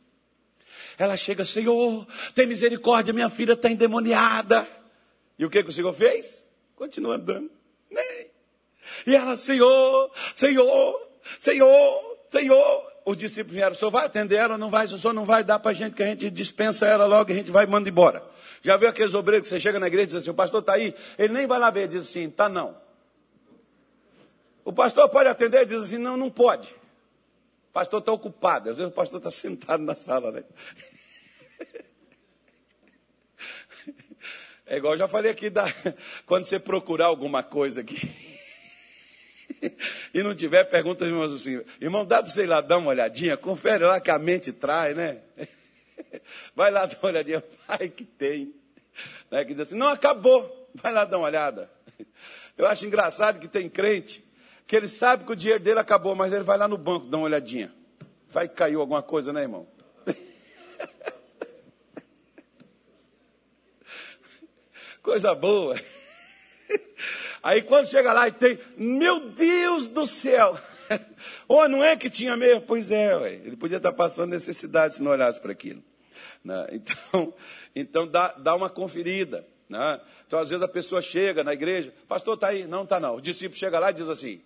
Ela 1.01 1.17
chega, 1.17 1.43
Senhor, 1.43 2.05
tem 2.35 2.45
misericórdia, 2.45 3.11
minha 3.11 3.27
filha 3.27 3.53
está 3.53 3.71
endemoniada. 3.71 4.67
E 5.37 5.43
o 5.43 5.49
que, 5.49 5.63
que 5.63 5.69
o 5.69 5.71
Senhor 5.71 5.91
fez? 5.95 6.43
Continua 6.75 7.15
andando. 7.15 7.49
Nem. 7.89 8.27
E 9.07 9.15
ela, 9.15 9.35
Senhor, 9.35 10.11
Senhor, 10.35 11.07
Senhor, 11.39 12.17
Senhor. 12.31 12.91
Os 13.03 13.17
discípulos 13.17 13.55
vieram, 13.55 13.71
o 13.71 13.75
senhor 13.75 13.89
vai 13.89 14.05
atender 14.05 14.35
ela? 14.35 14.59
Não 14.59 14.69
vai, 14.69 14.85
o 14.85 14.95
senhor 14.95 15.11
não 15.11 15.25
vai 15.25 15.43
dar 15.43 15.57
para 15.57 15.71
a 15.71 15.73
gente, 15.73 15.95
que 15.95 16.03
a 16.03 16.05
gente 16.05 16.29
dispensa 16.29 16.85
ela 16.85 17.07
logo 17.07 17.31
e 17.31 17.33
a 17.33 17.35
gente 17.35 17.49
vai 17.49 17.65
e 17.65 17.67
manda 17.67 17.89
embora. 17.89 18.23
Já 18.61 18.77
viu 18.77 18.87
aqueles 18.87 19.15
obreiros 19.15 19.45
que 19.45 19.49
você 19.49 19.59
chega 19.59 19.79
na 19.79 19.87
igreja 19.87 20.03
e 20.03 20.07
diz 20.07 20.15
assim, 20.17 20.29
o 20.29 20.35
pastor 20.35 20.59
está 20.59 20.73
aí? 20.73 20.93
Ele 21.17 21.33
nem 21.33 21.47
vai 21.47 21.57
lá 21.57 21.71
ver, 21.71 21.87
diz 21.87 22.07
assim, 22.07 22.29
tá 22.29 22.47
não. 22.47 22.77
O 24.63 24.71
pastor 24.71 25.09
pode 25.09 25.27
atender 25.27 25.63
e 25.63 25.65
diz 25.65 25.81
assim, 25.81 25.97
não, 25.97 26.15
não 26.15 26.29
pode. 26.29 26.75
O 27.71 27.73
pastor 27.73 28.01
está 28.01 28.11
ocupado. 28.11 28.69
Às 28.69 28.77
vezes 28.77 28.91
o 28.91 28.93
pastor 28.93 29.19
está 29.19 29.31
sentado 29.31 29.81
na 29.81 29.95
sala, 29.95 30.29
né? 30.29 30.43
É 34.65 34.75
igual 34.75 34.93
eu 34.93 34.99
já 34.99 35.07
falei 35.07 35.31
aqui, 35.31 35.49
da, 35.49 35.65
quando 36.25 36.43
você 36.43 36.59
procurar 36.59 37.05
alguma 37.05 37.43
coisa 37.43 37.81
aqui 37.81 38.09
e 40.13 40.23
não 40.23 40.33
tiver, 40.33 40.63
pergunta 40.65 41.03
aos 41.03 41.11
irmãos 41.11 41.33
assim, 41.33 41.61
irmão, 41.79 42.05
dá 42.05 42.21
para 42.21 42.29
você 42.31 42.43
ir 42.43 42.47
lá 42.47 42.61
dar 42.61 42.77
uma 42.77 42.89
olhadinha? 42.89 43.35
Confere 43.35 43.83
lá 43.83 43.99
que 43.99 44.09
a 44.09 44.17
mente 44.17 44.51
traz, 44.53 44.95
né? 44.95 45.21
Vai 46.55 46.71
lá 46.71 46.85
dar 46.85 46.97
uma 46.99 47.09
olhadinha, 47.09 47.43
vai 47.67 47.89
que 47.89 48.05
tem. 48.05 48.53
Né? 49.29 49.45
Que 49.45 49.53
diz 49.53 49.67
assim, 49.67 49.75
não 49.75 49.87
acabou, 49.87 50.69
vai 50.73 50.91
lá 50.91 51.05
dar 51.05 51.17
uma 51.17 51.27
olhada. 51.27 51.69
Eu 52.57 52.65
acho 52.67 52.85
engraçado 52.85 53.39
que 53.39 53.47
tem 53.47 53.69
crente 53.69 54.23
que 54.67 54.75
ele 54.75 54.87
sabe 54.87 55.25
que 55.25 55.31
o 55.31 55.35
dinheiro 55.35 55.63
dele 55.63 55.79
acabou, 55.79 56.15
mas 56.15 56.31
ele 56.31 56.43
vai 56.43 56.57
lá 56.57 56.67
no 56.67 56.77
banco 56.77 57.07
dar 57.07 57.17
uma 57.17 57.25
olhadinha. 57.25 57.73
Vai 58.29 58.47
que 58.47 58.55
caiu 58.55 58.79
alguma 58.79 59.03
coisa, 59.03 59.33
né, 59.33 59.41
irmão? 59.41 59.67
Coisa 65.03 65.35
boa. 65.35 65.75
Aí 67.43 67.61
quando 67.63 67.87
chega 67.87 68.13
lá 68.13 68.27
e 68.27 68.31
tem, 68.31 68.59
meu 68.77 69.31
Deus 69.31 69.87
do 69.87 70.05
céu! 70.05 70.57
Ou 71.47 71.59
oh, 71.59 71.67
não 71.67 71.83
é 71.83 71.95
que 71.95 72.09
tinha 72.09 72.37
mesmo? 72.37 72.61
Pois 72.61 72.91
é, 72.91 73.15
ué. 73.15 73.33
ele 73.33 73.57
podia 73.57 73.77
estar 73.77 73.91
passando 73.91 74.31
necessidade 74.31 74.95
se 74.95 75.03
não 75.03 75.11
olhasse 75.11 75.39
para 75.39 75.51
aquilo. 75.51 75.83
Né? 76.43 76.67
Então, 76.71 77.33
então 77.75 78.07
dá, 78.07 78.33
dá 78.33 78.55
uma 78.55 78.69
conferida. 78.69 79.45
Né? 79.67 80.01
Então, 80.27 80.39
às 80.39 80.49
vezes 80.49 80.61
a 80.61 80.67
pessoa 80.67 81.01
chega 81.01 81.43
na 81.43 81.53
igreja, 81.53 81.93
pastor 82.07 82.35
está 82.35 82.47
aí, 82.47 82.67
não 82.67 82.83
está 82.83 82.99
não. 82.99 83.15
O 83.15 83.21
discípulo 83.21 83.57
chega 83.57 83.79
lá 83.79 83.89
e 83.89 83.93
diz 83.93 84.09
assim: 84.09 84.41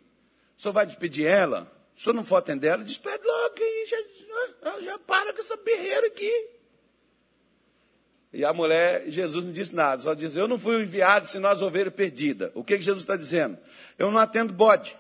o 0.58 0.62
senhor 0.62 0.74
vai 0.74 0.86
despedir 0.86 1.26
ela? 1.26 1.72
Se 1.96 2.02
o 2.02 2.04
senhor 2.04 2.16
não 2.16 2.24
for 2.24 2.38
atender 2.38 2.68
ela, 2.68 2.84
despede 2.84 3.24
logo 3.26 3.56
aí, 3.58 3.86
já, 3.88 4.80
já 4.82 5.00
para 5.00 5.34
com 5.34 5.40
essa 5.40 5.58
berreira 5.58 6.08
aqui. 6.08 6.50
E 8.34 8.44
a 8.44 8.52
mulher, 8.52 9.10
Jesus 9.10 9.46
não 9.46 9.52
disse 9.54 9.74
nada, 9.74 10.02
só 10.02 10.14
disse: 10.14 10.38
Eu 10.38 10.48
não 10.48 10.60
fui 10.60 10.84
enviado 10.84 11.26
senão 11.26 11.50
as 11.50 11.62
ovelhas 11.62 11.94
perdidas. 11.94 12.52
O 12.54 12.66
que, 12.66 12.76
que 12.78 12.84
Jesus 12.84 13.04
está 13.04 13.16
dizendo? 13.16 13.58
Eu 13.98 14.12
não 14.12 14.20
atendo 14.20 14.54
bode. 14.54 14.98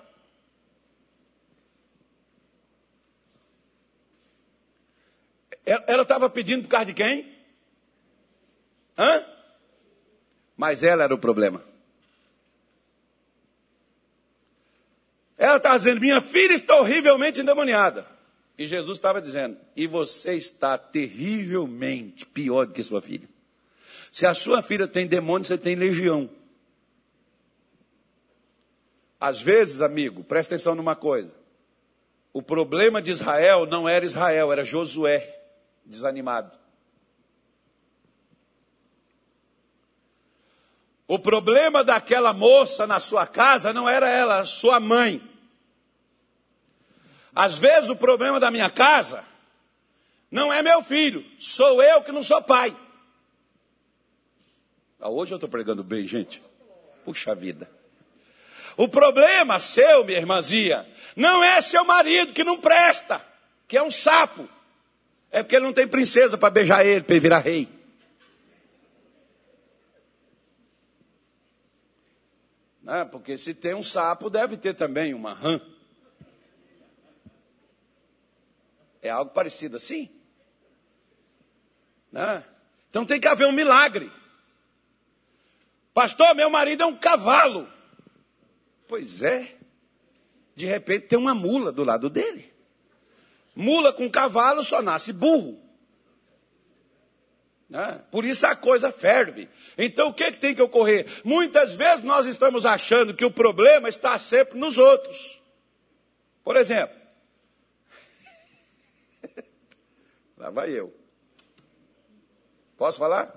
Ela 5.66 6.04
estava 6.04 6.30
pedindo 6.30 6.64
por 6.64 6.70
causa 6.70 6.86
de 6.86 6.94
quem? 6.94 7.36
Hã? 8.98 9.26
Mas 10.56 10.84
ela 10.84 11.04
era 11.04 11.14
o 11.14 11.18
problema. 11.18 11.62
Ela 15.38 15.58
estava 15.58 15.78
dizendo: 15.78 16.02
Minha 16.02 16.22
filha 16.22 16.54
está 16.54 16.76
horrivelmente 16.78 17.42
endemoniada. 17.42 18.06
E 18.58 18.66
Jesus 18.66 18.98
estava 18.98 19.22
dizendo: 19.22 19.58
E 19.76 19.88
você 19.88 20.34
está 20.36 20.78
terrivelmente 20.78 22.26
pior 22.26 22.66
do 22.66 22.74
que 22.74 22.84
sua 22.84 23.02
filha. 23.02 23.28
Se 24.12 24.26
a 24.26 24.34
sua 24.34 24.62
filha 24.62 24.88
tem 24.88 25.06
demônio, 25.06 25.46
você 25.46 25.58
tem 25.58 25.76
legião. 25.76 26.30
Às 29.20 29.42
vezes, 29.42 29.82
amigo, 29.82 30.24
presta 30.24 30.56
atenção 30.56 30.76
numa 30.76 30.96
coisa. 30.96 31.34
O 32.32 32.42
problema 32.42 33.02
de 33.02 33.12
Israel 33.12 33.66
não 33.66 33.88
era 33.88 34.06
Israel, 34.06 34.52
era 34.52 34.64
Josué, 34.64 35.38
desanimado. 35.86 36.58
O 41.08 41.20
problema 41.20 41.84
daquela 41.84 42.34
moça 42.34 42.88
na 42.88 43.00
sua 43.00 43.28
casa 43.28 43.72
não 43.72 43.88
era 43.88 44.10
ela, 44.10 44.36
era 44.36 44.46
sua 44.46 44.80
mãe. 44.80 45.22
Às 47.34 47.58
vezes 47.58 47.90
o 47.90 47.96
problema 47.96 48.40
da 48.40 48.50
minha 48.50 48.70
casa 48.70 49.24
não 50.32 50.52
é 50.52 50.62
meu 50.62 50.82
filho, 50.82 51.24
sou 51.38 51.84
eu 51.84 52.02
que 52.02 52.12
não 52.12 52.24
sou 52.24 52.42
pai. 52.42 52.76
Ah, 55.00 55.10
hoje 55.10 55.34
eu 55.34 55.36
estou 55.36 55.50
pregando 55.50 55.84
bem, 55.84 56.08
gente. 56.08 56.42
Puxa 57.04 57.36
vida. 57.36 57.70
O 58.76 58.88
problema 58.88 59.60
seu, 59.60 60.04
minha 60.04 60.18
irmãzinha, 60.18 60.86
não 61.16 61.44
é 61.44 61.62
seu 61.62 61.86
marido 61.86 62.34
que 62.34 62.44
não 62.44 62.60
presta, 62.60 63.24
que 63.68 63.78
é 63.78 63.84
um 63.84 63.92
sapo. 63.92 64.50
É 65.32 65.44
porque 65.44 65.56
ele 65.56 65.66
não 65.66 65.74
tem 65.74 65.88
princesa 65.88 66.38
para 66.38 66.50
beijar 66.50 66.86
ele, 66.86 67.02
para 67.02 67.14
ele 67.14 67.20
virar 67.20 67.40
rei. 67.40 67.70
Não, 72.86 73.08
porque 73.10 73.36
se 73.36 73.56
tem 73.56 73.74
um 73.74 73.82
sapo, 73.82 74.30
deve 74.30 74.56
ter 74.58 74.76
também 74.76 75.12
uma 75.12 75.34
rã. 75.34 75.60
É 79.02 79.10
algo 79.10 79.32
parecido 79.32 79.76
assim? 79.76 80.12
Né? 82.12 82.46
Então 82.88 83.04
tem 83.04 83.20
que 83.20 83.28
haver 83.28 83.48
um 83.48 83.52
milagre. 83.52 84.12
Pastor, 85.96 86.36
meu 86.36 86.48
marido 86.48 86.84
é 86.84 86.86
um 86.86 86.96
cavalo. 86.96 87.68
Pois 88.88 89.24
é. 89.24 89.58
De 90.56 90.68
repente 90.68 91.08
tem 91.08 91.18
uma 91.18 91.34
mula 91.34 91.72
do 91.72 91.84
lado 91.84 92.08
dele. 92.08 92.54
Mula 93.56 93.94
com 93.94 94.10
cavalo 94.12 94.64
só 94.64 94.80
nasce 94.84 95.12
burro. 95.12 95.60
Né? 97.70 98.02
Por 98.12 98.24
isso 98.24 98.46
a 98.46 98.56
coisa 98.56 98.92
ferve. 98.92 99.50
Então 99.78 100.10
o 100.10 100.14
que, 100.14 100.32
que 100.32 100.40
tem 100.40 100.54
que 100.54 100.62
ocorrer? 100.62 101.08
Muitas 101.24 101.76
vezes 101.76 102.04
nós 102.04 102.26
estamos 102.26 102.66
achando 102.66 103.14
que 103.14 103.26
o 103.26 103.32
problema 103.32 103.90
está 103.90 104.18
sempre 104.18 104.58
nos 104.58 104.78
outros. 104.78 105.42
Por 106.44 106.56
exemplo, 106.56 106.96
Lá 110.38 110.50
vai 110.50 110.72
eu. 110.72 110.94
Posso 112.78 112.98
falar? 112.98 113.34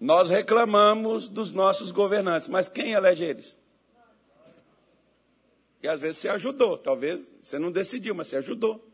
Nós 0.00 0.28
reclamamos 0.28 1.28
dos 1.28 1.52
nossos 1.52 1.90
governantes, 1.90 2.48
mas 2.48 2.68
quem 2.68 2.92
elege 2.92 3.24
eles? 3.24 3.56
E 5.82 5.88
às 5.88 6.00
vezes 6.00 6.18
você 6.18 6.28
ajudou, 6.28 6.78
talvez 6.78 7.26
você 7.42 7.58
não 7.58 7.72
decidiu, 7.72 8.14
mas 8.14 8.28
você 8.28 8.36
ajudou. 8.36 8.87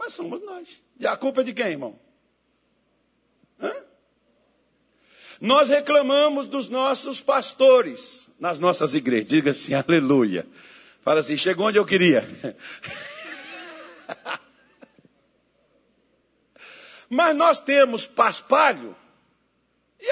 Mas 0.00 0.14
somos 0.14 0.42
nós. 0.42 0.66
E 0.98 1.06
a 1.06 1.14
culpa 1.14 1.42
é 1.42 1.44
de 1.44 1.52
quem, 1.52 1.66
irmão? 1.66 2.00
Hã? 3.60 3.70
Nós 5.38 5.68
reclamamos 5.68 6.46
dos 6.46 6.70
nossos 6.70 7.20
pastores 7.20 8.26
nas 8.40 8.58
nossas 8.58 8.94
igrejas. 8.94 9.26
Diga 9.26 9.50
assim, 9.50 9.74
aleluia. 9.74 10.46
Fala 11.02 11.20
assim, 11.20 11.36
chegou 11.36 11.66
onde 11.66 11.78
eu 11.78 11.84
queria. 11.84 12.26
Mas 17.06 17.36
nós 17.36 17.60
temos 17.60 18.06
paspalho 18.06 18.96
e 20.00 20.10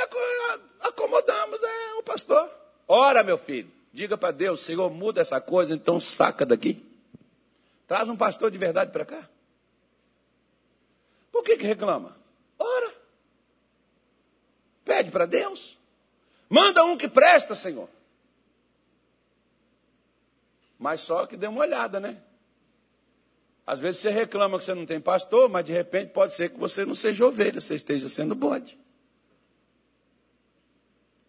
acomodamos 0.83 1.63
é, 1.63 1.95
o 1.95 2.03
pastor. 2.03 2.47
Ora, 2.87 3.23
meu 3.23 3.39
filho, 3.39 3.73
diga 3.91 4.19
para 4.19 4.33
Deus, 4.33 4.61
Senhor, 4.61 4.91
muda 4.91 5.23
essa 5.23 5.41
coisa, 5.41 5.73
então 5.73 5.99
saca 5.99 6.45
daqui. 6.45 6.85
Traz 7.87 8.11
um 8.11 8.17
pastor 8.17 8.51
de 8.51 8.59
verdade 8.59 8.93
para 8.93 9.07
cá. 9.07 9.27
Por 11.39 11.45
que, 11.45 11.57
que 11.57 11.67
reclama? 11.67 12.17
Ora. 12.59 12.93
Pede 14.85 15.09
para 15.09 15.25
Deus. 15.25 15.79
Manda 16.51 16.85
um 16.85 16.97
que 16.97 17.07
presta, 17.07 17.55
Senhor. 17.55 17.89
Mas 20.77 21.01
só 21.03 21.27
que 21.27 21.37
dê 21.37 21.47
uma 21.47 21.61
olhada, 21.61 22.01
né? 22.01 22.21
Às 23.65 23.79
vezes 23.79 24.01
você 24.01 24.11
reclama 24.11 24.59
que 24.59 24.65
você 24.65 24.75
não 24.75 24.85
tem 24.85 25.01
pastor, 25.01 25.49
mas 25.49 25.65
de 25.65 25.73
repente 25.73 26.11
pode 26.11 26.35
ser 26.35 26.51
que 26.51 26.59
você 26.59 26.85
não 26.85 26.95
seja 26.95 27.25
ovelha, 27.25 27.61
você 27.61 27.77
esteja 27.77 28.09
sendo 28.09 28.35
bode. 28.35 28.77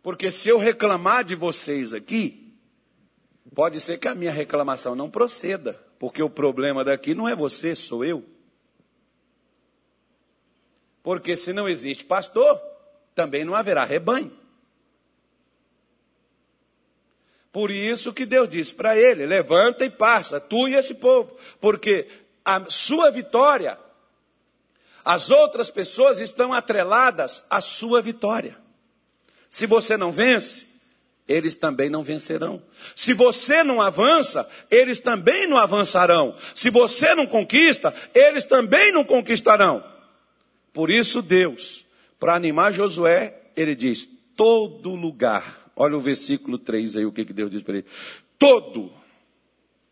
Porque 0.02 0.32
se 0.32 0.50
eu 0.50 0.58
reclamar 0.58 1.24
de 1.24 1.36
vocês 1.36 1.94
aqui, 1.94 2.58
pode 3.54 3.80
ser 3.80 4.00
que 4.00 4.08
a 4.08 4.16
minha 4.16 4.32
reclamação 4.32 4.96
não 4.96 5.08
proceda, 5.08 5.74
porque 6.00 6.24
o 6.24 6.32
problema 6.32 6.84
daqui 6.84 7.14
não 7.14 7.30
é 7.30 7.36
você, 7.36 7.76
sou 7.76 8.04
eu. 8.04 8.39
Porque 11.02 11.36
se 11.36 11.54
não 11.54 11.68
existe 11.68 12.06
pastor, 12.06 12.62
também 13.16 13.44
não 13.44 13.56
haverá 13.56 13.84
rebanho. 13.84 14.32
Por 17.52 17.72
isso 17.72 18.14
que 18.14 18.26
Deus 18.26 18.48
disse 18.50 18.74
para 18.76 18.98
ele: 18.98 19.26
levanta 19.26 19.84
e 19.84 19.90
passa, 19.90 20.40
tu 20.40 20.68
e 20.68 20.76
esse 20.76 20.94
povo, 20.94 21.36
porque 21.60 22.08
a 22.46 22.66
sua 22.70 23.10
vitória, 23.10 23.78
as 25.04 25.30
outras 25.30 25.70
pessoas 25.70 26.20
estão 26.20 26.54
atreladas 26.54 27.44
à 27.50 27.60
sua 27.60 28.02
vitória. 28.02 28.58
Se 29.50 29.66
você 29.66 29.98
não 29.98 30.12
vence, 30.12 30.68
eles 31.28 31.56
também 31.56 31.90
não 31.90 32.04
vencerão. 32.04 32.62
Se 32.96 33.14
você 33.14 33.64
não 33.64 33.82
avança, 33.82 34.48
eles 34.70 35.00
também 35.00 35.48
não 35.48 35.58
avançarão. 35.58 36.36
Se 36.54 36.70
você 36.70 37.16
não 37.16 37.26
conquista, 37.26 37.94
eles 38.14 38.46
também 38.46 38.92
não 38.92 39.04
conquistarão. 39.04 39.84
Por 40.80 40.90
isso, 40.90 41.22
Deus, 41.22 41.86
para 42.18 42.36
animar 42.36 42.72
Josué, 42.72 43.52
ele 43.54 43.76
diz: 43.76 44.10
todo 44.34 44.96
lugar 44.96 45.70
Olha 45.76 45.96
o 45.98 46.00
versículo 46.02 46.58
3 46.58 46.98
aí, 46.98 47.06
o 47.06 47.12
que, 47.12 47.24
que 47.24 47.32
Deus 47.32 47.50
diz 47.50 47.64
para 47.64 47.76
ele. 47.78 47.86
Todo 48.38 48.92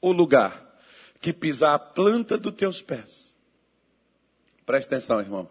o 0.01 0.11
lugar 0.11 0.77
que 1.21 1.31
pisar 1.31 1.73
a 1.73 1.79
planta 1.79 2.37
dos 2.37 2.53
teus 2.55 2.81
pés. 2.81 3.33
Presta 4.65 4.95
atenção, 4.95 5.21
irmão. 5.21 5.49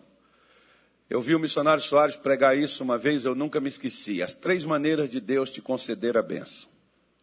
Eu 1.08 1.22
vi 1.22 1.34
o 1.34 1.38
missionário 1.38 1.82
Soares 1.82 2.16
pregar 2.16 2.56
isso 2.56 2.84
uma 2.84 2.98
vez, 2.98 3.24
eu 3.24 3.34
nunca 3.34 3.60
me 3.60 3.68
esqueci. 3.68 4.22
As 4.22 4.34
três 4.34 4.66
maneiras 4.66 5.10
de 5.10 5.20
Deus 5.20 5.50
te 5.50 5.62
conceder 5.62 6.18
a 6.18 6.22
benção. 6.22 6.68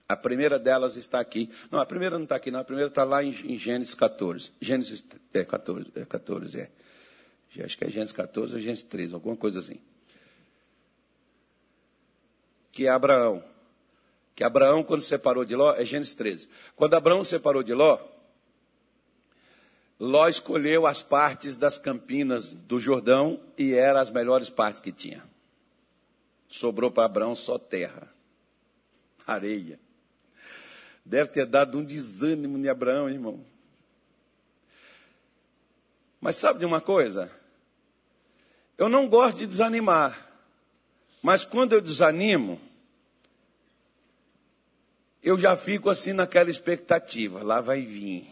A 0.09 0.15
primeira 0.15 0.57
delas 0.57 0.95
está 0.95 1.19
aqui. 1.19 1.51
Não, 1.69 1.79
a 1.79 1.85
primeira 1.85 2.17
não 2.17 2.23
está 2.23 2.35
aqui, 2.35 2.49
não. 2.49 2.59
A 2.59 2.63
primeira 2.63 2.89
está 2.89 3.03
lá 3.03 3.23
em, 3.23 3.29
em, 3.29 3.57
Gênesis 3.59 3.93
14. 3.93 4.51
Gênesis 4.59 5.05
é 5.33 5.43
14, 5.43 5.91
é 5.95 6.05
14, 6.05 6.59
é. 6.61 6.71
Acho 7.61 7.77
que 7.77 7.85
é 7.85 7.89
Gênesis 7.89 8.13
14 8.13 8.53
ou 8.53 8.59
Gênesis 8.59 8.83
13, 8.83 9.13
alguma 9.13 9.35
coisa 9.35 9.59
assim 9.59 9.79
que 12.73 12.87
é 12.87 12.89
Abraão. 12.89 13.41
Que 14.35 14.43
Abraão, 14.43 14.83
quando 14.83 15.01
separou 15.01 15.45
de 15.45 15.55
Ló, 15.55 15.73
é 15.73 15.85
Gênesis 15.85 16.15
13. 16.15 16.49
Quando 16.75 16.95
Abraão 16.95 17.23
separou 17.23 17.61
de 17.61 17.73
Ló, 17.73 17.99
Ló 19.99 20.27
escolheu 20.27 20.87
as 20.87 21.03
partes 21.03 21.55
das 21.55 21.77
campinas 21.77 22.53
do 22.53 22.79
Jordão 22.79 23.39
e 23.57 23.73
eram 23.73 23.99
as 23.99 24.09
melhores 24.09 24.49
partes 24.49 24.81
que 24.81 24.91
tinha. 24.91 25.23
Sobrou 26.47 26.91
para 26.91 27.05
Abraão 27.05 27.35
só 27.35 27.59
terra, 27.59 28.11
areia. 29.25 29.79
Deve 31.05 31.29
ter 31.29 31.45
dado 31.45 31.77
um 31.77 31.85
desânimo 31.85 32.57
em 32.57 32.67
Abraão, 32.67 33.07
irmão. 33.07 33.45
Mas 36.19 36.37
sabe 36.37 36.59
de 36.59 36.65
uma 36.65 36.81
coisa? 36.81 37.31
Eu 38.77 38.89
não 38.89 39.07
gosto 39.07 39.37
de 39.37 39.47
desanimar. 39.47 40.29
Mas 41.21 41.45
quando 41.45 41.73
eu 41.73 41.81
desanimo, 41.81 42.59
eu 45.21 45.39
já 45.39 45.55
fico 45.55 45.89
assim 45.89 46.11
naquela 46.11 46.49
expectativa, 46.49 47.41
lá 47.41 47.61
vai 47.61 47.81
vir. 47.81 48.27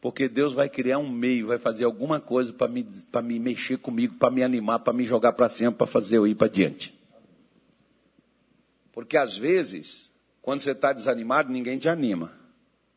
Porque 0.00 0.28
Deus 0.28 0.52
vai 0.52 0.68
criar 0.68 0.98
um 0.98 1.08
meio, 1.08 1.46
vai 1.46 1.58
fazer 1.58 1.84
alguma 1.84 2.20
coisa 2.20 2.52
para 2.52 2.68
me, 2.68 2.86
me 3.22 3.38
mexer 3.38 3.78
comigo, 3.78 4.16
para 4.16 4.30
me 4.30 4.42
animar, 4.42 4.80
para 4.80 4.92
me 4.92 5.04
jogar 5.04 5.32
para 5.32 5.48
cima, 5.48 5.72
para 5.72 5.86
fazer 5.86 6.18
eu 6.18 6.26
ir 6.26 6.34
para 6.34 6.46
diante. 6.46 6.94
Porque 8.92 9.16
às 9.16 9.36
vezes, 9.36 10.12
quando 10.42 10.60
você 10.60 10.72
está 10.72 10.92
desanimado, 10.92 11.50
ninguém 11.50 11.78
te 11.78 11.88
anima. 11.88 12.32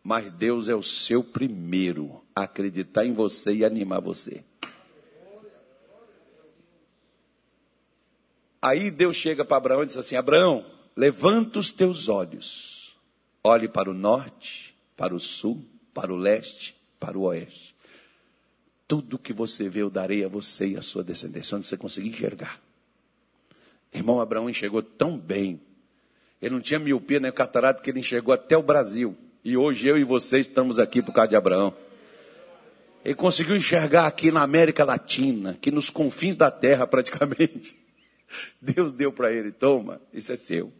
Mas 0.03 0.29
Deus 0.29 0.67
é 0.67 0.75
o 0.75 0.83
seu 0.83 1.23
primeiro 1.23 2.21
a 2.35 2.43
acreditar 2.43 3.05
em 3.05 3.13
você 3.13 3.53
e 3.53 3.63
animar 3.63 4.01
você. 4.01 4.43
Aí 8.67 8.91
Deus 8.91 9.15
chega 9.15 9.45
para 9.45 9.55
Abraão 9.55 9.83
e 9.83 9.85
diz 9.85 9.97
assim: 9.97 10.17
Abraão, 10.17 10.65
levanta 10.93 11.57
os 11.57 11.71
teus 11.71 12.09
olhos, 12.09 12.93
olhe 13.41 13.67
para 13.67 13.89
o 13.89 13.93
norte, 13.93 14.75
para 14.97 15.15
o 15.15 15.19
sul, 15.21 15.63
para 15.93 16.11
o 16.11 16.17
leste, 16.17 16.75
para 16.99 17.17
o 17.17 17.21
oeste. 17.21 17.73
Tudo 18.85 19.17
que 19.17 19.31
você 19.31 19.69
vê 19.69 19.81
eu 19.81 19.89
darei 19.89 20.25
a 20.25 20.27
você 20.27 20.67
e 20.67 20.77
a 20.77 20.81
sua 20.81 21.01
descendência, 21.01 21.57
onde 21.57 21.65
você 21.65 21.77
conseguir 21.77 22.09
enxergar. 22.09 22.59
Irmão 23.93 24.19
Abraão 24.19 24.49
enxergou 24.49 24.81
tão 24.81 25.17
bem. 25.17 25.61
Ele 26.41 26.53
não 26.53 26.61
tinha 26.61 26.77
miopia 26.77 27.21
nem 27.21 27.31
catarata 27.31 27.81
que 27.81 27.89
ele 27.89 28.01
enxergou 28.01 28.33
até 28.33 28.57
o 28.57 28.61
Brasil. 28.61 29.15
E 29.45 29.55
hoje 29.55 29.87
eu 29.87 29.97
e 29.97 30.03
você 30.03 30.39
estamos 30.39 30.77
aqui 30.77 31.01
por 31.01 31.13
causa 31.13 31.29
de 31.29 31.35
Abraão. 31.37 31.73
Ele 33.03 33.15
conseguiu 33.15 33.55
enxergar 33.55 34.07
aqui 34.07 34.29
na 34.29 34.41
América 34.41 34.83
Latina, 34.83 35.51
aqui 35.51 35.71
nos 35.71 35.89
confins 35.89 36.35
da 36.35 36.51
terra 36.51 36.85
praticamente. 36.85 37.86
Deus 38.61 38.91
deu 38.91 39.11
para 39.11 39.31
ele, 39.31 39.51
toma, 39.51 40.01
isso 40.13 40.31
é 40.31 40.35
seu. 40.35 40.71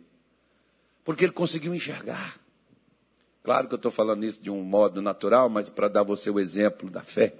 Porque 1.03 1.25
ele 1.25 1.31
conseguiu 1.31 1.73
enxergar. 1.73 2.37
Claro 3.43 3.67
que 3.67 3.73
eu 3.73 3.77
estou 3.77 3.91
falando 3.91 4.25
isso 4.25 4.41
de 4.41 4.51
um 4.51 4.61
modo 4.61 5.01
natural, 5.01 5.47
mas 5.47 5.69
para 5.69 5.87
dar 5.87 6.03
você 6.03 6.29
o 6.29 6.39
exemplo 6.39 6.89
da 6.89 7.01
fé, 7.01 7.33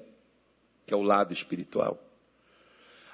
que 0.86 0.94
é 0.94 0.98
o 0.98 1.02
lado 1.02 1.34
espiritual. 1.34 2.02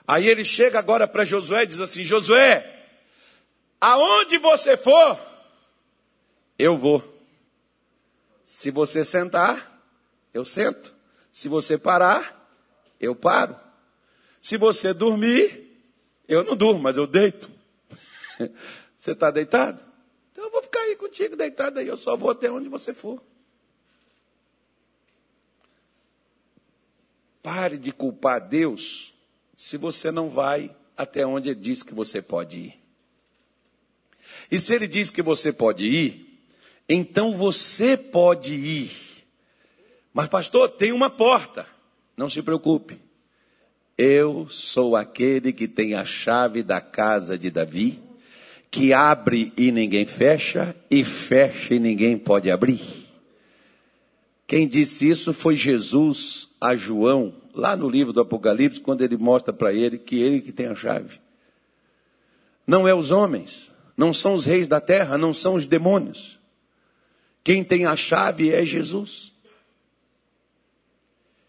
Aí 0.07 0.27
ele 0.27 0.45
chega 0.45 0.77
agora 0.77 1.07
para 1.07 1.23
Josué 1.23 1.63
e 1.63 1.67
diz 1.67 1.79
assim: 1.79 2.03
Josué, 2.03 2.87
aonde 3.81 4.37
você 4.37 4.77
for, 4.77 5.19
eu 6.59 6.77
vou. 6.77 7.03
Se 8.45 8.69
você 8.69 9.03
sentar, 9.03 9.81
eu 10.33 10.45
sento. 10.45 10.93
Se 11.31 11.47
você 11.47 11.77
parar, 11.79 12.47
eu 12.99 13.15
paro. 13.15 13.55
Se 14.39 14.55
você 14.55 14.93
dormir, 14.93 15.72
eu 16.27 16.43
não 16.43 16.55
durmo, 16.55 16.81
mas 16.81 16.97
eu 16.97 17.07
deito. 17.07 17.51
Você 18.97 19.11
está 19.11 19.29
deitado? 19.29 19.83
Então 20.31 20.45
eu 20.45 20.51
vou 20.51 20.63
ficar 20.63 20.79
aí 20.79 20.95
contigo 20.95 21.35
deitado 21.35 21.79
aí. 21.79 21.87
Eu 21.87 21.97
só 21.97 22.15
vou 22.15 22.29
até 22.29 22.49
onde 22.49 22.69
você 22.69 22.93
for. 22.93 23.21
Pare 27.41 27.77
de 27.77 27.91
culpar 27.91 28.39
Deus 28.39 29.13
se 29.57 29.77
você 29.77 30.09
não 30.09 30.29
vai 30.29 30.75
até 30.95 31.25
onde 31.25 31.49
Ele 31.49 31.59
diz 31.59 31.83
que 31.83 31.93
você 31.93 32.21
pode 32.21 32.57
ir. 32.57 32.79
E 34.49 34.59
se 34.59 34.73
Ele 34.73 34.87
diz 34.87 35.11
que 35.11 35.21
você 35.21 35.51
pode 35.51 35.85
ir, 35.85 36.39
então 36.87 37.33
você 37.33 37.97
pode 37.97 38.53
ir. 38.53 38.91
Mas, 40.13 40.27
pastor, 40.27 40.69
tem 40.69 40.91
uma 40.91 41.09
porta. 41.09 41.67
Não 42.15 42.29
se 42.29 42.41
preocupe. 42.41 42.99
Eu 44.05 44.49
sou 44.49 44.97
aquele 44.97 45.53
que 45.53 45.65
tem 45.65 45.93
a 45.93 46.03
chave 46.03 46.61
da 46.61 46.81
casa 46.81 47.37
de 47.37 47.49
Davi, 47.49 48.01
que 48.69 48.91
abre 48.91 49.53
e 49.55 49.71
ninguém 49.71 50.05
fecha, 50.05 50.75
e 50.91 51.05
fecha 51.05 51.73
e 51.73 51.79
ninguém 51.79 52.17
pode 52.17 52.51
abrir. 52.51 52.81
Quem 54.45 54.67
disse 54.67 55.07
isso 55.07 55.31
foi 55.31 55.55
Jesus 55.55 56.49
a 56.59 56.75
João, 56.75 57.33
lá 57.53 57.77
no 57.77 57.89
livro 57.89 58.11
do 58.11 58.19
Apocalipse, 58.19 58.81
quando 58.81 59.03
ele 59.03 59.15
mostra 59.15 59.53
para 59.53 59.71
ele 59.71 59.97
que 59.97 60.19
ele 60.19 60.41
que 60.41 60.51
tem 60.51 60.67
a 60.67 60.75
chave. 60.75 61.21
Não 62.67 62.85
é 62.85 62.93
os 62.93 63.09
homens, 63.09 63.71
não 63.95 64.13
são 64.13 64.33
os 64.33 64.43
reis 64.43 64.67
da 64.67 64.81
terra, 64.81 65.17
não 65.17 65.33
são 65.33 65.53
os 65.53 65.65
demônios. 65.65 66.37
Quem 67.41 67.63
tem 67.63 67.85
a 67.85 67.95
chave 67.95 68.53
é 68.53 68.65
Jesus. 68.65 69.31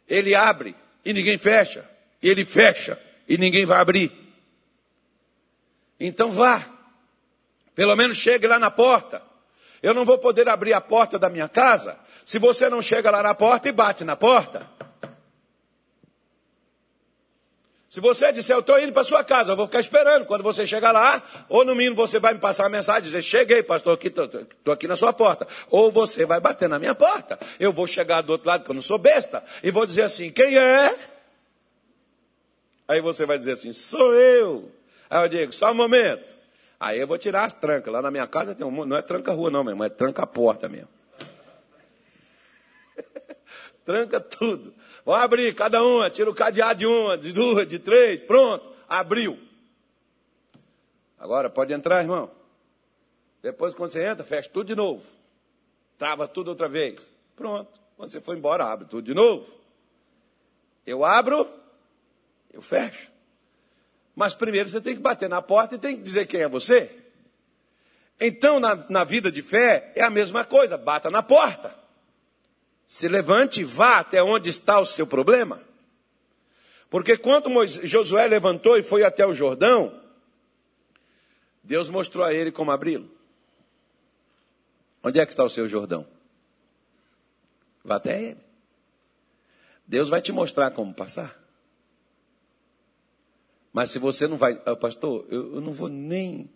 Ele 0.09 0.37
abre 0.37 0.77
e 1.05 1.13
ninguém 1.13 1.37
fecha 1.37 1.93
ele 2.29 2.45
fecha 2.45 2.99
e 3.29 3.37
ninguém 3.39 3.65
vai 3.65 3.81
abrir. 3.81 4.13
Então 5.99 6.31
vá, 6.31 6.65
pelo 7.75 7.95
menos 7.97 8.17
chegue 8.17 8.47
lá 8.47 8.59
na 8.59 8.71
porta. 8.71 9.23
Eu 9.83 9.93
não 9.93 10.05
vou 10.05 10.19
poder 10.19 10.49
abrir 10.49 10.73
a 10.73 10.81
porta 10.81 11.19
da 11.19 11.29
minha 11.29 11.49
casa 11.49 11.99
se 12.25 12.39
você 12.39 12.69
não 12.69 12.81
chega 12.81 13.11
lá 13.11 13.23
na 13.23 13.35
porta 13.35 13.69
e 13.69 13.73
bate 13.73 14.03
na 14.05 14.17
porta. 14.17 14.67
Se 17.95 18.01
você 18.01 18.33
disser, 18.33 18.57
eu 18.57 18.61
estou 18.61 18.77
indo 18.81 18.93
para 18.93 19.05
sua 19.05 19.23
casa, 19.23 19.53
eu 19.53 19.57
vou 19.57 19.67
ficar 19.67 19.79
esperando. 19.79 20.27
Quando 20.27 20.43
você 20.43 20.67
chegar 20.67 20.91
lá, 20.91 21.23
ou 21.49 21.65
no 21.65 21.77
mínimo 21.77 21.95
você 21.95 22.19
vai 22.19 22.35
me 22.35 22.41
passar 22.41 22.65
uma 22.65 22.71
mensagem 22.71 23.03
e 23.03 23.05
dizer, 23.05 23.23
cheguei, 23.23 23.63
pastor, 23.63 23.97
estou 24.03 24.75
aqui 24.75 24.89
na 24.89 24.97
sua 24.97 25.13
porta. 25.13 25.47
Ou 25.71 25.93
você 25.93 26.27
vai 26.27 26.41
bater 26.41 26.69
na 26.69 26.81
minha 26.81 26.95
porta. 26.97 27.39
Eu 27.61 27.71
vou 27.71 27.87
chegar 27.87 28.23
do 28.23 28.33
outro 28.33 28.49
lado, 28.49 28.63
porque 28.63 28.73
eu 28.73 28.75
não 28.75 28.83
sou 28.83 28.99
besta, 28.99 29.45
e 29.63 29.71
vou 29.71 29.87
dizer 29.87 30.03
assim, 30.03 30.33
quem 30.33 30.59
é? 30.59 31.14
Aí 32.87 33.01
você 33.01 33.25
vai 33.25 33.39
dizer 33.39 33.53
assim, 33.53 33.73
sou 33.73 34.15
eu. 34.15 34.71
Aí 35.09 35.25
eu 35.25 35.29
digo, 35.29 35.53
só 35.53 35.71
um 35.71 35.75
momento. 35.75 36.37
Aí 36.79 37.01
eu 37.01 37.07
vou 37.07 37.17
tirar 37.17 37.45
as 37.45 37.53
trancas. 37.53 37.93
Lá 37.93 38.03
na 38.03 38.11
minha 38.11 38.27
casa 38.27 38.55
tem 38.55 38.67
um, 38.67 38.85
não 38.85 38.97
é 38.97 39.03
tranca-rua 39.03 39.51
não, 39.51 39.65
mesmo, 39.65 39.83
é 39.85 39.89
tranca-porta 39.89 40.69
mesmo. 40.69 40.89
tranca 43.85 44.21
tudo. 44.21 44.75
Vou 45.05 45.15
abrir 45.15 45.55
cada 45.55 45.83
uma, 45.83 46.11
tira 46.11 46.31
o 46.31 46.35
cadeado 46.35 46.79
de 46.79 46.87
uma, 46.87 47.17
de 47.17 47.33
duas, 47.33 47.67
de 47.67 47.79
três, 47.79 48.21
pronto, 48.23 48.71
abriu. 48.89 49.39
Agora 51.19 51.49
pode 51.49 51.73
entrar, 51.73 52.03
irmão. 52.03 52.31
Depois, 53.43 53.75
quando 53.75 53.91
você 53.91 54.05
entra, 54.05 54.25
fecha 54.25 54.49
tudo 54.49 54.67
de 54.67 54.75
novo. 54.75 55.03
Trava 55.99 56.27
tudo 56.27 56.49
outra 56.49 56.69
vez. 56.69 57.11
Pronto. 57.37 57.79
Quando 57.97 58.11
você 58.11 58.21
for 58.21 58.37
embora, 58.37 58.65
abre 58.65 58.87
tudo 58.87 59.05
de 59.05 59.15
novo. 59.15 59.47
Eu 60.87 61.05
abro, 61.05 61.49
eu 62.55 62.63
fecho. 62.63 63.11
Mas 64.15 64.33
primeiro 64.33 64.69
você 64.69 64.81
tem 64.81 64.95
que 64.95 65.03
bater 65.03 65.29
na 65.29 65.43
porta 65.43 65.75
e 65.75 65.79
tem 65.79 65.97
que 65.97 66.03
dizer 66.03 66.27
quem 66.27 66.41
é 66.41 66.49
você. 66.49 66.91
Então, 68.21 68.61
na, 68.61 68.77
na 68.89 69.03
vida 69.03 69.31
de 69.31 69.43
fé, 69.43 69.93
é 69.97 70.03
a 70.03 70.11
mesma 70.11 70.45
coisa, 70.45 70.79
bata 70.79 71.11
na 71.11 71.23
porta. 71.23 71.75
Se 72.87 73.09
levante 73.09 73.63
e 73.63 73.65
vá 73.65 73.99
até 73.99 74.23
onde 74.23 74.51
está 74.51 74.79
o 74.79 74.87
seu 74.87 75.07
problema. 75.07 75.61
Porque 76.89 77.17
quando 77.17 77.51
Moisés, 77.51 77.91
Josué 77.91 78.29
levantou 78.29 78.79
e 78.79 78.83
foi 78.83 79.03
até 79.03 79.27
o 79.27 79.35
Jordão, 79.35 80.01
Deus 81.63 81.89
mostrou 81.89 82.25
a 82.25 82.33
ele 82.33 82.53
como 82.53 82.71
abri-lo. 82.71 83.11
Onde 85.03 85.19
é 85.19 85.27
que 85.27 85.33
está 85.33 85.43
o 85.43 85.51
seu 85.51 85.67
Jordão? 85.67 86.07
Vá 87.83 87.97
até 87.97 88.23
ele. 88.23 88.41
Deus 89.87 90.09
vai 90.09 90.23
te 90.23 90.31
mostrar 90.31 90.71
como 90.71 90.95
passar. 90.95 91.44
Mas 93.75 93.91
se 93.91 93.99
você 93.99 94.29
não 94.29 94.37
vai, 94.37 94.57
ah, 94.65 94.77
pastor, 94.77 95.27
eu, 95.29 95.57
eu 95.57 95.61
não 95.61 95.73
vou 95.73 95.89
nem, 95.89 96.49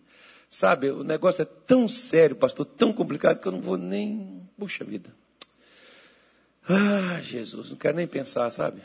sabe, 0.49 0.89
o 0.89 1.03
negócio 1.03 1.41
é 1.41 1.45
tão 1.45 1.85
sério, 1.85 2.33
pastor, 2.33 2.65
tão 2.65 2.93
complicado 2.93 3.41
que 3.41 3.47
eu 3.47 3.51
não 3.51 3.59
vou 3.59 3.77
nem, 3.77 4.49
puxa 4.57 4.85
vida. 4.85 5.13
Ah, 6.67 7.19
Jesus, 7.21 7.71
não 7.71 7.77
quero 7.77 7.97
nem 7.97 8.07
pensar, 8.07 8.49
sabe? 8.51 8.81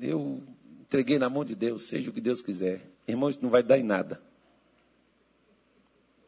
Eu 0.00 0.42
entreguei 0.80 1.20
na 1.20 1.30
mão 1.30 1.44
de 1.44 1.54
Deus, 1.54 1.82
seja 1.82 2.10
o 2.10 2.12
que 2.12 2.20
Deus 2.20 2.42
quiser. 2.42 2.80
Irmãos, 3.06 3.38
não 3.40 3.48
vai 3.48 3.62
dar 3.62 3.78
em 3.78 3.84
nada. 3.84 4.20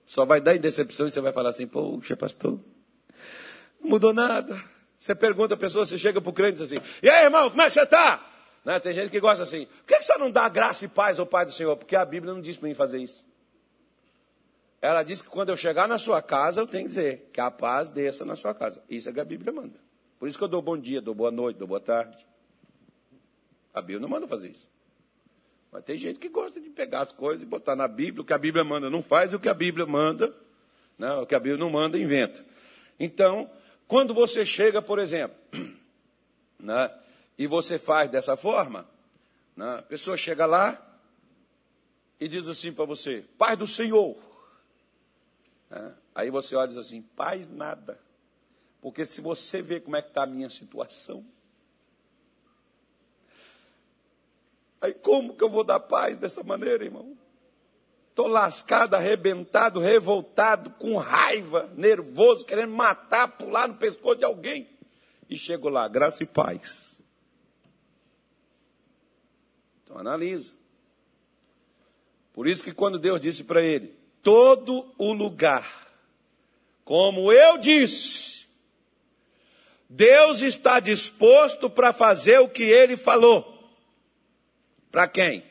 Só 0.07 0.24
vai 0.24 0.41
dar 0.41 0.55
em 0.55 0.61
decepção 0.61 1.09
e 1.09 1.11
você 1.11 1.20
vai 1.20 1.32
falar 1.32 1.51
assim, 1.51 1.66
poxa, 1.66 2.16
pastor, 2.16 2.61
não 3.80 3.91
mudou 3.91 4.14
nada. 4.14 4.62
Você 5.01 5.16
pergunta 5.16 5.55
a 5.55 5.57
pessoa, 5.57 5.85
você 5.85 5.99
chega 5.99 6.20
para 6.20 6.30
o 6.30 6.32
crente 6.32 6.61
e 6.61 6.62
diz 6.62 6.72
assim, 6.72 6.80
e 7.03 7.11
aí, 7.11 7.24
irmão, 7.24 7.51
como 7.51 7.61
é 7.62 7.66
que 7.66 7.72
você 7.72 7.82
está? 7.82 8.34
Né? 8.64 8.80
Tem 8.80 8.92
gente 8.92 9.10
que 9.10 9.20
gosta 9.20 9.42
assim, 9.42 9.66
por 9.66 9.86
que 9.86 10.02
você 10.02 10.16
não 10.16 10.30
dá 10.30 10.48
graça 10.48 10.84
e 10.84 10.88
paz 10.88 11.18
ao 11.18 11.26
Pai 11.26 11.44
do 11.44 11.52
Senhor? 11.52 11.76
Porque 11.76 11.94
a 11.94 12.04
Bíblia 12.04 12.32
não 12.32 12.40
diz 12.40 12.56
para 12.56 12.68
mim 12.68 12.74
fazer 12.74 12.98
isso. 12.98 13.24
Ela 14.80 15.02
diz 15.02 15.22
que 15.22 15.28
quando 15.28 15.48
eu 15.48 15.56
chegar 15.56 15.88
na 15.88 15.98
sua 15.98 16.20
casa, 16.20 16.60
eu 16.60 16.66
tenho 16.66 16.84
que 16.84 16.88
dizer 16.88 17.30
que 17.32 17.40
a 17.40 17.50
paz 17.50 17.88
desça 17.88 18.24
na 18.24 18.36
sua 18.36 18.54
casa. 18.54 18.82
Isso 18.88 19.08
é 19.08 19.12
que 19.12 19.20
a 19.20 19.24
Bíblia 19.24 19.52
manda. 19.52 19.78
Por 20.18 20.28
isso 20.28 20.38
que 20.38 20.44
eu 20.44 20.48
dou 20.48 20.62
bom 20.62 20.76
dia, 20.76 21.00
dou 21.00 21.14
boa 21.14 21.30
noite, 21.30 21.56
dou 21.56 21.68
boa 21.68 21.80
tarde. 21.80 22.26
A 23.72 23.80
Bíblia 23.80 24.00
não 24.00 24.08
manda 24.08 24.26
fazer 24.26 24.48
isso. 24.48 24.68
Mas 25.72 25.84
tem 25.84 25.98
gente 25.98 26.18
que 26.18 26.28
gosta 26.28 26.60
de 26.60 26.70
pegar 26.70 27.00
as 27.00 27.12
coisas 27.12 27.42
e 27.42 27.46
botar 27.46 27.74
na 27.74 27.88
Bíblia. 27.88 28.22
O 28.22 28.24
que 28.24 28.32
a 28.32 28.38
Bíblia 28.38 28.62
manda 28.62 28.88
não 28.88 29.02
faz, 29.02 29.34
o 29.34 29.40
que 29.40 29.48
a 29.48 29.54
Bíblia 29.54 29.84
manda, 29.86 30.34
né? 30.98 31.12
o 31.14 31.26
que 31.26 31.34
a 31.34 31.40
Bíblia 31.40 31.58
não 31.58 31.70
manda, 31.70 31.98
inventa. 31.98 32.44
Então, 33.00 33.50
quando 33.88 34.14
você 34.14 34.46
chega, 34.46 34.80
por 34.80 34.98
exemplo, 34.98 35.36
né? 36.60 36.90
E 37.37 37.47
você 37.47 37.78
faz 37.78 38.11
dessa 38.11 38.37
forma, 38.37 38.89
né? 39.57 39.78
a 39.78 39.82
pessoa 39.82 40.16
chega 40.16 40.47
lá 40.47 40.80
e 42.20 42.28
diz 42.28 42.47
assim 42.47 42.72
para 42.72 42.85
você: 42.85 43.24
Pai 43.37 43.57
do 43.57 43.66
Senhor. 43.66 44.16
Né? 45.70 45.95
Aí 46.14 46.30
você 46.30 46.55
olha 46.57 46.66
e 46.66 46.74
diz 46.74 46.78
assim: 46.78 47.03
Paz 47.03 47.47
nada. 47.47 47.99
Porque 48.80 49.05
se 49.05 49.20
você 49.20 49.62
vê 49.62 49.80
como 49.80 49.97
é 49.97 50.03
que 50.03 50.09
está 50.09 50.24
a 50.24 50.26
minha 50.26 50.51
situação, 50.51 51.24
Aí 54.85 54.93
como 54.93 55.35
que 55.35 55.43
eu 55.43 55.49
vou 55.49 55.64
dar 55.64 55.80
paz 55.80 56.18
dessa 56.18 56.43
maneira, 56.43 56.85
irmão? 56.85 57.16
Estou 58.11 58.26
lascado, 58.26 58.93
arrebentado, 58.93 59.80
revoltado, 59.80 60.68
com 60.72 60.99
raiva, 60.99 61.72
nervoso, 61.74 62.45
querendo 62.45 62.74
matar, 62.74 63.28
pular 63.39 63.66
no 63.66 63.76
pescoço 63.76 64.16
de 64.16 64.26
alguém. 64.26 64.68
E 65.26 65.39
chego 65.39 65.70
lá, 65.70 65.89
graça 65.89 66.22
e 66.22 66.26
paz. 66.26 66.93
Então 69.85 69.99
analisa. 69.99 70.53
Por 72.32 72.49
isso 72.49 72.64
que 72.64 72.72
quando 72.72 72.99
Deus 72.99 73.20
disse 73.20 73.45
para 73.45 73.62
ele, 73.62 73.95
todo 74.22 74.93
o 74.99 75.12
lugar, 75.12 75.89
como 76.85 77.30
eu 77.30 77.59
disse, 77.59 78.47
Deus 79.89 80.41
está 80.41 80.80
disposto 80.80 81.70
para 81.70 81.93
fazer 81.93 82.41
o 82.41 82.49
que 82.49 82.64
ele 82.64 82.97
falou. 82.97 83.72
Para 84.91 85.07
quem? 85.07 85.45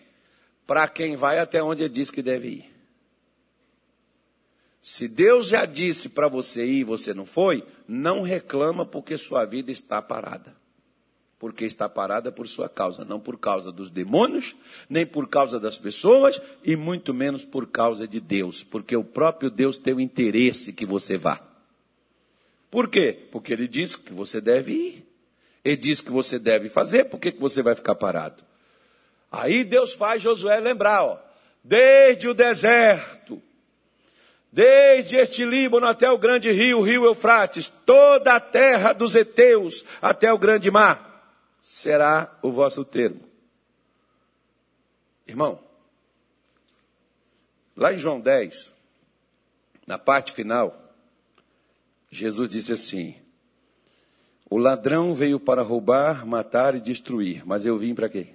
Para 0.68 0.88
quem 0.88 1.16
vai 1.16 1.40
até 1.40 1.64
onde 1.64 1.84
ele 1.84 1.94
diz 1.94 2.12
que 2.12 2.22
deve 2.22 2.48
ir. 2.50 2.74
Se 4.82 5.08
Deus 5.08 5.48
já 5.48 5.66
disse 5.66 6.10
para 6.10 6.28
você 6.28 6.66
ir 6.66 6.80
e 6.80 6.84
você 6.84 7.14
não 7.14 7.26
foi, 7.26 7.66
não 7.88 8.22
reclama 8.22 8.86
porque 8.86 9.18
sua 9.18 9.46
vida 9.46 9.72
está 9.72 10.02
parada. 10.02 10.54
Porque 11.44 11.66
está 11.66 11.90
parada 11.90 12.32
por 12.32 12.48
sua 12.48 12.70
causa, 12.70 13.04
não 13.04 13.20
por 13.20 13.38
causa 13.38 13.70
dos 13.70 13.90
demônios, 13.90 14.56
nem 14.90 15.06
por 15.06 15.28
causa 15.28 15.60
das 15.60 15.78
pessoas 15.78 16.42
e 16.64 16.74
muito 16.78 17.14
menos 17.14 17.44
por 17.44 17.68
causa 17.68 18.08
de 18.08 18.22
Deus, 18.22 18.64
porque 18.64 18.96
o 18.96 19.04
próprio 19.04 19.50
Deus 19.50 19.78
tem 19.78 19.94
o 19.94 20.00
interesse 20.00 20.72
que 20.72 20.86
você 20.86 21.18
vá. 21.18 21.42
Por 22.72 22.88
quê? 22.88 23.28
Porque 23.30 23.52
ele 23.52 23.68
diz 23.68 23.98
que 23.98 24.14
você 24.14 24.40
deve 24.40 24.72
ir. 24.72 25.06
Ele 25.66 25.76
diz 25.76 26.00
que 26.00 26.12
você 26.12 26.40
deve 26.40 26.70
fazer, 26.70 27.10
por 27.10 27.20
que, 27.20 27.34
que 27.34 27.42
você 27.42 27.62
vai 27.62 27.76
ficar 27.76 27.96
parado? 27.96 28.42
Aí 29.30 29.66
Deus 29.66 29.92
faz 29.92 30.22
Josué 30.22 30.62
lembrar, 30.62 31.04
ó, 31.04 31.20
desde 31.62 32.30
o 32.30 32.34
deserto, 32.34 33.42
desde 34.50 35.18
este 35.18 35.44
Líbano 35.44 35.88
até 35.88 36.10
o 36.10 36.18
grande 36.18 36.50
rio, 36.54 36.80
o 36.80 36.84
rio 36.84 37.04
Eufrates, 37.04 37.70
toda 37.86 38.34
a 38.34 38.40
terra 38.40 38.94
dos 38.94 39.14
heteus 39.14 39.84
até 40.02 40.32
o 40.32 40.38
grande 40.38 40.72
mar, 40.72 41.12
será 41.64 42.38
o 42.44 42.52
vosso 42.52 42.84
termo. 42.84 43.22
Irmão, 45.26 45.58
lá 47.74 47.94
em 47.94 47.98
João 47.98 48.20
10, 48.20 48.76
na 49.88 49.98
parte 49.98 50.34
final, 50.34 50.94
Jesus 52.12 52.50
disse 52.50 52.74
assim: 52.74 53.16
O 54.50 54.58
ladrão 54.58 55.14
veio 55.14 55.40
para 55.40 55.62
roubar, 55.62 56.28
matar 56.28 56.76
e 56.76 56.82
destruir, 56.82 57.44
mas 57.46 57.66
eu 57.66 57.78
vim 57.78 57.96
para 57.96 58.10
quê? 58.10 58.28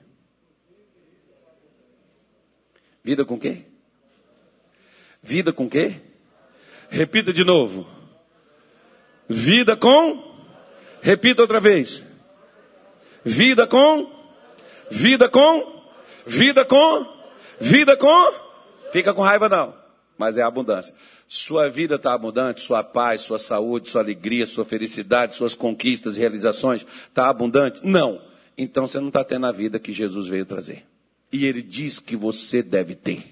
Vida 3.04 3.26
com 3.26 3.38
quê? 3.38 3.64
Vida 5.22 5.52
com 5.52 5.68
quê? 5.68 6.00
Repita 6.88 7.32
de 7.32 7.44
novo. 7.44 7.86
Vida 9.28 9.76
com? 9.76 10.26
Repita 11.02 11.42
outra 11.42 11.60
vez. 11.60 12.07
Vida 13.24 13.66
com? 13.66 14.10
Vida 14.90 15.28
com? 15.28 15.82
Vida 16.26 16.64
com? 16.64 17.06
Vida 17.60 17.96
com? 17.96 18.32
Fica 18.92 19.12
com 19.12 19.22
raiva 19.22 19.48
não. 19.48 19.74
Mas 20.16 20.36
é 20.36 20.42
abundância. 20.42 20.94
Sua 21.28 21.68
vida 21.68 21.96
está 21.96 22.12
abundante, 22.12 22.60
sua 22.60 22.82
paz, 22.82 23.20
sua 23.20 23.38
saúde, 23.38 23.88
sua 23.88 24.00
alegria, 24.00 24.46
sua 24.46 24.64
felicidade, 24.64 25.36
suas 25.36 25.54
conquistas 25.54 26.16
e 26.16 26.20
realizações 26.20 26.86
está 27.08 27.28
abundante? 27.28 27.80
Não. 27.84 28.20
Então 28.56 28.86
você 28.86 28.98
não 28.98 29.08
está 29.08 29.22
tendo 29.22 29.46
a 29.46 29.52
vida 29.52 29.78
que 29.78 29.92
Jesus 29.92 30.26
veio 30.26 30.46
trazer. 30.46 30.84
E 31.30 31.46
ele 31.46 31.62
diz 31.62 31.98
que 31.98 32.16
você 32.16 32.62
deve 32.62 32.94
ter. 32.94 33.22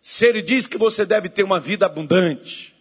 Se 0.00 0.26
ele 0.26 0.40
diz 0.40 0.66
que 0.66 0.78
você 0.78 1.04
deve 1.04 1.28
ter 1.28 1.42
uma 1.42 1.60
vida 1.60 1.86
abundante, 1.86 2.71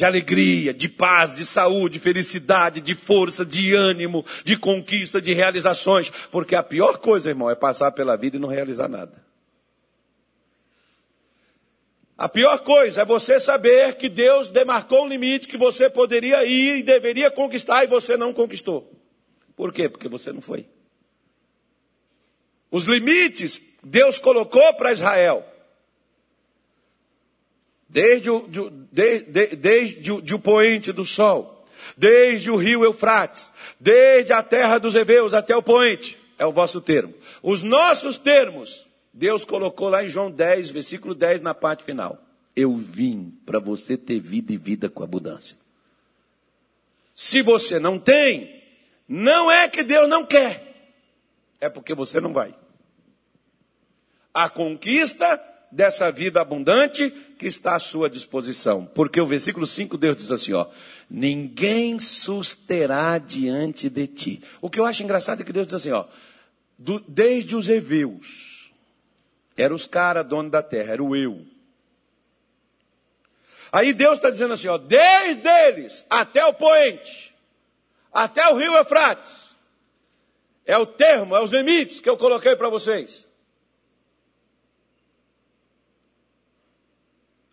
de 0.00 0.04
alegria, 0.06 0.72
de 0.72 0.88
paz, 0.88 1.36
de 1.36 1.44
saúde, 1.44 1.98
de 1.98 2.00
felicidade, 2.00 2.80
de 2.80 2.94
força, 2.94 3.44
de 3.44 3.74
ânimo, 3.74 4.24
de 4.42 4.56
conquista, 4.56 5.20
de 5.20 5.34
realizações, 5.34 6.08
porque 6.30 6.54
a 6.54 6.62
pior 6.62 6.96
coisa, 6.96 7.28
irmão, 7.28 7.50
é 7.50 7.54
passar 7.54 7.92
pela 7.92 8.16
vida 8.16 8.38
e 8.38 8.40
não 8.40 8.48
realizar 8.48 8.88
nada. 8.88 9.22
A 12.16 12.30
pior 12.30 12.60
coisa 12.60 13.02
é 13.02 13.04
você 13.04 13.38
saber 13.38 13.96
que 13.96 14.08
Deus 14.08 14.48
demarcou 14.48 15.04
um 15.04 15.08
limite 15.08 15.46
que 15.46 15.58
você 15.58 15.90
poderia 15.90 16.46
ir 16.46 16.78
e 16.78 16.82
deveria 16.82 17.30
conquistar 17.30 17.84
e 17.84 17.86
você 17.86 18.16
não 18.16 18.32
conquistou. 18.32 18.90
Por 19.54 19.70
quê? 19.70 19.86
Porque 19.86 20.08
você 20.08 20.32
não 20.32 20.40
foi. 20.40 20.66
Os 22.70 22.86
limites 22.86 23.60
Deus 23.84 24.18
colocou 24.18 24.72
para 24.74 24.92
Israel. 24.92 25.46
Desde 27.90 28.30
o, 28.30 28.46
de, 28.48 29.20
de, 29.20 29.56
desde 29.56 30.12
o, 30.12 30.22
de 30.22 30.34
o 30.34 30.38
poente 30.38 30.92
do 30.92 31.04
sol, 31.04 31.66
desde 31.96 32.50
o 32.50 32.56
rio 32.56 32.84
Eufrates, 32.84 33.52
desde 33.78 34.32
a 34.32 34.42
terra 34.42 34.78
dos 34.78 34.94
heveus 34.94 35.34
até 35.34 35.56
o 35.56 35.62
poente, 35.62 36.16
é 36.38 36.46
o 36.46 36.52
vosso 36.52 36.80
termo. 36.80 37.12
Os 37.42 37.62
nossos 37.62 38.16
termos, 38.16 38.86
Deus 39.12 39.44
colocou 39.44 39.88
lá 39.88 40.04
em 40.04 40.08
João 40.08 40.30
10, 40.30 40.70
versículo 40.70 41.14
10, 41.14 41.40
na 41.40 41.52
parte 41.52 41.82
final. 41.82 42.18
Eu 42.54 42.72
vim 42.72 43.34
para 43.44 43.58
você 43.58 43.96
ter 43.96 44.20
vida 44.20 44.52
e 44.52 44.56
vida 44.56 44.88
com 44.88 45.02
abundância. 45.02 45.56
Se 47.14 47.42
você 47.42 47.78
não 47.78 47.98
tem, 47.98 48.62
não 49.08 49.50
é 49.50 49.68
que 49.68 49.82
Deus 49.82 50.08
não 50.08 50.24
quer 50.24 50.70
é 51.60 51.68
porque 51.68 51.94
você 51.94 52.20
não 52.20 52.32
vai. 52.32 52.54
A 54.32 54.48
conquista 54.48 55.36
dessa 55.70 56.10
vida 56.10 56.40
abundante 56.40 57.10
que 57.38 57.46
está 57.46 57.76
à 57.76 57.78
sua 57.78 58.10
disposição. 58.10 58.84
Porque 58.86 59.20
o 59.20 59.26
versículo 59.26 59.66
5 59.66 59.96
Deus 59.96 60.16
diz 60.16 60.32
assim, 60.32 60.52
ó: 60.52 60.66
Ninguém 61.08 61.98
susterá 61.98 63.18
diante 63.18 63.88
de 63.88 64.06
ti. 64.06 64.42
O 64.60 64.68
que 64.68 64.80
eu 64.80 64.84
acho 64.84 65.02
engraçado 65.02 65.40
é 65.40 65.44
que 65.44 65.52
Deus 65.52 65.66
diz 65.66 65.74
assim, 65.74 65.92
ó: 65.92 66.06
do, 66.80 66.98
desde 67.00 67.54
os 67.54 67.68
heveus. 67.68 68.70
Era 69.56 69.74
os 69.74 69.86
caras 69.86 70.26
donos 70.26 70.50
da 70.50 70.62
terra, 70.62 70.94
era 70.94 71.02
o 71.02 71.14
eu. 71.14 71.44
Aí 73.70 73.92
Deus 73.92 74.14
está 74.14 74.30
dizendo 74.30 74.54
assim, 74.54 74.68
ó, 74.68 74.78
desde 74.78 75.46
eles 75.46 76.06
até 76.08 76.44
o 76.44 76.54
poente, 76.54 77.34
até 78.12 78.48
o 78.48 78.56
rio 78.56 78.74
Eufrates. 78.74 79.50
É 80.64 80.76
o 80.78 80.86
termo, 80.86 81.36
é 81.36 81.42
os 81.42 81.50
limites 81.50 82.00
que 82.00 82.08
eu 82.08 82.16
coloquei 82.16 82.56
para 82.56 82.68
vocês. 82.68 83.26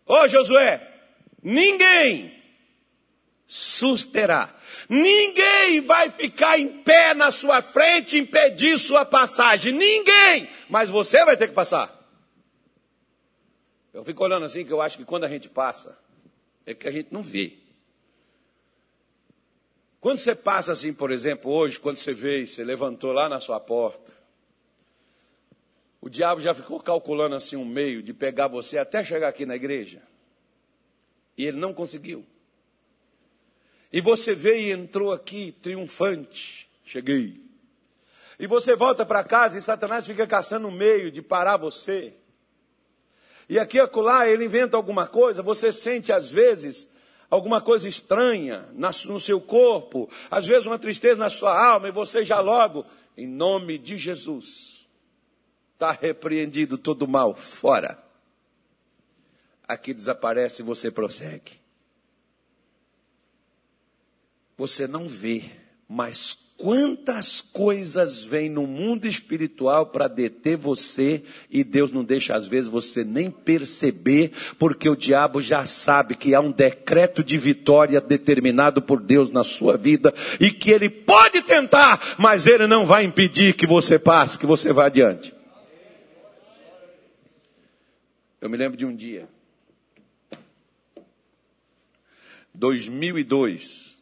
Ô 0.07 0.27
Josué, 0.27 0.87
ninguém 1.43 2.33
susterá. 3.45 4.55
Ninguém 4.89 5.81
vai 5.81 6.09
ficar 6.09 6.59
em 6.59 6.81
pé 6.83 7.13
na 7.13 7.29
sua 7.29 7.61
frente 7.61 8.17
impedir 8.17 8.77
sua 8.77 9.05
passagem. 9.05 9.73
Ninguém! 9.73 10.49
Mas 10.69 10.89
você 10.89 11.23
vai 11.25 11.35
ter 11.35 11.47
que 11.47 11.53
passar. 11.53 11.93
Eu 13.93 14.03
fico 14.03 14.23
olhando 14.23 14.45
assim 14.45 14.63
que 14.63 14.71
eu 14.71 14.81
acho 14.81 14.97
que 14.97 15.05
quando 15.05 15.23
a 15.23 15.27
gente 15.27 15.49
passa, 15.49 15.97
é 16.65 16.73
que 16.73 16.87
a 16.87 16.91
gente 16.91 17.11
não 17.11 17.21
vê. 17.21 17.57
Quando 19.99 20.19
você 20.19 20.35
passa 20.35 20.71
assim, 20.71 20.93
por 20.93 21.11
exemplo, 21.11 21.51
hoje, 21.51 21.79
quando 21.79 21.97
você 21.97 22.13
vê, 22.13 22.45
você 22.45 22.63
levantou 22.63 23.11
lá 23.11 23.27
na 23.27 23.39
sua 23.39 23.59
porta, 23.59 24.13
o 26.07 26.09
diabo 26.09 26.39
já 26.39 26.53
ficou 26.53 26.79
calculando 26.79 27.35
assim 27.35 27.57
um 27.57 27.65
meio 27.65 28.01
de 28.01 28.13
pegar 28.13 28.47
você 28.47 28.77
até 28.77 29.03
chegar 29.03 29.27
aqui 29.27 29.45
na 29.45 29.57
igreja. 29.57 30.01
E 31.37 31.45
ele 31.45 31.57
não 31.57 31.73
conseguiu. 31.73 32.25
E 33.91 33.99
você 33.99 34.33
veio 34.33 34.69
e 34.69 34.71
entrou 34.71 35.11
aqui 35.11 35.51
triunfante. 35.61 36.69
Cheguei. 36.85 37.43
E 38.39 38.47
você 38.47 38.73
volta 38.73 39.05
para 39.05 39.21
casa 39.21 39.57
e 39.57 39.61
Satanás 39.61 40.07
fica 40.07 40.25
caçando 40.25 40.69
um 40.69 40.71
meio 40.71 41.11
de 41.11 41.21
parar 41.21 41.57
você. 41.57 42.13
E 43.49 43.59
aqui 43.59 43.77
acolá 43.77 44.29
ele 44.29 44.45
inventa 44.45 44.77
alguma 44.77 45.07
coisa, 45.07 45.43
você 45.43 45.73
sente 45.73 46.13
às 46.13 46.31
vezes 46.31 46.87
alguma 47.29 47.59
coisa 47.59 47.89
estranha 47.89 48.65
no 48.73 49.19
seu 49.19 49.41
corpo, 49.41 50.09
às 50.31 50.45
vezes 50.45 50.67
uma 50.67 50.79
tristeza 50.79 51.19
na 51.19 51.29
sua 51.29 51.51
alma, 51.61 51.89
e 51.89 51.91
você 51.91 52.23
já 52.23 52.39
logo, 52.39 52.85
em 53.17 53.27
nome 53.27 53.77
de 53.77 53.97
Jesus, 53.97 54.76
está 55.77 55.91
repreendido 55.91 56.75
todo 56.75 57.07
mal, 57.07 57.35
fora. 57.35 58.03
Aqui 59.67 59.93
desaparece 59.93 60.63
e 60.63 60.65
você 60.65 60.89
prossegue. 60.89 61.51
Você 64.57 64.87
não 64.87 65.07
vê, 65.07 65.51
mas 65.87 66.35
Quantas 66.57 67.39
coisas 67.39 68.25
vêm 68.25 68.49
no 68.49 68.65
mundo 68.65 69.07
espiritual 69.07 69.85
para 69.85 70.07
deter 70.07 70.57
você 70.57 71.21
e 71.51 71.63
Deus 71.63 71.91
não 71.91 72.03
deixa 72.03 72.35
às 72.35 72.47
vezes 72.47 72.67
você 72.67 73.03
nem 73.03 73.29
perceber, 73.29 74.31
porque 74.57 74.89
o 74.89 74.95
diabo 74.95 75.39
já 75.39 75.67
sabe 75.67 76.15
que 76.15 76.33
há 76.33 76.41
um 76.41 76.51
decreto 76.51 77.23
de 77.23 77.37
vitória 77.37 78.01
determinado 78.01 78.81
por 78.81 78.99
Deus 78.99 79.29
na 79.29 79.43
sua 79.43 79.77
vida 79.77 80.11
e 80.39 80.49
que 80.49 80.71
ele 80.71 80.89
pode 80.89 81.43
tentar, 81.43 82.15
mas 82.17 82.47
ele 82.47 82.65
não 82.65 82.87
vai 82.87 83.03
impedir 83.03 83.53
que 83.53 83.67
você 83.67 83.99
passe, 83.99 84.39
que 84.39 84.47
você 84.47 84.73
vá 84.73 84.87
adiante. 84.87 85.36
Eu 88.39 88.49
me 88.49 88.57
lembro 88.57 88.77
de 88.77 88.85
um 88.85 88.95
dia, 88.95 89.27
2002, 92.53 93.97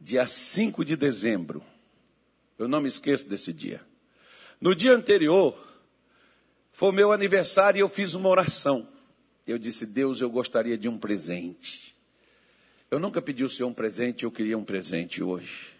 dia 0.00 0.26
5 0.26 0.84
de 0.84 0.96
dezembro. 0.96 1.62
Eu 2.58 2.68
não 2.68 2.80
me 2.80 2.88
esqueço 2.88 3.28
desse 3.28 3.52
dia. 3.52 3.80
No 4.60 4.74
dia 4.74 4.92
anterior, 4.92 5.56
foi 6.72 6.90
o 6.90 6.92
meu 6.92 7.12
aniversário 7.12 7.78
e 7.78 7.82
eu 7.82 7.88
fiz 7.88 8.14
uma 8.14 8.28
oração. 8.28 8.88
Eu 9.46 9.58
disse: 9.58 9.86
Deus, 9.86 10.20
eu 10.20 10.30
gostaria 10.30 10.78
de 10.78 10.88
um 10.88 10.98
presente. 10.98 11.96
Eu 12.90 12.98
nunca 12.98 13.22
pedi 13.22 13.44
o 13.44 13.48
Senhor 13.48 13.68
um 13.68 13.74
presente, 13.74 14.24
eu 14.24 14.30
queria 14.30 14.56
um 14.58 14.64
presente 14.64 15.22
hoje. 15.22 15.72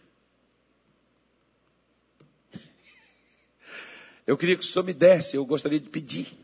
Eu 4.27 4.39
queria 4.39 4.57
que 4.57 4.63
o 4.63 4.67
Senhor 4.67 4.85
me 4.85 4.95
desse, 4.95 5.37
eu 5.37 5.45
gostaria 5.45 5.81
de 5.81 5.91
pedir. 5.91 6.42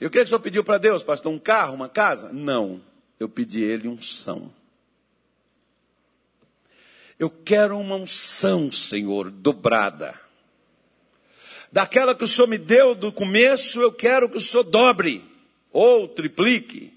Eu 0.00 0.10
queria 0.10 0.24
que 0.24 0.26
o 0.26 0.28
Senhor 0.28 0.40
pediu 0.40 0.64
para 0.64 0.78
Deus, 0.78 1.02
pastor, 1.02 1.32
um 1.32 1.38
carro, 1.38 1.74
uma 1.74 1.88
casa? 1.88 2.32
Não. 2.32 2.82
Eu 3.18 3.28
pedi 3.28 3.62
Ele 3.62 3.96
são. 4.02 4.52
Eu 7.18 7.30
quero 7.30 7.78
uma 7.78 7.96
unção, 7.96 8.70
Senhor, 8.72 9.30
dobrada. 9.30 10.20
Daquela 11.70 12.14
que 12.14 12.24
o 12.24 12.28
Senhor 12.28 12.46
me 12.48 12.58
deu 12.58 12.94
do 12.94 13.12
começo, 13.12 13.80
eu 13.80 13.92
quero 13.92 14.28
que 14.28 14.36
o 14.36 14.40
Senhor 14.40 14.64
dobre 14.64 15.24
ou 15.72 16.06
triplique. 16.08 16.92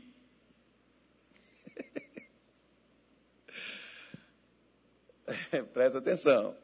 Presta 5.73 5.99
atenção. 5.99 6.55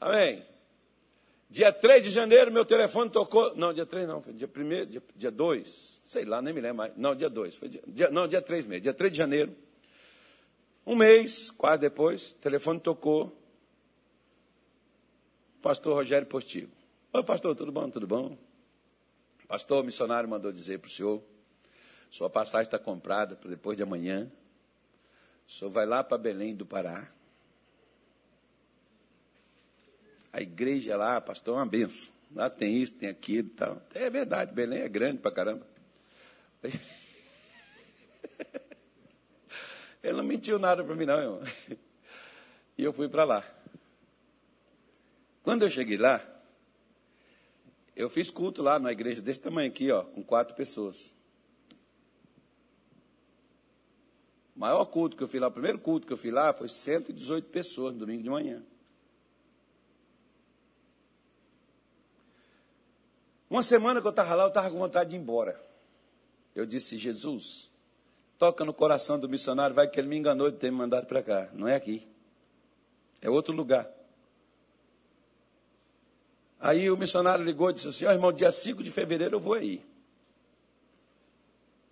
Amém. 0.00 0.51
Dia 1.52 1.70
3 1.70 2.02
de 2.02 2.08
janeiro, 2.08 2.50
meu 2.50 2.64
telefone 2.64 3.10
tocou. 3.10 3.54
Não, 3.54 3.74
dia 3.74 3.84
3 3.84 4.08
não, 4.08 4.22
foi 4.22 4.32
dia 4.32 4.48
1, 4.48 4.86
dia, 4.86 5.02
dia 5.14 5.30
2. 5.30 6.00
Sei 6.02 6.24
lá, 6.24 6.40
nem 6.40 6.54
me 6.54 6.62
lembro 6.62 6.78
mais. 6.78 6.96
Não, 6.96 7.14
dia 7.14 7.28
2. 7.28 7.56
Foi 7.56 7.68
dia, 7.68 7.82
dia, 7.86 8.10
não, 8.10 8.26
dia 8.26 8.40
3 8.40 8.64
mesmo. 8.64 8.80
Dia 8.80 8.94
3 8.94 9.12
de 9.12 9.18
janeiro. 9.18 9.54
Um 10.86 10.96
mês, 10.96 11.50
quase 11.50 11.82
depois, 11.82 12.32
o 12.32 12.36
telefone 12.36 12.80
tocou. 12.80 13.38
Pastor 15.60 15.94
Rogério 15.94 16.26
Postigo. 16.26 16.72
Oi, 17.12 17.22
pastor, 17.22 17.54
tudo 17.54 17.70
bom? 17.70 17.90
Tudo 17.90 18.06
bom? 18.06 18.34
Pastor, 19.46 19.82
o 19.82 19.84
missionário 19.84 20.26
mandou 20.26 20.50
dizer 20.52 20.78
para 20.78 20.88
o 20.88 20.90
senhor: 20.90 21.22
sua 22.08 22.30
passagem 22.30 22.62
está 22.62 22.78
comprada 22.78 23.36
para 23.36 23.50
depois 23.50 23.76
de 23.76 23.82
amanhã. 23.82 24.32
O 25.46 25.52
senhor 25.52 25.70
vai 25.70 25.84
lá 25.84 26.02
para 26.02 26.16
Belém 26.16 26.56
do 26.56 26.64
Pará. 26.64 27.12
A 30.32 30.40
igreja 30.40 30.96
lá, 30.96 31.20
pastor, 31.20 31.54
é 31.54 31.58
uma 31.58 31.66
benção. 31.66 32.12
Lá 32.34 32.48
tem 32.48 32.82
isso, 32.82 32.94
tem 32.94 33.10
aquilo 33.10 33.48
e 33.48 33.50
tal. 33.50 33.82
É 33.94 34.08
verdade, 34.08 34.54
Belém 34.54 34.80
é 34.80 34.88
grande 34.88 35.18
para 35.18 35.30
caramba. 35.30 35.66
Ele 40.02 40.16
não 40.16 40.24
mentiu 40.24 40.58
nada 40.58 40.82
para 40.82 40.94
mim, 40.94 41.04
não, 41.04 41.20
irmão. 41.20 41.42
E 42.78 42.82
eu 42.82 42.92
fui 42.92 43.06
para 43.06 43.22
lá. 43.22 43.44
Quando 45.42 45.62
eu 45.62 45.68
cheguei 45.68 45.98
lá, 45.98 46.26
eu 47.94 48.08
fiz 48.08 48.30
culto 48.30 48.62
lá 48.62 48.78
numa 48.78 48.90
igreja 48.90 49.20
desse 49.20 49.40
tamanho 49.40 49.70
aqui, 49.70 49.90
ó, 49.90 50.02
com 50.02 50.22
quatro 50.24 50.54
pessoas. 50.54 51.12
O 54.56 54.60
maior 54.60 54.86
culto 54.86 55.18
que 55.18 55.22
eu 55.22 55.28
fiz 55.28 55.38
lá, 55.38 55.48
o 55.48 55.52
primeiro 55.52 55.78
culto 55.78 56.06
que 56.06 56.12
eu 56.12 56.16
fiz 56.16 56.32
lá 56.32 56.54
foi 56.54 56.70
118 56.70 57.48
pessoas 57.50 57.92
no 57.92 58.00
domingo 58.00 58.22
de 58.22 58.30
manhã. 58.30 58.62
Uma 63.52 63.62
semana 63.62 64.00
que 64.00 64.06
eu 64.06 64.10
estava 64.12 64.34
lá, 64.34 64.44
eu 64.44 64.48
estava 64.48 64.70
com 64.70 64.78
vontade 64.78 65.10
de 65.10 65.16
ir 65.16 65.18
embora. 65.18 65.62
Eu 66.54 66.64
disse, 66.64 66.96
Jesus, 66.96 67.70
toca 68.38 68.64
no 68.64 68.72
coração 68.72 69.20
do 69.20 69.28
missionário, 69.28 69.76
vai 69.76 69.86
que 69.86 70.00
ele 70.00 70.08
me 70.08 70.16
enganou 70.16 70.50
de 70.50 70.56
ter 70.56 70.70
me 70.70 70.78
mandado 70.78 71.06
para 71.06 71.22
cá. 71.22 71.50
Não 71.52 71.68
é 71.68 71.74
aqui. 71.74 72.08
É 73.20 73.28
outro 73.28 73.52
lugar. 73.52 73.86
Aí 76.58 76.90
o 76.90 76.96
missionário 76.96 77.44
ligou 77.44 77.68
e 77.68 77.74
disse 77.74 77.88
assim: 77.88 78.06
Ó 78.06 78.08
oh, 78.08 78.12
irmão, 78.12 78.32
dia 78.32 78.50
5 78.50 78.82
de 78.82 78.90
fevereiro 78.90 79.36
eu 79.36 79.40
vou 79.40 79.52
aí. 79.52 79.84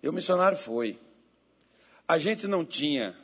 E 0.01 0.09
o 0.09 0.13
missionário 0.13 0.57
foi. 0.57 0.99
A 2.07 2.17
gente 2.17 2.47
não 2.47 2.65
tinha 2.65 3.15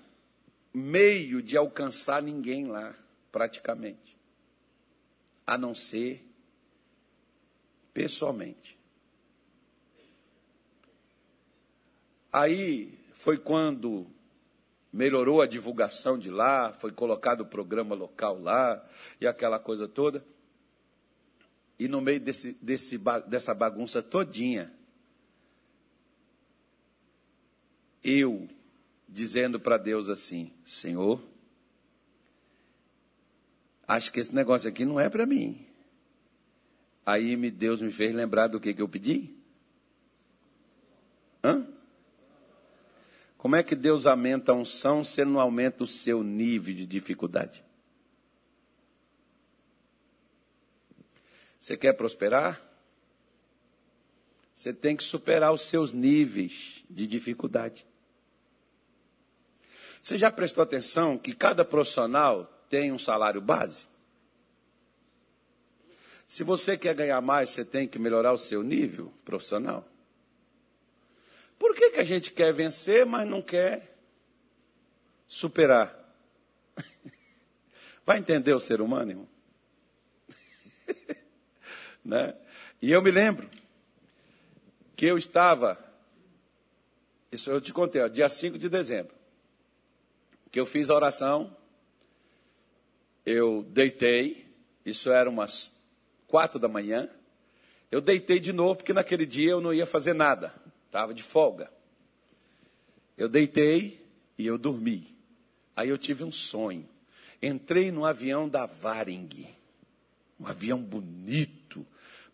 meio 0.72 1.42
de 1.42 1.58
alcançar 1.58 2.22
ninguém 2.22 2.68
lá, 2.68 2.94
praticamente, 3.32 4.16
a 5.44 5.58
não 5.58 5.74
ser 5.74 6.27
pessoalmente. 7.98 8.78
Aí 12.32 12.96
foi 13.14 13.40
quando 13.40 14.06
melhorou 14.94 15.42
a 15.42 15.48
divulgação 15.48 16.16
de 16.16 16.30
lá, 16.30 16.72
foi 16.74 16.92
colocado 16.92 17.42
o 17.42 17.46
programa 17.48 17.96
local 17.96 18.40
lá 18.40 18.88
e 19.20 19.26
aquela 19.26 19.58
coisa 19.58 19.88
toda. 19.88 20.24
E 21.80 21.88
no 21.88 22.00
meio 22.00 22.20
desse, 22.20 22.54
desse, 22.62 23.00
dessa 23.26 23.56
bagunça 23.56 24.04
todinha, 24.04 24.72
eu 28.04 28.48
dizendo 29.10 29.60
para 29.60 29.76
Deus 29.76 30.08
assim: 30.08 30.54
Senhor, 30.64 31.20
acho 33.88 34.12
que 34.12 34.20
esse 34.20 34.36
negócio 34.36 34.70
aqui 34.70 34.86
não 34.86 35.00
é 35.00 35.10
para 35.10 35.26
mim. 35.26 35.67
Aí 37.08 37.38
Deus 37.50 37.82
me 37.82 37.90
fez 37.90 38.14
lembrar 38.14 38.48
do 38.48 38.60
que, 38.60 38.74
que 38.74 38.82
eu 38.82 38.90
pedi. 38.90 39.34
Hã? 41.42 41.66
Como 43.38 43.56
é 43.56 43.64
que 43.64 43.78
Deus 43.78 44.06
aumenta 44.06 44.52
a 44.52 44.56
unção 44.56 45.06
se 45.06 45.24
não 45.24 45.40
aumenta 45.40 45.86
o 45.86 45.88
seu 45.88 46.22
nível 46.22 46.76
de 46.76 46.86
dificuldade? 46.86 47.64
Você 51.58 51.78
quer 51.78 51.94
prosperar? 51.94 52.62
Você 54.54 54.74
tem 54.74 54.94
que 54.94 55.04
superar 55.04 55.54
os 55.54 55.62
seus 55.62 55.94
níveis 55.94 56.84
de 56.90 57.08
dificuldade. 57.08 57.88
Você 60.02 60.18
já 60.18 60.30
prestou 60.30 60.62
atenção 60.62 61.18
que 61.18 61.34
cada 61.34 61.64
profissional 61.64 62.66
tem 62.70 62.92
um 62.92 63.00
salário 63.00 63.40
base? 63.40 63.88
Se 66.28 66.44
você 66.44 66.78
quer 66.78 66.94
ganhar 66.94 67.22
mais, 67.22 67.52
você 67.52 67.64
tem 67.64 67.88
que 67.88 67.98
melhorar 67.98 68.34
o 68.34 68.38
seu 68.38 68.62
nível 68.62 69.14
profissional. 69.24 69.88
Por 71.58 71.74
que, 71.74 71.92
que 71.92 72.00
a 72.02 72.04
gente 72.04 72.34
quer 72.34 72.54
vencer, 72.54 73.06
mas 73.06 73.26
não 73.26 73.42
quer 73.42 73.98
superar? 75.26 75.98
Vai 78.06 78.20
entender 78.20 78.54
o 78.54 78.60
ser 78.60 78.82
humano, 78.82 79.12
irmão? 79.12 79.28
né? 82.04 82.36
E 82.82 82.92
eu 82.92 83.02
me 83.02 83.10
lembro 83.10 83.50
que 84.98 85.06
eu 85.06 85.18
estava, 85.18 85.80
isso 87.32 87.50
eu 87.50 87.62
te 87.62 87.72
contei, 87.72 88.02
ó, 88.02 88.10
dia 88.10 88.28
5 88.28 88.58
de 88.58 88.68
dezembro, 88.68 89.16
que 90.52 90.60
eu 90.60 90.66
fiz 90.66 90.90
a 90.90 90.96
oração, 90.96 91.56
eu 93.26 93.64
deitei, 93.64 94.46
isso 94.86 95.10
era 95.10 95.30
umas 95.30 95.77
quatro 96.28 96.60
da 96.60 96.68
manhã, 96.68 97.10
eu 97.90 98.02
deitei 98.02 98.40
de 98.40 98.52
novo, 98.52 98.76
porque 98.76 98.94
naquele 98.94 99.26
dia 99.26 99.52
eu 99.52 99.62
não 99.62 99.74
ia 99.74 99.86
fazer 99.86 100.14
nada, 100.14 100.54
estava 100.86 101.14
de 101.14 101.24
folga. 101.24 101.72
Eu 103.18 103.28
deitei 103.28 104.06
e 104.38 104.46
eu 104.46 104.58
dormi. 104.58 105.16
Aí 105.76 105.90
eu 105.90 105.98
tive 105.98 106.24
um 106.24 106.32
sonho. 106.32 106.88
Entrei 107.42 107.92
no 107.92 108.06
avião 108.06 108.50
da 108.50 108.66
Varing, 108.66 109.48
um 110.40 110.48
avião 110.48 110.82
bonito, 110.82 111.86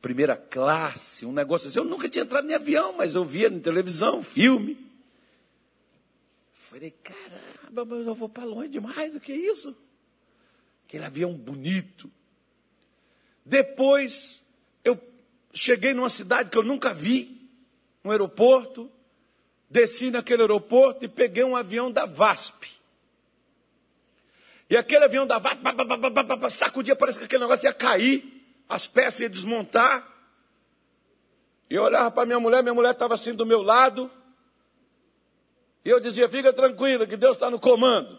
primeira 0.02 0.36
classe, 0.36 1.26
um 1.26 1.32
negócio 1.32 1.68
assim. 1.68 1.80
Eu 1.80 1.86
nunca 1.86 2.10
tinha 2.10 2.24
entrado 2.24 2.50
em 2.50 2.54
avião, 2.54 2.94
mas 2.94 3.16
eu 3.16 3.24
via 3.24 3.50
na 3.50 3.60
televisão, 3.60 4.24
filme. 4.24 4.78
Falei, 6.52 6.92
caramba, 7.04 7.86
mas 7.86 8.08
eu 8.08 8.16
vou 8.16 8.28
para 8.28 8.46
longe 8.46 8.70
demais, 8.70 9.16
o 9.16 9.20
que 9.20 9.32
é 9.32 9.38
isso? 9.38 9.76
Aquele 10.88 11.06
avião 11.06 11.34
bonito. 11.34 12.10
Depois, 13.46 14.44
eu 14.84 15.00
cheguei 15.54 15.94
numa 15.94 16.10
cidade 16.10 16.50
que 16.50 16.58
eu 16.58 16.64
nunca 16.64 16.94
vi, 16.94 17.50
um 18.04 18.12
aeroporto, 18.12 18.92
desci 19.70 20.12
naquele 20.12 20.44
aeroporto 20.44 21.06
e 21.06 21.08
peguei 21.08 21.44
um 21.44 21.56
avião 21.56 21.92
da 21.92 22.06
VASP. 22.06 22.80
E 24.70 24.78
aquele 24.78 25.06
avião 25.06 25.26
da 25.28 25.38
VASP, 25.38 25.62
sacudia, 26.50 26.96
parece 26.96 27.20
que 27.20 27.26
aquele 27.26 27.44
negócio 27.44 27.66
ia 27.66 27.74
cair 27.74 28.34
as 28.68 28.88
peças 28.88 29.22
iam 29.22 29.30
desmontar. 29.30 30.08
E 31.70 31.76
eu 31.76 31.84
olhava 31.84 32.12
para 32.12 32.26
minha 32.26 32.40
mulher, 32.40 32.62
minha 32.62 32.74
mulher 32.74 32.92
estava 32.92 33.14
assim 33.14 33.34
do 33.34 33.46
meu 33.46 33.62
lado. 33.62 34.10
E 35.84 35.90
eu 35.90 36.00
dizia: 36.00 36.28
fica 36.28 36.54
tranquila, 36.54 37.06
que 37.06 37.18
Deus 37.18 37.36
está 37.36 37.50
no 37.50 37.60
comando. 37.60 38.18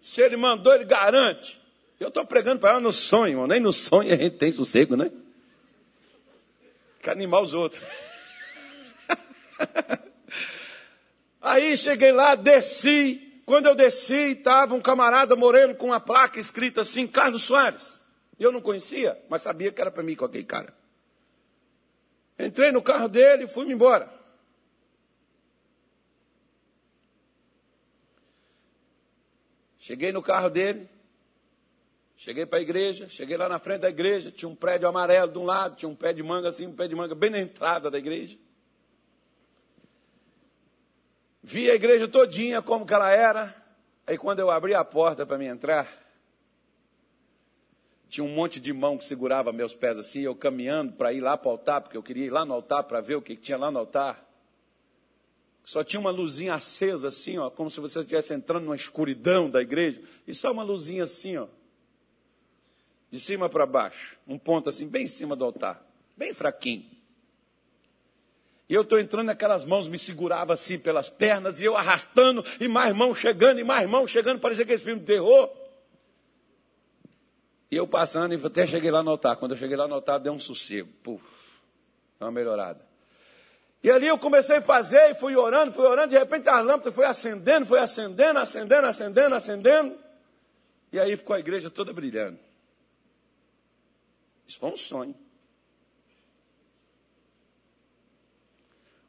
Se 0.00 0.20
Ele 0.20 0.36
mandou, 0.36 0.74
Ele 0.74 0.84
garante. 0.84 1.60
Eu 1.98 2.08
estou 2.08 2.26
pregando 2.26 2.60
para 2.60 2.70
ela 2.70 2.80
no 2.80 2.92
sonho, 2.92 3.32
irmão. 3.32 3.46
Nem 3.46 3.60
no 3.60 3.72
sonho 3.72 4.12
a 4.12 4.16
gente 4.16 4.36
tem 4.36 4.50
sossego, 4.50 4.96
né? 4.96 5.10
Que 7.00 7.10
animar 7.10 7.40
os 7.40 7.54
outros. 7.54 7.82
Aí 11.40 11.76
cheguei 11.76 12.12
lá, 12.12 12.34
desci. 12.34 13.42
Quando 13.46 13.66
eu 13.66 13.74
desci, 13.74 14.32
estava 14.32 14.74
um 14.74 14.80
camarada 14.80 15.36
moreno 15.36 15.74
com 15.74 15.88
uma 15.88 16.00
placa 16.00 16.40
escrita 16.40 16.80
assim: 16.80 17.06
Carlos 17.06 17.42
Soares. 17.42 18.02
Eu 18.38 18.50
não 18.50 18.60
conhecia, 18.60 19.18
mas 19.28 19.42
sabia 19.42 19.70
que 19.70 19.80
era 19.80 19.90
para 19.90 20.02
mim 20.02 20.16
com 20.16 20.24
aquele 20.24 20.44
cara. 20.44 20.74
Entrei 22.38 22.72
no 22.72 22.82
carro 22.82 23.08
dele 23.08 23.44
e 23.44 23.48
fui-me 23.48 23.72
embora. 23.72 24.12
Cheguei 29.78 30.10
no 30.10 30.22
carro 30.22 30.48
dele, 30.48 30.88
cheguei 32.16 32.46
para 32.46 32.58
a 32.58 32.62
igreja, 32.62 33.08
cheguei 33.08 33.36
lá 33.36 33.48
na 33.48 33.58
frente 33.58 33.80
da 33.80 33.88
igreja, 33.88 34.30
tinha 34.30 34.48
um 34.48 34.54
prédio 34.54 34.88
amarelo 34.88 35.32
de 35.32 35.38
um 35.38 35.44
lado, 35.44 35.76
tinha 35.76 35.88
um 35.88 35.94
pé 35.94 36.12
de 36.12 36.22
manga 36.22 36.48
assim, 36.48 36.66
um 36.66 36.74
pé 36.74 36.88
de 36.88 36.94
manga 36.94 37.14
bem 37.14 37.30
na 37.30 37.40
entrada 37.40 37.90
da 37.90 37.98
igreja. 37.98 38.38
Vi 41.42 41.70
a 41.70 41.74
igreja 41.74 42.08
todinha 42.08 42.62
como 42.62 42.86
que 42.86 42.94
ela 42.94 43.10
era. 43.10 43.54
Aí 44.06 44.16
quando 44.16 44.40
eu 44.40 44.50
abri 44.50 44.74
a 44.74 44.84
porta 44.84 45.26
para 45.26 45.36
me 45.36 45.46
entrar, 45.46 45.86
tinha 48.08 48.24
um 48.24 48.32
monte 48.32 48.60
de 48.60 48.72
mão 48.72 48.96
que 48.96 49.04
segurava 49.04 49.52
meus 49.52 49.74
pés 49.74 49.98
assim, 49.98 50.20
eu 50.20 50.36
caminhando 50.36 50.92
para 50.92 51.12
ir 51.12 51.20
lá 51.20 51.36
para 51.36 51.48
o 51.48 51.52
altar, 51.52 51.80
porque 51.80 51.96
eu 51.96 52.02
queria 52.02 52.26
ir 52.26 52.30
lá 52.30 52.44
no 52.44 52.54
altar 52.54 52.84
para 52.84 53.00
ver 53.00 53.16
o 53.16 53.22
que 53.22 53.36
tinha 53.36 53.58
lá 53.58 53.70
no 53.70 53.78
altar. 53.78 54.24
Só 55.64 55.82
tinha 55.82 55.98
uma 55.98 56.10
luzinha 56.10 56.54
acesa 56.54 57.08
assim, 57.08 57.38
ó, 57.38 57.50
como 57.50 57.70
se 57.70 57.80
você 57.80 58.00
estivesse 58.00 58.32
entrando 58.32 58.64
numa 58.64 58.76
escuridão 58.76 59.50
da 59.50 59.60
igreja, 59.60 60.00
e 60.26 60.34
só 60.34 60.52
uma 60.52 60.62
luzinha 60.62 61.04
assim, 61.04 61.36
ó, 61.38 61.48
de 63.14 63.20
cima 63.20 63.48
para 63.48 63.64
baixo, 63.64 64.18
um 64.26 64.36
ponto 64.36 64.68
assim, 64.68 64.88
bem 64.88 65.04
em 65.04 65.06
cima 65.06 65.36
do 65.36 65.44
altar, 65.44 65.80
bem 66.16 66.34
fraquinho. 66.34 66.84
E 68.68 68.74
eu 68.74 68.82
estou 68.82 68.98
entrando, 68.98 69.30
aquelas 69.30 69.64
mãos 69.64 69.86
me 69.86 69.96
seguravam 69.96 70.52
assim 70.52 70.80
pelas 70.80 71.08
pernas, 71.10 71.60
e 71.60 71.64
eu 71.64 71.76
arrastando, 71.76 72.44
e 72.58 72.66
mais 72.66 72.92
mãos 72.92 73.16
chegando, 73.16 73.60
e 73.60 73.64
mais 73.64 73.88
mãos 73.88 74.10
chegando, 74.10 74.40
parecia 74.40 74.66
que 74.66 74.72
esse 74.72 74.82
filme 74.82 74.98
de 74.98 75.06
terror. 75.06 75.48
E 77.70 77.76
eu 77.76 77.86
passando, 77.86 78.34
e 78.34 78.44
até 78.44 78.66
cheguei 78.66 78.90
lá 78.90 79.00
no 79.00 79.12
altar. 79.12 79.36
Quando 79.36 79.52
eu 79.52 79.58
cheguei 79.58 79.76
lá 79.76 79.86
no 79.86 79.94
altar, 79.94 80.18
deu 80.18 80.32
um 80.32 80.38
sossego. 80.38 80.88
Puf, 81.00 81.24
uma 82.18 82.32
melhorada. 82.32 82.84
E 83.80 83.92
ali 83.92 84.08
eu 84.08 84.18
comecei 84.18 84.56
a 84.56 84.62
fazer, 84.62 85.10
e 85.10 85.14
fui 85.14 85.36
orando, 85.36 85.70
fui 85.70 85.86
orando, 85.86 86.08
de 86.08 86.18
repente 86.18 86.48
a 86.48 86.58
lâmpada 86.58 86.90
foi 86.90 87.04
acendendo, 87.04 87.64
foi 87.64 87.78
acendendo, 87.78 88.40
acendendo, 88.40 88.86
acendendo, 88.88 89.34
acendendo. 89.36 89.98
E 90.92 90.98
aí 90.98 91.16
ficou 91.16 91.36
a 91.36 91.38
igreja 91.38 91.70
toda 91.70 91.92
brilhando. 91.92 92.38
Isso 94.46 94.58
foi 94.58 94.70
um 94.70 94.76
sonho. 94.76 95.14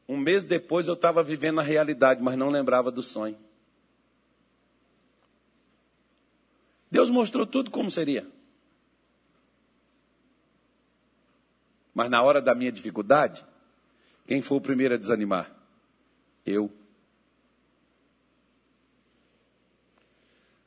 Um 0.08 0.16
mês 0.16 0.44
depois 0.44 0.86
eu 0.86 0.94
estava 0.94 1.22
vivendo 1.22 1.58
a 1.58 1.62
realidade, 1.62 2.22
mas 2.22 2.36
não 2.36 2.48
lembrava 2.48 2.90
do 2.90 3.02
sonho. 3.02 3.36
Deus 6.90 7.10
mostrou 7.10 7.46
tudo 7.46 7.70
como 7.70 7.90
seria. 7.90 8.26
Mas 11.92 12.08
na 12.08 12.22
hora 12.22 12.40
da 12.40 12.54
minha 12.54 12.70
dificuldade, 12.70 13.44
quem 14.26 14.40
foi 14.42 14.58
o 14.58 14.60
primeiro 14.60 14.94
a 14.94 14.96
desanimar? 14.96 15.50
Eu. 16.44 16.70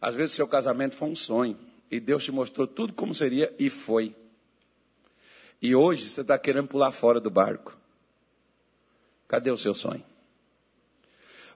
Às 0.01 0.15
vezes 0.15 0.35
seu 0.35 0.47
casamento 0.47 0.95
foi 0.95 1.09
um 1.09 1.15
sonho 1.15 1.57
e 1.89 1.99
Deus 1.99 2.23
te 2.23 2.31
mostrou 2.31 2.67
tudo 2.67 2.93
como 2.93 3.13
seria 3.13 3.53
e 3.57 3.69
foi. 3.69 4.15
E 5.61 5.75
hoje 5.75 6.09
você 6.09 6.21
está 6.21 6.37
querendo 6.37 6.67
pular 6.67 6.91
fora 6.91 7.19
do 7.19 7.29
barco. 7.29 7.77
Cadê 9.27 9.51
o 9.51 9.57
seu 9.57 9.73
sonho? 9.73 10.03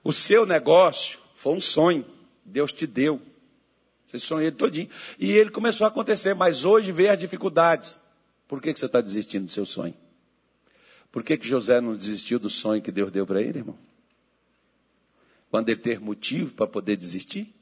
O 0.02 0.12
seu 0.12 0.44
negócio 0.44 1.18
foi 1.34 1.54
um 1.54 1.60
sonho. 1.60 2.04
Deus 2.44 2.72
te 2.72 2.86
deu. 2.86 3.20
Você 4.06 4.18
sonhou 4.18 4.42
ele 4.42 4.56
todinho. 4.56 4.88
E 5.18 5.32
ele 5.32 5.50
começou 5.50 5.86
a 5.86 5.88
acontecer, 5.88 6.34
mas 6.34 6.64
hoje 6.64 6.92
vê 6.92 7.08
as 7.08 7.18
dificuldades. 7.18 7.98
Por 8.46 8.60
que, 8.60 8.72
que 8.72 8.78
você 8.78 8.86
está 8.86 9.00
desistindo 9.00 9.46
do 9.46 9.50
seu 9.50 9.64
sonho? 9.64 9.94
Por 11.10 11.22
que, 11.22 11.36
que 11.36 11.48
José 11.48 11.80
não 11.80 11.96
desistiu 11.96 12.38
do 12.38 12.50
sonho 12.50 12.82
que 12.82 12.92
Deus 12.92 13.10
deu 13.10 13.26
para 13.26 13.40
ele, 13.40 13.60
irmão? 13.60 13.78
Quando 15.50 15.68
ele 15.68 15.80
teve 15.80 16.04
motivo 16.04 16.52
para 16.52 16.66
poder 16.66 16.96
desistir? 16.96 17.54